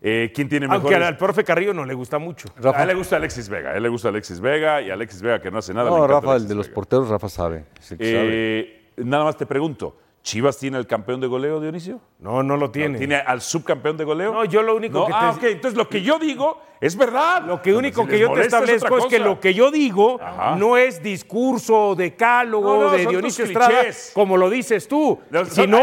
Eh, 0.02 0.32
¿Quién 0.34 0.50
tiene 0.50 0.66
Aunque 0.66 0.88
mejores? 0.90 1.08
al 1.10 1.18
profe 1.18 1.44
Carrillo 1.44 1.74
no 1.74 1.86
le 1.86 1.94
gusta 1.94 2.18
mucho. 2.18 2.48
A 2.74 2.82
él 2.82 2.88
le 2.88 2.94
gusta 2.96 3.18
Alexis 3.18 3.50
Vega, 3.50 3.72
a 3.72 3.76
él 3.76 3.84
le 3.84 3.90
gusta 3.90 4.08
Alexis 4.10 4.40
Vega 4.40 4.82
y 4.82 4.90
Alexis 4.90 5.22
Vega 5.22 5.42
que 5.42 5.52
no 5.52 5.60
hace 5.60 5.74
nada. 5.74 5.90
No, 5.90 6.08
Rafa, 6.08 6.38
el 6.38 6.48
de 6.48 6.56
los 6.56 6.70
porteros, 6.70 7.10
Rafa 7.10 7.30
sabe. 7.30 7.66
que 7.76 7.82
sabe. 7.84 8.00
Eh, 8.08 8.92
nada 8.98 9.26
más 9.26 9.36
te 9.38 9.46
pregunto, 9.46 9.98
¿Chivas 10.22 10.58
tiene 10.58 10.78
al 10.78 10.86
campeón 10.86 11.22
de 11.22 11.28
goleo, 11.28 11.60
Dionisio? 11.62 12.02
No, 12.20 12.44
no 12.44 12.58
lo 12.58 12.70
tiene. 12.72 12.98
¿Tiene 12.98 13.16
al 13.16 13.42
subcampeón 13.42 13.96
de 13.98 14.04
goleo? 14.04 14.34
No, 14.34 14.44
yo 14.46 14.62
lo 14.62 14.76
único 14.76 15.00
No, 15.00 15.06
que 15.08 15.14
ah, 15.16 15.32
te- 15.40 15.48
ok, 15.48 15.52
entonces 15.54 15.78
lo 15.78 15.88
que 15.88 16.02
yo 16.02 16.20
digo 16.20 16.62
es 16.82 16.96
verdad. 16.98 17.44
Lo 17.46 17.62
que 17.62 17.74
único 17.74 18.04
Si 18.04 18.10
que 18.10 18.20
yo 18.20 18.34
te 18.34 18.42
es 18.42 18.46
establezco 18.48 18.98
es, 18.98 19.06
que 19.06 19.18
lo 19.20 19.40
que 19.40 19.54
yo 19.54 19.72
digo 19.72 20.20
Ajá. 20.22 20.56
no 20.58 20.76
es 20.78 21.02
discurso, 21.02 21.96
decálogo 21.96 22.84
No, 22.84 22.92
de 22.92 23.06
Dionisio 23.08 23.46
Estrada, 23.46 23.70
clichés. 23.80 24.12
como 24.14 24.36
lo 24.36 24.50
dices 24.50 24.88
tú, 24.90 25.20
sino 25.50 25.80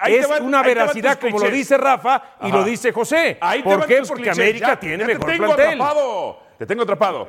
ahí- 0.00 0.14
es 0.14 0.28
van- 0.28 0.44
una 0.44 0.62
veracidad 0.62 1.18
como 1.18 1.38
lo 1.40 1.50
dice 1.50 1.76
Rafa 1.76 2.22
y 2.42 2.46
Ajá. 2.46 2.56
lo 2.56 2.64
dice 2.64 2.92
José. 2.92 3.38
Ahí 3.40 3.62
¿Por 3.62 3.86
qué? 3.86 3.96
Porque 4.06 4.22
clichés. 4.22 4.38
América 4.38 4.66
Ya, 4.68 4.80
tiene 4.80 4.98
ya 4.98 5.06
mejor 5.08 5.24
te 5.26 5.32
tengo 5.32 5.44
plantel. 5.54 5.80
atrapado. 5.82 6.38
Te 6.58 6.66
tengo 6.66 6.82
atrapado. 6.84 7.28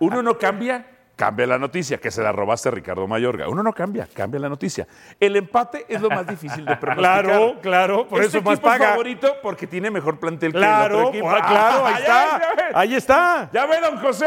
Uno 0.00 0.20
no 0.22 0.36
cambia, 0.36 0.84
cambia 1.24 1.46
la 1.46 1.58
noticia, 1.58 1.98
que 1.98 2.10
se 2.10 2.20
la 2.20 2.32
robaste 2.32 2.68
a 2.68 2.72
Ricardo 2.72 3.06
Mayorga. 3.06 3.48
Uno 3.48 3.62
no 3.62 3.72
cambia, 3.72 4.08
cambia 4.12 4.40
la 4.40 4.48
noticia. 4.48 4.88
El 5.20 5.36
empate 5.36 5.84
es 5.88 6.00
lo 6.00 6.08
más 6.10 6.26
difícil 6.26 6.64
de 6.64 6.76
pronosticar. 6.78 7.24
Claro, 7.24 7.54
claro, 7.62 8.08
por 8.08 8.20
Este 8.22 8.38
eso 8.38 8.44
más 8.50 8.58
paga. 8.58 8.88
favorito 8.90 9.36
porque 9.40 9.66
tiene 9.68 9.88
mejor 9.90 10.18
plantel 10.18 10.50
que 10.50 10.58
el 10.58 10.64
Claro, 10.64 10.96
otro 10.98 11.08
equipo. 11.10 11.30
ah, 11.30 11.46
claro, 11.48 11.86
ahí 11.86 11.94
ya 11.94 11.98
está, 12.00 12.38
ya 12.72 12.78
ahí 12.80 12.94
está. 12.96 13.50
Ya 13.52 13.66
ve, 13.66 13.80
don 13.80 13.96
José. 13.98 14.26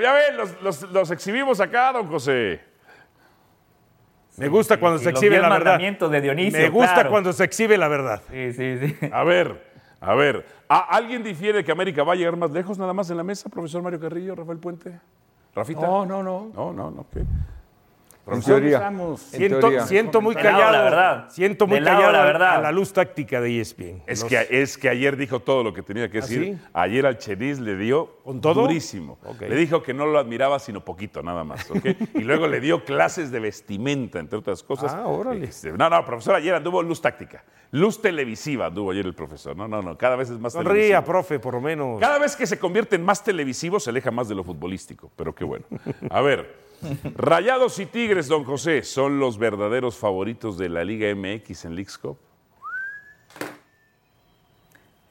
Ya 0.00 0.12
ve, 0.12 0.32
los, 0.34 0.62
los- 0.62 0.82
los 0.90 1.10
exhibimos 1.10 1.60
acá, 1.60 1.92
don 1.92 2.06
José. 2.08 2.60
Me 4.38 4.48
gusta 4.48 4.78
cuando 4.80 4.98
se 4.98 5.10
exhibe 5.10 5.38
la 5.38 5.50
verdad. 5.50 5.78
de 5.78 6.20
Dionisio, 6.22 6.58
Me 6.58 6.70
gusta 6.70 6.94
claro. 6.94 7.10
cuando 7.10 7.32
se 7.34 7.44
exhibe 7.44 7.76
la 7.76 7.88
verdad. 7.88 8.22
Sí, 8.30 8.52
sí, 8.54 8.78
sí. 8.78 8.96
A 9.12 9.22
ver, 9.24 9.62
a 10.00 10.14
ver. 10.14 10.46
¿a- 10.68 10.96
¿Alguien 10.96 11.22
difiere 11.22 11.62
que 11.62 11.70
América 11.70 12.02
va 12.02 12.14
a 12.14 12.16
llegar 12.16 12.36
más 12.36 12.50
lejos 12.50 12.78
nada 12.78 12.94
más 12.94 13.10
en 13.10 13.18
la 13.18 13.22
mesa, 13.22 13.50
profesor 13.50 13.82
Mario 13.82 14.00
Carrillo, 14.00 14.34
Rafael 14.34 14.58
Puente? 14.58 14.98
¿Rafita? 15.54 15.80
No, 15.80 16.06
no, 16.06 16.22
no. 16.22 16.50
No, 16.54 16.72
no, 16.72 16.90
no. 16.90 17.06
¿qué? 17.12 17.24
En 18.24 18.40
teoría. 18.40 18.76
Estamos- 18.76 19.32
En 19.34 19.38
Siento, 19.40 19.58
teoría. 19.60 19.86
siento 19.86 20.20
muy 20.20 20.34
lado, 20.34 20.48
callado. 20.48 20.72
la 20.72 20.82
verdad. 20.82 21.28
Siento 21.30 21.66
muy 21.66 21.74
De 21.76 21.80
lado, 21.80 21.96
callado 21.96 22.12
la 22.12 22.22
a- 22.22 22.24
verdad. 22.26 22.54
a 22.54 22.60
la 22.60 22.72
luz 22.72 22.92
táctica 22.92 23.40
de 23.40 23.58
ESPN. 23.60 24.02
Es 24.06 24.20
Los- 24.20 24.28
que, 24.30 24.46
es 24.50 24.78
que 24.78 24.88
ayer 24.88 25.16
dijo 25.16 25.40
todo 25.40 25.64
lo 25.64 25.74
que 25.74 25.82
tenía 25.82 26.08
que 26.08 26.20
decir. 26.20 26.42
sí? 26.44 26.58
Ayer 26.72 27.04
al 27.04 27.18
Chelis 27.18 27.58
le 27.58 27.76
dio 27.76 28.18
¿Con 28.24 28.40
todo? 28.40 28.62
durísimo. 28.62 29.18
Le 29.40 29.56
dijo 29.56 29.82
que 29.82 29.92
no 29.92 30.06
lo 30.06 30.18
admiraba 30.20 30.60
sino 30.60 30.84
poquito, 30.84 31.20
nada 31.22 31.42
más. 31.42 31.66
y 32.14 32.20
luego 32.20 32.46
le 32.46 32.60
dio 32.60 32.84
clases 32.84 33.32
de 33.32 33.40
vestimenta, 33.40 34.20
entre 34.20 34.38
otras 34.38 34.62
cosas. 34.62 34.94
Ah, 34.94 35.06
órale. 35.08 35.46
Este, 35.46 35.72
no, 35.72 35.90
no, 35.90 36.04
profesor, 36.04 36.36
ayer 36.36 36.54
anduvo 36.54 36.80
luz 36.82 37.00
táctica. 37.00 37.42
Luz 37.72 38.00
televisiva 38.00 38.66
anduvo 38.66 38.92
ayer 38.92 39.06
el 39.06 39.14
profesor. 39.14 39.56
No, 39.56 39.66
no, 39.66 39.82
no, 39.82 39.96
cada 39.98 40.14
vez 40.14 40.30
es 40.30 40.38
más 40.38 40.52
Sonría, 40.52 40.72
televisivo. 40.74 41.04
profe, 41.04 41.38
por 41.40 41.54
lo 41.54 41.60
menos. 41.60 41.98
Cada 41.98 42.18
vez 42.18 42.36
que 42.36 42.46
se 42.46 42.58
convierte 42.58 42.96
en 42.96 43.02
más 43.04 43.24
televisivo 43.24 43.80
se 43.80 43.90
aleja 43.90 44.10
más 44.10 44.28
de 44.28 44.34
lo 44.36 44.44
futbolístico, 44.44 45.10
pero 45.16 45.34
qué 45.34 45.42
bueno. 45.44 45.64
A 46.10 46.20
ver, 46.20 46.70
Rayados 47.16 47.78
y 47.78 47.86
Tigres, 47.86 48.28
don 48.28 48.44
José, 48.44 48.82
son 48.82 49.18
los 49.18 49.38
verdaderos 49.38 49.96
favoritos 49.96 50.58
de 50.58 50.68
la 50.68 50.84
Liga 50.84 51.14
MX 51.14 51.64
en 51.64 51.84
Cup. 52.00 52.18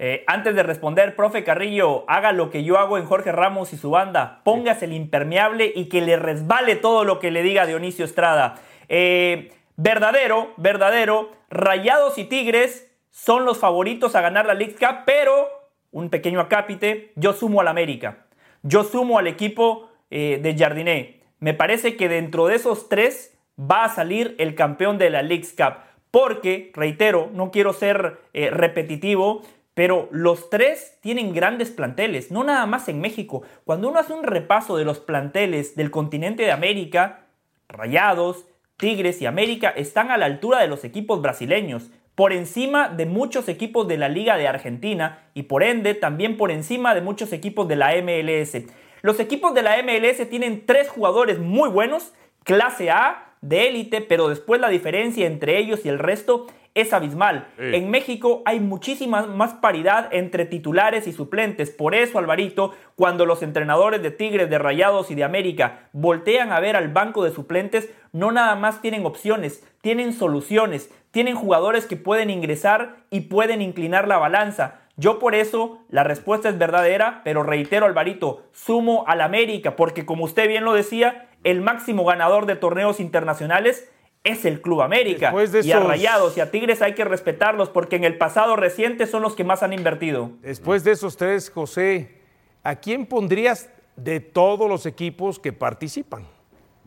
Eh, 0.04 0.24
antes 0.26 0.56
de 0.56 0.64
responder, 0.64 1.16
profe 1.16 1.44
Carrillo, 1.44 2.06
haga 2.08 2.32
lo 2.32 2.50
que 2.50 2.64
yo 2.64 2.80
hago 2.80 2.98
en 2.98 3.06
Jorge 3.06 3.32
Ramos 3.32 3.72
y 3.72 3.78
su 3.78 3.92
banda. 3.92 4.42
Póngase 4.44 4.86
el 4.86 4.94
impermeable 4.94 5.72
y 5.76 5.86
que 5.90 6.02
le 6.02 6.16
resbale 6.16 6.76
todo 6.76 7.04
lo 7.04 7.20
que 7.20 7.30
le 7.30 7.44
diga 7.44 7.68
Dionisio 7.68 8.04
Estrada. 8.04 8.56
Eh, 8.90 9.54
verdadero, 9.76 10.54
verdadero. 10.58 11.30
Rayados 11.52 12.18
y 12.18 12.24
Tigres 12.24 12.92
son 13.12 13.46
los 13.46 13.60
favoritos 13.60 14.16
a 14.16 14.22
ganar 14.22 14.48
la 14.48 14.56
League 14.56 14.76
Cup, 14.76 15.04
pero 15.06 15.48
un 15.92 16.10
pequeño 16.10 16.40
acápite, 16.40 17.12
yo 17.16 17.34
sumo 17.34 17.62
al 17.62 17.68
América. 17.68 18.26
Yo 18.64 18.84
sumo 18.84 19.20
al 19.20 19.28
equipo 19.28 19.90
eh, 20.10 20.40
de 20.42 20.58
Jardiné. 20.58 21.21
Me 21.42 21.56
parece 21.56 21.98
que 21.98 22.08
dentro 22.08 22.46
de 22.48 22.56
esos 22.56 22.88
tres 22.88 23.36
va 23.60 23.84
a 23.84 23.90
salir 23.90 24.36
el 24.38 24.54
campeón 24.54 25.00
de 25.00 25.10
la 25.10 25.24
League 25.24 25.48
Cup. 25.58 25.74
Porque, 26.12 26.72
reitero, 26.76 27.32
no 27.34 27.50
quiero 27.50 27.74
ser 27.74 28.20
eh, 28.34 28.52
repetitivo, 28.52 29.42
pero 29.74 30.08
los 30.12 30.52
tres 30.52 31.00
tienen 31.02 31.34
grandes 31.34 31.72
planteles, 31.72 32.30
no 32.30 32.44
nada 32.44 32.68
más 32.68 32.88
en 32.90 33.02
México. 33.02 33.42
Cuando 33.64 33.90
uno 33.90 34.00
hace 34.00 34.14
un 34.14 34.24
repaso 34.24 34.78
de 34.78 34.86
los 34.86 35.00
planteles 35.00 35.76
del 35.76 35.90
continente 35.90 36.44
de 36.44 36.52
América, 36.52 37.26
Rayados, 37.68 38.46
Tigres 38.78 39.20
y 39.22 39.26
América 39.26 39.70
están 39.70 40.12
a 40.12 40.18
la 40.18 40.28
altura 40.28 40.60
de 40.60 40.68
los 40.68 40.84
equipos 40.84 41.24
brasileños, 41.24 41.90
por 42.14 42.34
encima 42.34 42.90
de 42.90 43.08
muchos 43.08 43.50
equipos 43.50 43.88
de 43.88 43.98
la 43.98 44.10
Liga 44.10 44.38
de 44.38 44.48
Argentina 44.48 45.24
y 45.34 45.44
por 45.44 45.64
ende 45.64 45.96
también 45.96 46.38
por 46.38 46.52
encima 46.52 46.94
de 46.94 47.02
muchos 47.02 47.34
equipos 47.34 47.68
de 47.68 47.78
la 47.78 47.96
MLS. 47.96 48.66
Los 49.02 49.20
equipos 49.20 49.54
de 49.54 49.64
la 49.64 49.82
MLS 49.82 50.30
tienen 50.30 50.66
tres 50.66 50.90
jugadores 50.90 51.40
muy 51.40 51.70
buenos, 51.70 52.14
clase 52.44 52.92
A, 52.92 53.36
de 53.42 53.68
élite, 53.68 54.02
pero 54.02 54.30
después 54.30 54.62
la 54.62 54.70
diferencia 54.70 55.26
entre 55.26 55.58
ellos 55.58 55.86
y 55.86 55.90
el 55.90 56.00
resto 56.00 56.48
es 56.74 56.94
abismal. 56.94 57.48
Sí. 57.58 57.76
En 57.76 57.90
México 57.90 58.44
hay 58.46 58.60
muchísima 58.60 59.26
más 59.26 59.56
paridad 59.56 60.08
entre 60.12 60.46
titulares 60.46 61.08
y 61.08 61.12
suplentes. 61.12 61.70
Por 61.70 61.96
eso, 61.96 62.18
Alvarito, 62.18 62.74
cuando 62.96 63.26
los 63.26 63.44
entrenadores 63.44 64.02
de 64.02 64.12
Tigres, 64.12 64.50
de 64.50 64.58
Rayados 64.58 65.12
y 65.12 65.16
de 65.16 65.24
América 65.24 65.90
voltean 65.92 66.52
a 66.52 66.60
ver 66.60 66.76
al 66.76 66.90
banco 66.90 67.24
de 67.24 67.32
suplentes, 67.32 67.90
no 68.14 68.32
nada 68.32 68.56
más 68.56 68.82
tienen 68.82 69.06
opciones, 69.06 69.64
tienen 69.82 70.14
soluciones, 70.14 70.90
tienen 71.12 71.36
jugadores 71.36 71.86
que 71.88 71.98
pueden 71.98 72.30
ingresar 72.30 72.98
y 73.10 73.22
pueden 73.22 73.62
inclinar 73.62 74.08
la 74.08 74.18
balanza. 74.18 74.81
Yo 74.98 75.20
por 75.20 75.36
eso 75.36 75.80
la 75.90 76.04
respuesta 76.04 76.50
es 76.50 76.58
verdadera, 76.58 77.22
pero 77.24 77.44
reitero, 77.44 77.86
Alvarito, 77.86 78.44
sumo 78.52 79.04
al 79.08 79.22
América, 79.22 79.76
porque 79.76 80.06
como 80.06 80.26
usted 80.26 80.48
bien 80.48 80.64
lo 80.66 80.74
decía, 80.74 81.30
el 81.44 81.62
máximo 81.62 82.04
ganador 82.06 82.46
de 82.46 82.56
torneos 82.56 83.00
internacionales 83.00 83.90
es 84.24 84.46
el 84.46 84.62
Club 84.62 84.82
América. 84.82 85.28
Después 85.28 85.52
de 85.52 85.62
Y 85.66 85.72
a 85.72 85.78
esos- 85.78 85.88
Rayados 85.88 86.38
y 86.38 86.42
a 86.42 86.52
Tigres 86.52 86.82
hay 86.84 86.94
que 86.94 87.06
respetarlos 87.06 87.70
porque 87.70 87.96
en 87.96 88.04
el 88.04 88.18
pasado 88.18 88.56
reciente 88.56 89.08
son 89.08 89.24
los 89.24 89.36
que 89.36 89.44
más 89.44 89.64
han 89.64 89.74
invertido. 89.74 90.32
Después 90.42 90.84
de 90.84 90.92
esos 90.92 91.18
tres, 91.18 91.50
José, 91.50 92.20
¿a 92.64 92.76
quién 92.76 93.08
pondrías 93.08 93.70
de 93.96 94.20
todos 94.20 94.70
los 94.70 94.86
equipos 94.86 95.40
que 95.40 95.54
participan? 95.54 96.28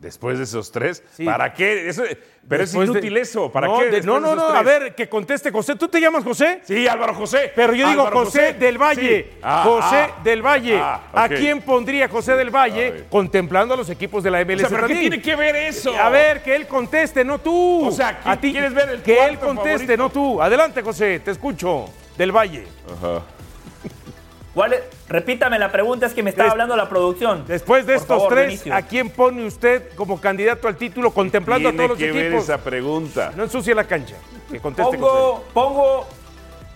Después 0.05 0.37
de 0.37 0.43
esos 0.43 0.71
tres, 0.71 1.03
Sí. 1.17 1.25
¿para 1.25 1.51
qué? 1.51 1.89
Eso- 1.89 2.03
pero 2.47 2.61
Después 2.61 2.87
es 2.89 2.93
de- 2.93 2.99
inútil 2.99 3.17
eso. 3.17 3.51
¿Para 3.51 3.65
no, 3.65 3.79
qué? 3.79 3.85
de- 3.89 4.01
no, 4.01 4.19
no, 4.19 4.35
no, 4.35 4.43
a 4.49 4.61
ver, 4.61 4.93
que 4.93 5.09
conteste 5.09 5.49
José. 5.49 5.75
¿Tú 5.75 5.87
te 5.87 5.99
llamas 5.99 6.23
José? 6.23 6.61
Sí, 6.63 6.87
Álvaro 6.87 7.15
José. 7.15 7.51
Pero 7.55 7.73
yo 7.73 7.89
digo 7.89 8.05
José, 8.11 8.53
del 8.53 8.77
Valle. 8.77 9.23
Sí. 9.31 9.37
Ah, 9.41 9.63
José 9.65 10.07
ah, 10.15 10.21
del 10.23 10.43
Valle. 10.43 10.77
ah, 10.79 11.01
¿A 11.11 11.27
quién 11.27 11.59
pondría 11.63 12.07
José 12.07 12.33
del 12.35 12.51
Valle 12.51 13.05
contemplando 13.09 13.73
a 13.73 13.77
los 13.77 13.89
equipos 13.89 14.23
de 14.23 14.29
la 14.29 14.37
O 14.37 14.45
MLS? 14.45 14.59
sea, 14.69 14.69
¿pero 14.77 14.87
qué 14.87 14.93
tiene 14.95 15.19
que 15.23 15.35
ver 15.35 15.55
eso? 15.55 15.97
A 15.97 16.09
ver, 16.09 16.43
que 16.43 16.55
él 16.55 16.67
conteste, 16.67 17.25
no 17.25 17.39
tú. 17.39 17.87
O 17.87 17.91
sea, 17.91 18.21
¿qui- 18.23 18.31
a 18.31 18.37
ti 18.39 18.51
quieres 18.51 18.75
ver 18.75 18.89
el 18.89 19.01
que 19.01 19.25
él 19.25 19.39
conteste, 19.39 19.97
favorito? 19.97 19.97
no 20.03 20.09
tú. 20.11 20.39
Adelante, 20.39 20.83
José, 20.83 21.19
te 21.21 21.31
escucho. 21.31 21.85
Del 22.15 22.31
Valle. 22.31 22.65
Ajá. 22.95 23.23
¿Cuál 24.55 24.73
es? 24.73 24.81
Repítame 25.09 25.59
la 25.59 25.71
pregunta, 25.71 26.05
es 26.07 26.13
que 26.13 26.23
me 26.23 26.31
estaba 26.31 26.45
Des- 26.45 26.51
hablando 26.53 26.75
la 26.75 26.89
producción. 26.89 27.43
Después 27.45 27.85
de 27.85 27.93
Por 27.93 28.01
estos 28.01 28.17
favor, 28.23 28.33
tres. 28.33 28.63
¿a 28.71 28.81
quién 28.83 29.09
pone 29.11 29.45
usted 29.45 29.89
como 29.95 30.19
candidato 30.19 30.67
al 30.67 30.77
título 30.77 31.11
contemplando 31.11 31.69
a 31.69 31.71
Tiene 31.73 31.85
todos 31.87 31.97
que 31.99 32.07
los 32.07 32.15
ver 32.15 32.25
equipos? 32.27 32.43
esa 32.45 32.57
pregunta. 32.57 33.31
No 33.35 33.43
ensucie 33.43 33.75
la 33.75 33.83
cancha. 33.83 34.15
Que 34.49 34.59
conteste. 34.59 34.97
Pongo, 34.97 35.43
pongo, 35.53 36.07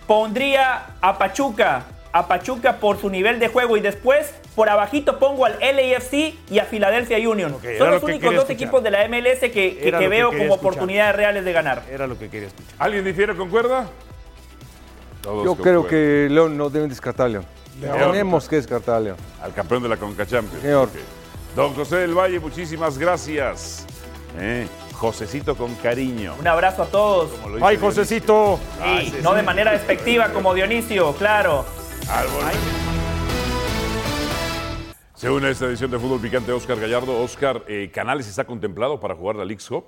pondría 0.06 0.88
a 1.00 1.16
Pachuca, 1.18 1.84
a 2.12 2.28
Pachuca 2.28 2.76
por 2.76 2.98
su 3.00 3.08
nivel 3.08 3.38
de 3.40 3.48
juego 3.48 3.76
y 3.76 3.80
después 3.80 4.34
por 4.54 4.68
abajito 4.68 5.18
pongo 5.18 5.46
al 5.46 5.58
LAFC 5.60 6.34
y 6.50 6.58
a 6.58 6.64
Philadelphia 6.64 7.16
Union. 7.28 7.52
Son 7.78 7.86
lo 7.86 7.90
los 7.92 8.00
que 8.00 8.06
únicos 8.06 8.24
dos 8.34 8.34
escuchar. 8.42 8.52
equipos 8.52 8.82
de 8.82 8.90
la 8.90 9.04
MLS 9.08 9.40
que, 9.40 9.50
que- 9.50 9.76
que 9.90 9.92
que 9.92 10.08
veo 10.08 10.28
como 10.28 10.42
escuchar. 10.42 10.58
oportunidades 10.58 11.16
reales 11.16 11.44
de 11.44 11.52
ganar. 11.52 11.82
Era 11.90 12.06
lo 12.06 12.18
que 12.18 12.28
quería 12.28 12.48
escuchar. 12.48 12.74
¿Alguien 12.78 13.04
difiere, 13.04 13.34
concuerda? 13.36 13.88
Todos 15.22 15.44
Yo 15.44 15.54
creo 15.56 15.86
que 15.86 16.28
León 16.30 16.56
no 16.56 16.68
deben 16.70 16.88
descartar 16.88 17.30
León. 17.30 17.46
León. 17.80 17.98
Tenemos 18.12 18.48
que 18.48 18.56
descartar 18.56 18.96
a 18.96 19.00
León. 19.00 19.16
Al 19.42 19.52
campeón 19.52 19.82
de 19.82 19.88
la 19.88 19.96
Conca 19.96 20.26
Champions. 20.26 20.62
Señor. 20.62 20.88
Don 21.56 21.74
José 21.74 21.96
del 21.96 22.14
Valle, 22.14 22.38
muchísimas 22.38 22.96
gracias. 22.98 23.86
Eh, 24.38 24.68
Josecito 24.92 25.56
con 25.56 25.74
cariño. 25.76 26.34
Un 26.38 26.46
abrazo 26.46 26.82
a 26.82 26.86
todos. 26.86 27.30
Ay. 27.62 27.76
Josecito. 27.78 28.60
Sí, 29.00 29.14
no 29.22 29.34
de 29.34 29.42
manera 29.42 29.72
despectiva 29.72 30.28
como 30.32 30.54
Dionisio, 30.54 31.12
claro. 31.14 31.64
Se 35.14 35.30
une 35.30 35.48
a 35.48 35.50
esta 35.50 35.66
edición 35.66 35.90
de 35.90 35.98
Fútbol 35.98 36.20
Picante 36.20 36.52
Oscar 36.52 36.78
Gallardo. 36.78 37.20
Oscar, 37.20 37.62
eh, 37.66 37.90
¿Canales 37.92 38.26
está 38.28 38.44
contemplado 38.44 39.00
para 39.00 39.14
jugar 39.14 39.36
la 39.36 39.44
League 39.44 39.62
Cup? 39.66 39.84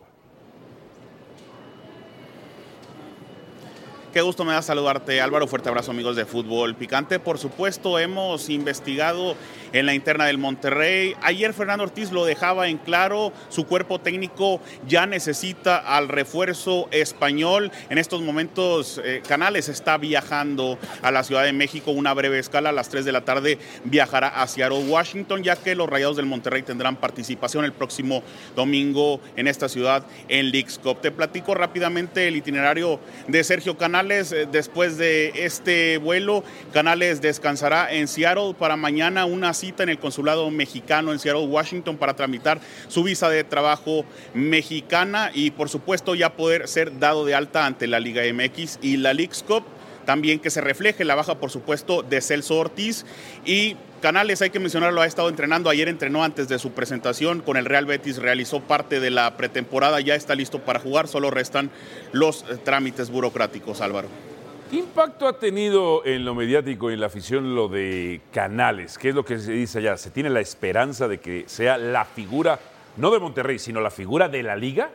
Qué 4.13 4.21
gusto 4.21 4.45
me 4.45 4.53
da 4.53 4.61
saludarte, 4.61 5.23
Álvaro. 5.23 5.47
Fuerte 5.47 5.71
abrazo, 5.71 5.91
amigos 5.91 6.17
de 6.17 6.27
Fútbol 6.27 6.75
Picante. 6.75 7.19
Por 7.19 7.39
supuesto, 7.39 7.99
hemos 7.99 8.51
investigado 8.51 9.37
en 9.73 9.87
la 9.87 9.95
interna 9.95 10.27
del 10.27 10.39
Monterrey. 10.39 11.15
Ayer 11.23 11.55
Fernando 11.55 11.85
Ortiz 11.85 12.11
lo 12.11 12.25
dejaba 12.25 12.69
en 12.69 12.79
claro, 12.79 13.33
su 13.49 13.67
cuerpo 13.67 14.01
técnico 14.01 14.61
ya 14.89 15.07
necesita 15.07 15.77
al 15.77 16.09
refuerzo 16.09 16.89
español. 16.91 17.71
En 17.89 17.99
estos 17.99 18.23
momentos 18.23 19.01
eh, 19.05 19.23
Canales 19.27 19.69
está 19.69 19.97
viajando 19.97 20.79
a 21.03 21.11
la 21.11 21.23
Ciudad 21.23 21.45
de 21.45 21.53
México, 21.53 21.93
una 21.93 22.15
breve 22.15 22.39
escala, 22.39 22.71
a 22.71 22.73
las 22.73 22.89
3 22.89 23.05
de 23.05 23.13
la 23.13 23.25
tarde 23.25 23.59
viajará 23.85 24.29
hacia 24.29 24.73
Washington, 24.81 25.43
ya 25.43 25.57
que 25.57 25.75
los 25.75 25.89
Rayados 25.89 26.17
del 26.17 26.27
Monterrey 26.27 26.63
tendrán 26.63 26.97
participación 26.97 27.65
el 27.65 27.73
próximo 27.73 28.23
domingo 28.55 29.21
en 29.37 29.49
esta 29.49 29.69
ciudad 29.69 30.05
en 30.29 30.51
Leagues 30.51 30.79
Cup. 30.79 31.01
Te 31.01 31.11
platico 31.11 31.55
rápidamente 31.55 32.29
el 32.29 32.37
itinerario 32.37 33.01
de 33.29 33.45
Sergio 33.45 33.77
Canales 33.77 34.33
eh, 34.33 34.47
después 34.51 34.99
de 34.99 35.33
este 35.35 35.99
vuelo. 35.99 36.45
Canales 36.73 37.21
descansará 37.21 37.93
en 37.93 38.09
Seattle 38.09 38.55
para 38.59 38.77
mañana 38.77 39.25
una 39.25 39.55
en 39.63 39.89
el 39.89 39.99
consulado 39.99 40.51
mexicano 40.51 41.13
en 41.13 41.19
Seattle, 41.19 41.47
Washington 41.47 41.97
para 41.97 42.15
tramitar 42.15 42.61
su 42.89 43.05
visa 43.05 43.29
de 43.29 43.45
trabajo 43.45 44.05
mexicana 44.35 45.31
y 45.33 45.53
por 45.53 45.69
supuesto 45.69 46.15
ya 46.17 46.35
poder 46.35 46.67
ser 46.67 46.99
dado 46.99 47.25
de 47.25 47.35
alta 47.35 47.65
ante 47.65 47.87
la 47.87 48.01
Liga 48.01 48.23
MX 48.33 48.81
y 48.83 48.97
la 48.97 49.15
Leagues 49.15 49.45
Cup. 49.47 49.65
También 50.05 50.41
que 50.41 50.51
se 50.51 50.61
refleje 50.61 51.05
la 51.05 51.15
baja, 51.15 51.37
por 51.39 51.51
supuesto, 51.51 52.03
de 52.03 52.21
Celso 52.21 52.59
Ortiz 52.59 53.07
y 53.45 53.77
Canales, 54.01 54.43
hay 54.43 54.51
que 54.51 54.59
mencionarlo, 54.59 55.01
ha 55.01 55.07
estado 55.07 55.29
entrenando. 55.29 55.71
Ayer 55.71 55.89
entrenó 55.89 56.25
antes 56.25 56.49
de 56.49 56.59
su 56.59 56.73
presentación 56.73 57.41
con 57.41 57.57
el 57.57 57.67
Real 57.67 57.87
Betis, 57.87 58.17
realizó 58.17 58.59
parte 58.59 58.99
de 58.99 59.11
la 59.11 59.37
pretemporada, 59.37 60.01
ya 60.01 60.17
está 60.17 60.35
listo 60.35 60.59
para 60.59 60.81
jugar, 60.81 61.07
solo 61.07 61.31
restan 61.31 61.71
los 62.11 62.43
eh, 62.43 62.57
trámites 62.65 63.11
burocráticos, 63.11 63.81
Álvaro. 63.81 64.32
¿Qué 64.73 64.79
impacto 64.79 65.29
ha 65.29 65.39
tenido 65.39 66.03
en 66.07 66.25
lo 66.25 66.35
mediático 66.35 66.91
y 66.91 66.95
en 66.95 67.01
la 67.01 67.09
afición 67.09 67.55
lo 67.55 67.69
de 67.69 68.23
Canales? 68.33 68.97
¿Qué 68.97 69.11
es 69.11 69.15
lo 69.15 69.23
que 69.23 69.39
se 69.39 69.53
dice 69.53 69.81
allá? 69.81 69.99
¿Se 69.99 70.11
tiene 70.11 70.31
la 70.31 70.41
esperanza 70.41 71.09
de 71.09 71.21
que 71.21 71.45
sea 71.47 71.77
la 71.77 72.07
figura, 72.07 72.59
no 72.97 73.11
de 73.11 73.19
Monterrey, 73.19 73.59
sino 73.59 73.83
la 73.83 73.91
figura 73.91 74.31
de 74.31 74.43
la 74.43 74.57
liga? 74.57 74.91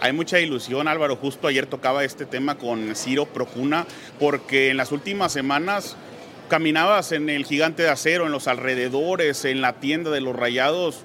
Hay 0.00 0.12
mucha 0.12 0.40
ilusión, 0.40 0.88
Álvaro. 0.88 1.14
Justo 1.14 1.46
ayer 1.46 1.66
tocaba 1.66 2.02
este 2.02 2.26
tema 2.26 2.58
con 2.58 2.96
Ciro 2.96 3.26
Procuna, 3.26 3.86
porque 4.18 4.70
en 4.70 4.78
las 4.78 4.90
últimas 4.90 5.32
semanas 5.32 5.96
caminabas 6.48 7.12
en 7.12 7.30
el 7.30 7.44
gigante 7.44 7.84
de 7.84 7.90
acero, 7.90 8.26
en 8.26 8.32
los 8.32 8.48
alrededores, 8.48 9.44
en 9.44 9.60
la 9.60 9.74
tienda 9.74 10.10
de 10.10 10.20
los 10.20 10.34
rayados 10.34 11.04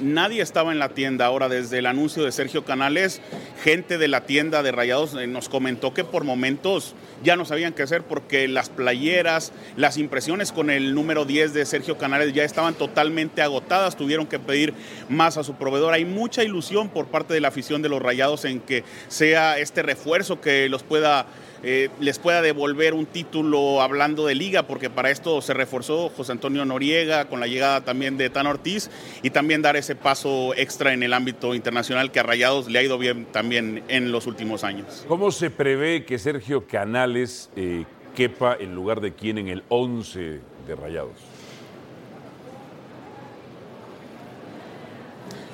nadie 0.00 0.42
estaba 0.42 0.72
en 0.72 0.78
la 0.78 0.90
tienda. 0.90 1.26
Ahora, 1.26 1.48
desde 1.48 1.78
el 1.78 1.86
anuncio 1.86 2.24
de 2.24 2.32
Sergio 2.32 2.64
Canales, 2.64 3.20
gente 3.62 3.98
de 3.98 4.08
la 4.08 4.22
tienda 4.22 4.62
de 4.62 4.72
Rayados 4.72 5.14
eh, 5.14 5.26
nos 5.26 5.48
comentó 5.48 5.94
que 5.94 6.04
por 6.04 6.24
momentos 6.24 6.94
ya 7.22 7.36
no 7.36 7.44
sabían 7.44 7.72
qué 7.72 7.82
hacer 7.82 8.02
porque 8.02 8.48
las 8.48 8.68
playeras, 8.68 9.52
las 9.76 9.98
impresiones 9.98 10.52
con 10.52 10.70
el 10.70 10.94
número 10.94 11.24
10 11.24 11.52
de 11.52 11.66
Sergio 11.66 11.98
Canales 11.98 12.32
ya 12.32 12.44
estaban 12.44 12.74
totalmente 12.74 13.42
agotadas, 13.42 13.96
tuvieron 13.96 14.26
que 14.26 14.38
pedir 14.38 14.74
más 15.08 15.36
a 15.36 15.44
su 15.44 15.54
proveedor. 15.54 15.92
Hay 15.92 16.04
mucha 16.04 16.42
ilusión 16.42 16.88
por 16.88 17.06
parte 17.06 17.34
de 17.34 17.40
la 17.40 17.48
afición 17.48 17.82
de 17.82 17.88
los 17.88 18.02
Rayados 18.02 18.44
en 18.44 18.60
que 18.60 18.84
sea 19.08 19.58
este 19.58 19.82
refuerzo 19.82 20.40
que 20.40 20.68
los 20.68 20.82
pueda 20.82 21.26
eh, 21.62 21.90
les 22.00 22.18
pueda 22.18 22.42
devolver 22.42 22.94
un 22.94 23.06
título 23.06 23.82
hablando 23.82 24.26
de 24.26 24.34
liga, 24.34 24.64
porque 24.64 24.90
para 24.90 25.10
esto 25.10 25.42
se 25.42 25.54
reforzó 25.54 26.08
José 26.08 26.32
Antonio 26.32 26.64
Noriega 26.64 27.26
con 27.26 27.40
la 27.40 27.46
llegada 27.46 27.82
también 27.82 28.16
de 28.16 28.30
Tan 28.30 28.46
Ortiz 28.46 28.90
y 29.22 29.30
también 29.30 29.62
dar 29.62 29.76
ese 29.76 29.94
paso 29.94 30.54
extra 30.56 30.92
en 30.92 31.02
el 31.02 31.12
ámbito 31.12 31.54
internacional 31.54 32.10
que 32.10 32.20
a 32.20 32.22
Rayados 32.22 32.68
le 32.68 32.78
ha 32.78 32.82
ido 32.82 32.98
bien 32.98 33.26
también 33.26 33.82
en 33.88 34.12
los 34.12 34.26
últimos 34.26 34.64
años. 34.64 35.04
¿Cómo 35.08 35.30
se 35.30 35.50
prevé 35.50 36.04
que 36.04 36.18
Sergio 36.18 36.66
Canales 36.66 37.50
eh, 37.56 37.84
quepa 38.14 38.56
en 38.58 38.74
lugar 38.74 39.00
de 39.00 39.12
quién 39.12 39.38
en 39.38 39.48
el 39.48 39.62
11 39.68 40.40
de 40.66 40.76
Rayados? 40.76 41.29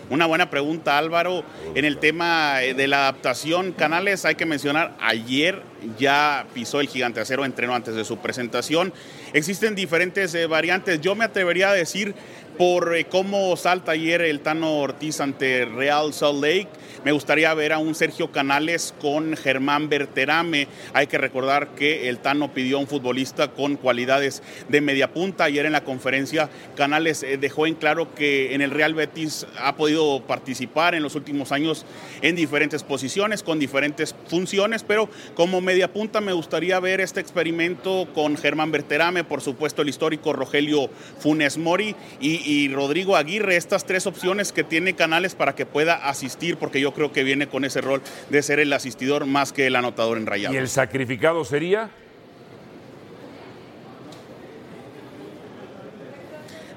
Una 0.08 0.26
buena 0.26 0.50
pregunta, 0.50 0.98
Álvaro. 0.98 1.42
En 1.74 1.84
el 1.84 1.98
tema 1.98 2.62
eh, 2.62 2.74
de 2.74 2.86
la 2.86 3.08
adaptación, 3.08 3.72
Canales, 3.72 4.24
hay 4.24 4.36
que 4.36 4.46
mencionar, 4.46 4.96
ayer 5.00 5.62
ya 5.98 6.46
pisó 6.54 6.80
el 6.80 6.88
gigante 6.88 7.20
acero, 7.20 7.44
entrenó 7.44 7.74
antes 7.74 7.96
de 7.96 8.04
su 8.04 8.18
presentación. 8.18 8.92
Existen 9.32 9.74
diferentes 9.74 10.32
eh, 10.34 10.46
variantes. 10.46 11.00
Yo 11.00 11.16
me 11.16 11.24
atrevería 11.24 11.70
a 11.70 11.74
decir 11.74 12.14
por 12.56 12.96
eh, 12.96 13.04
cómo 13.04 13.56
salta 13.56 13.92
ayer 13.92 14.22
el 14.22 14.40
Tano 14.40 14.78
Ortiz 14.78 15.20
ante 15.20 15.64
Real 15.64 16.12
Salt 16.12 16.42
Lake 16.42 16.68
me 17.06 17.12
gustaría 17.12 17.54
ver 17.54 17.72
a 17.72 17.78
un 17.78 17.94
Sergio 17.94 18.32
Canales 18.32 18.92
con 19.00 19.36
Germán 19.36 19.88
Berterame. 19.88 20.66
Hay 20.92 21.06
que 21.06 21.18
recordar 21.18 21.68
que 21.76 22.08
el 22.08 22.18
Tano 22.18 22.52
pidió 22.52 22.78
a 22.78 22.80
un 22.80 22.88
futbolista 22.88 23.52
con 23.52 23.76
cualidades 23.76 24.42
de 24.68 24.80
media 24.80 25.12
punta. 25.12 25.44
Ayer 25.44 25.66
en 25.66 25.72
la 25.72 25.84
conferencia 25.84 26.50
Canales 26.74 27.22
eh, 27.22 27.38
dejó 27.38 27.68
en 27.68 27.76
claro 27.76 28.12
que 28.12 28.56
en 28.56 28.60
el 28.60 28.72
Real 28.72 28.94
Betis 28.94 29.46
ha 29.60 29.76
podido 29.76 30.20
participar 30.26 30.96
en 30.96 31.04
los 31.04 31.14
últimos 31.14 31.52
años 31.52 31.86
en 32.22 32.34
diferentes 32.34 32.82
posiciones, 32.82 33.44
con 33.44 33.60
diferentes 33.60 34.12
funciones, 34.26 34.82
pero 34.82 35.08
como 35.36 35.60
media 35.60 35.92
punta 35.92 36.20
me 36.20 36.32
gustaría 36.32 36.80
ver 36.80 37.00
este 37.00 37.20
experimento 37.20 38.08
con 38.16 38.36
Germán 38.36 38.72
Berterame, 38.72 39.22
por 39.22 39.42
supuesto 39.42 39.82
el 39.82 39.90
histórico 39.90 40.32
Rogelio 40.32 40.90
Funes 41.20 41.56
Mori 41.56 41.94
y, 42.20 42.45
y 42.46 42.68
Rodrigo 42.68 43.16
Aguirre. 43.16 43.56
Estas 43.56 43.84
tres 43.84 44.06
opciones 44.06 44.52
que 44.52 44.64
tiene 44.64 44.94
Canales 44.94 45.34
para 45.34 45.54
que 45.54 45.66
pueda 45.66 45.94
asistir, 46.08 46.56
porque 46.56 46.80
yo 46.80 46.94
creo 46.94 47.12
que 47.12 47.24
viene 47.24 47.48
con 47.48 47.64
ese 47.64 47.80
rol 47.80 48.00
de 48.30 48.42
ser 48.42 48.60
el 48.60 48.72
asistidor 48.72 49.26
más 49.26 49.52
que 49.52 49.66
el 49.66 49.76
anotador 49.76 50.16
en 50.16 50.26
rayado. 50.26 50.54
¿Y 50.54 50.58
el 50.58 50.68
sacrificado 50.68 51.44
sería? 51.44 51.90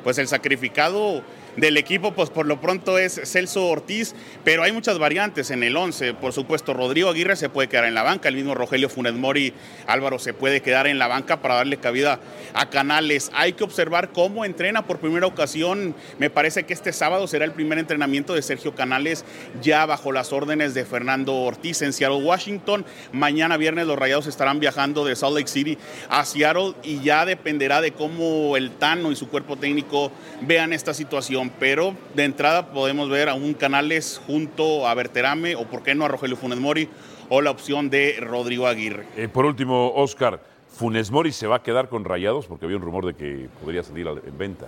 Pues 0.04 0.18
el 0.18 0.28
sacrificado 0.28 1.24
del 1.58 1.78
equipo, 1.78 2.14
pues 2.14 2.30
por 2.30 2.46
lo 2.46 2.62
pronto 2.62 2.98
es 2.98 3.20
Celso 3.24 3.68
Ortiz, 3.68 4.16
pero 4.44 4.64
hay 4.64 4.72
muchas 4.72 5.00
variantes 5.00 5.52
en 5.52 5.64
el 5.64 5.76
11. 5.76 6.14
Por 6.16 6.34
supuesto, 6.34 6.74
Rodrigo 6.74 7.10
Aguirre 7.10 7.36
se 7.36 7.50
puede 7.50 7.70
quedar 7.70 7.86
en 7.86 7.94
la 7.94 8.04
banca, 8.04 8.30
el 8.30 8.36
mismo 8.36 8.56
Rogelio 8.56 8.90
Funes 8.90 9.14
Mori 9.14 9.54
Álvaro 9.88 10.20
se 10.20 10.34
puede 10.34 10.62
quedar 10.62 10.88
en 10.88 11.00
la 11.00 11.08
banca 11.08 11.42
para 11.42 11.56
darle 11.56 11.78
cabida 11.78 12.20
a 12.54 12.70
Canales. 12.70 13.32
Hay 13.34 13.54
que 13.54 13.64
observar 13.64 14.10
cómo 14.10 14.46
entrena 14.46 14.86
por 14.86 15.00
primera 15.00 15.28
ocasión. 15.28 15.96
Me 16.18 16.30
parece 16.30 16.64
que 16.64 16.74
este 16.74 16.94
sábado 16.94 17.28
será 17.28 17.46
el 17.46 17.52
primer 17.52 17.80
entrenamiento 17.80 18.34
de 18.34 18.42
Sergio 18.42 18.76
Canales 18.76 19.26
ya 19.62 19.86
bajo 19.86 20.12
las 20.12 20.34
órdenes 20.34 20.74
de 20.74 20.86
Fernando 20.86 21.36
Ortiz 21.36 21.82
en 21.82 21.94
Seattle, 21.94 22.24
Washington. 22.24 22.86
Mañana 23.12 23.58
viernes 23.58 23.88
los 23.88 23.98
Rayados 23.98 24.28
estarán 24.28 24.60
viajando 24.60 25.06
de 25.06 25.16
Salt 25.16 25.36
Lake 25.36 25.48
City 25.48 25.78
a 26.10 26.26
Seattle 26.26 26.74
y 26.84 27.02
ya 27.02 27.26
dependerá 27.26 27.82
de 27.82 27.92
cómo 27.92 28.58
el 28.58 28.72
Tano 28.72 29.12
y 29.12 29.16
su 29.16 29.30
cuerpo 29.30 29.56
técnico 29.56 30.12
vean 30.42 30.74
esta 30.74 30.94
situación 30.94 31.39
pero 31.60 31.96
de 32.16 32.26
entrada 32.26 32.74
podemos 32.74 33.10
ver 33.10 33.30
a 33.30 33.36
un 33.36 33.54
Canales 33.54 34.22
junto 34.28 34.88
a 34.88 34.94
Berterame 34.94 35.56
o 35.56 35.66
por 35.66 35.84
qué 35.84 35.96
no 35.96 36.04
a 36.04 36.08
Rogelio 36.10 36.36
Funes 36.36 36.60
Mori 36.60 36.90
o 37.30 37.42
la 37.42 37.52
opción 37.52 37.90
de 37.90 38.18
Rodrigo 38.20 38.68
Aguirre. 38.68 39.06
Eh, 39.16 39.30
por 39.30 39.46
último, 39.46 39.94
Oscar, 39.96 40.42
¿Funes 40.68 41.12
Mori 41.12 41.32
se 41.32 41.48
va 41.48 41.58
a 41.58 41.64
quedar 41.64 41.88
con 41.90 42.04
Rayados? 42.04 42.48
Porque 42.48 42.66
había 42.66 42.78
un 42.78 42.84
rumor 42.84 43.06
de 43.06 43.14
que 43.14 43.48
podría 43.62 43.84
salir 43.84 44.08
en 44.08 44.38
venta. 44.38 44.68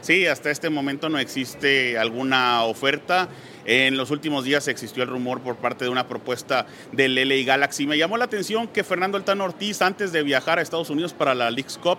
Sí, 0.00 0.26
hasta 0.26 0.50
este 0.50 0.70
momento 0.70 1.10
no 1.10 1.18
existe 1.18 1.98
alguna 1.98 2.62
oferta. 2.62 3.28
En 3.66 3.98
los 3.98 4.10
últimos 4.10 4.44
días 4.44 4.66
existió 4.66 5.02
el 5.02 5.10
rumor 5.10 5.40
por 5.40 5.56
parte 5.56 5.84
de 5.84 5.90
una 5.90 6.08
propuesta 6.08 6.66
del 6.92 7.14
LA 7.14 7.44
Galaxy. 7.44 7.86
Me 7.86 7.98
llamó 7.98 8.16
la 8.16 8.24
atención 8.24 8.68
que 8.68 8.84
Fernando 8.84 9.18
Altano 9.18 9.44
Ortiz, 9.44 9.82
antes 9.82 10.10
de 10.10 10.22
viajar 10.22 10.58
a 10.58 10.62
Estados 10.62 10.88
Unidos 10.88 11.12
para 11.12 11.34
la 11.34 11.50
Leagues 11.50 11.76
Cup, 11.76 11.98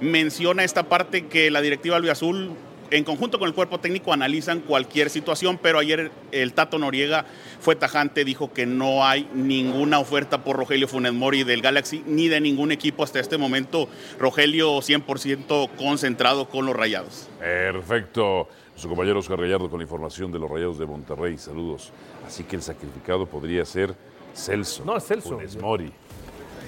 menciona 0.00 0.64
esta 0.64 0.84
parte 0.84 1.26
que 1.26 1.50
la 1.50 1.60
directiva 1.60 1.98
Azul 2.10 2.56
en 2.90 3.04
conjunto 3.04 3.38
con 3.38 3.48
el 3.48 3.54
cuerpo 3.54 3.80
técnico 3.80 4.12
analizan 4.12 4.60
cualquier 4.60 5.10
situación, 5.10 5.58
pero 5.60 5.78
ayer 5.78 6.10
el 6.32 6.52
Tato 6.52 6.78
Noriega 6.78 7.24
fue 7.60 7.76
tajante, 7.76 8.24
dijo 8.24 8.52
que 8.52 8.66
no 8.66 9.04
hay 9.04 9.28
ninguna 9.34 9.98
oferta 9.98 10.44
por 10.44 10.56
Rogelio 10.56 10.88
Funes 10.88 11.12
Mori 11.12 11.44
del 11.44 11.62
Galaxy 11.62 12.02
ni 12.06 12.28
de 12.28 12.40
ningún 12.40 12.72
equipo 12.72 13.02
hasta 13.02 13.20
este 13.20 13.38
momento. 13.38 13.88
Rogelio 14.18 14.78
100% 14.78 15.70
concentrado 15.76 16.48
con 16.48 16.66
los 16.66 16.76
Rayados. 16.76 17.28
Perfecto. 17.38 18.48
Su 18.76 18.88
compañero 18.88 19.20
Oscar 19.20 19.40
Gallardo 19.40 19.70
con 19.70 19.78
la 19.78 19.84
información 19.84 20.30
de 20.30 20.38
los 20.38 20.50
Rayados 20.50 20.78
de 20.78 20.86
Monterrey. 20.86 21.38
Saludos. 21.38 21.92
Así 22.26 22.44
que 22.44 22.56
el 22.56 22.62
sacrificado 22.62 23.26
podría 23.26 23.64
ser 23.64 23.94
Celso. 24.34 24.84
No, 24.84 25.00
Celso. 25.00 25.30
Funes 25.30 25.56
Mori. 25.56 25.90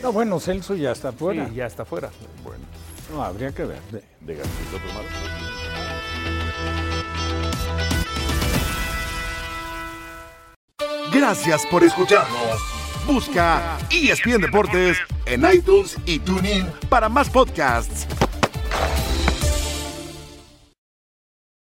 No, 0.03 0.13
bueno, 0.13 0.41
Celso 0.41 0.75
ya 0.75 0.93
está 0.93 1.13
fuera. 1.13 1.49
Sí, 1.49 1.57
ya 1.57 1.67
está 1.67 1.85
fuera. 1.85 2.11
Bueno. 2.43 2.65
No, 3.11 3.23
habría 3.23 3.53
que 3.53 3.65
ver. 3.65 3.81
De, 3.91 4.03
de 4.21 4.43
Gracias 11.13 11.67
por 11.71 11.83
escucharnos. 11.85 12.61
Busca 13.07 13.79
ESPN 13.91 14.43
Deportes 14.43 14.99
en 15.25 15.45
iTunes 15.51 15.97
y 16.05 16.19
TuneIn 16.19 16.67
para 16.91 17.09
más 17.09 17.31
podcasts. 17.31 18.07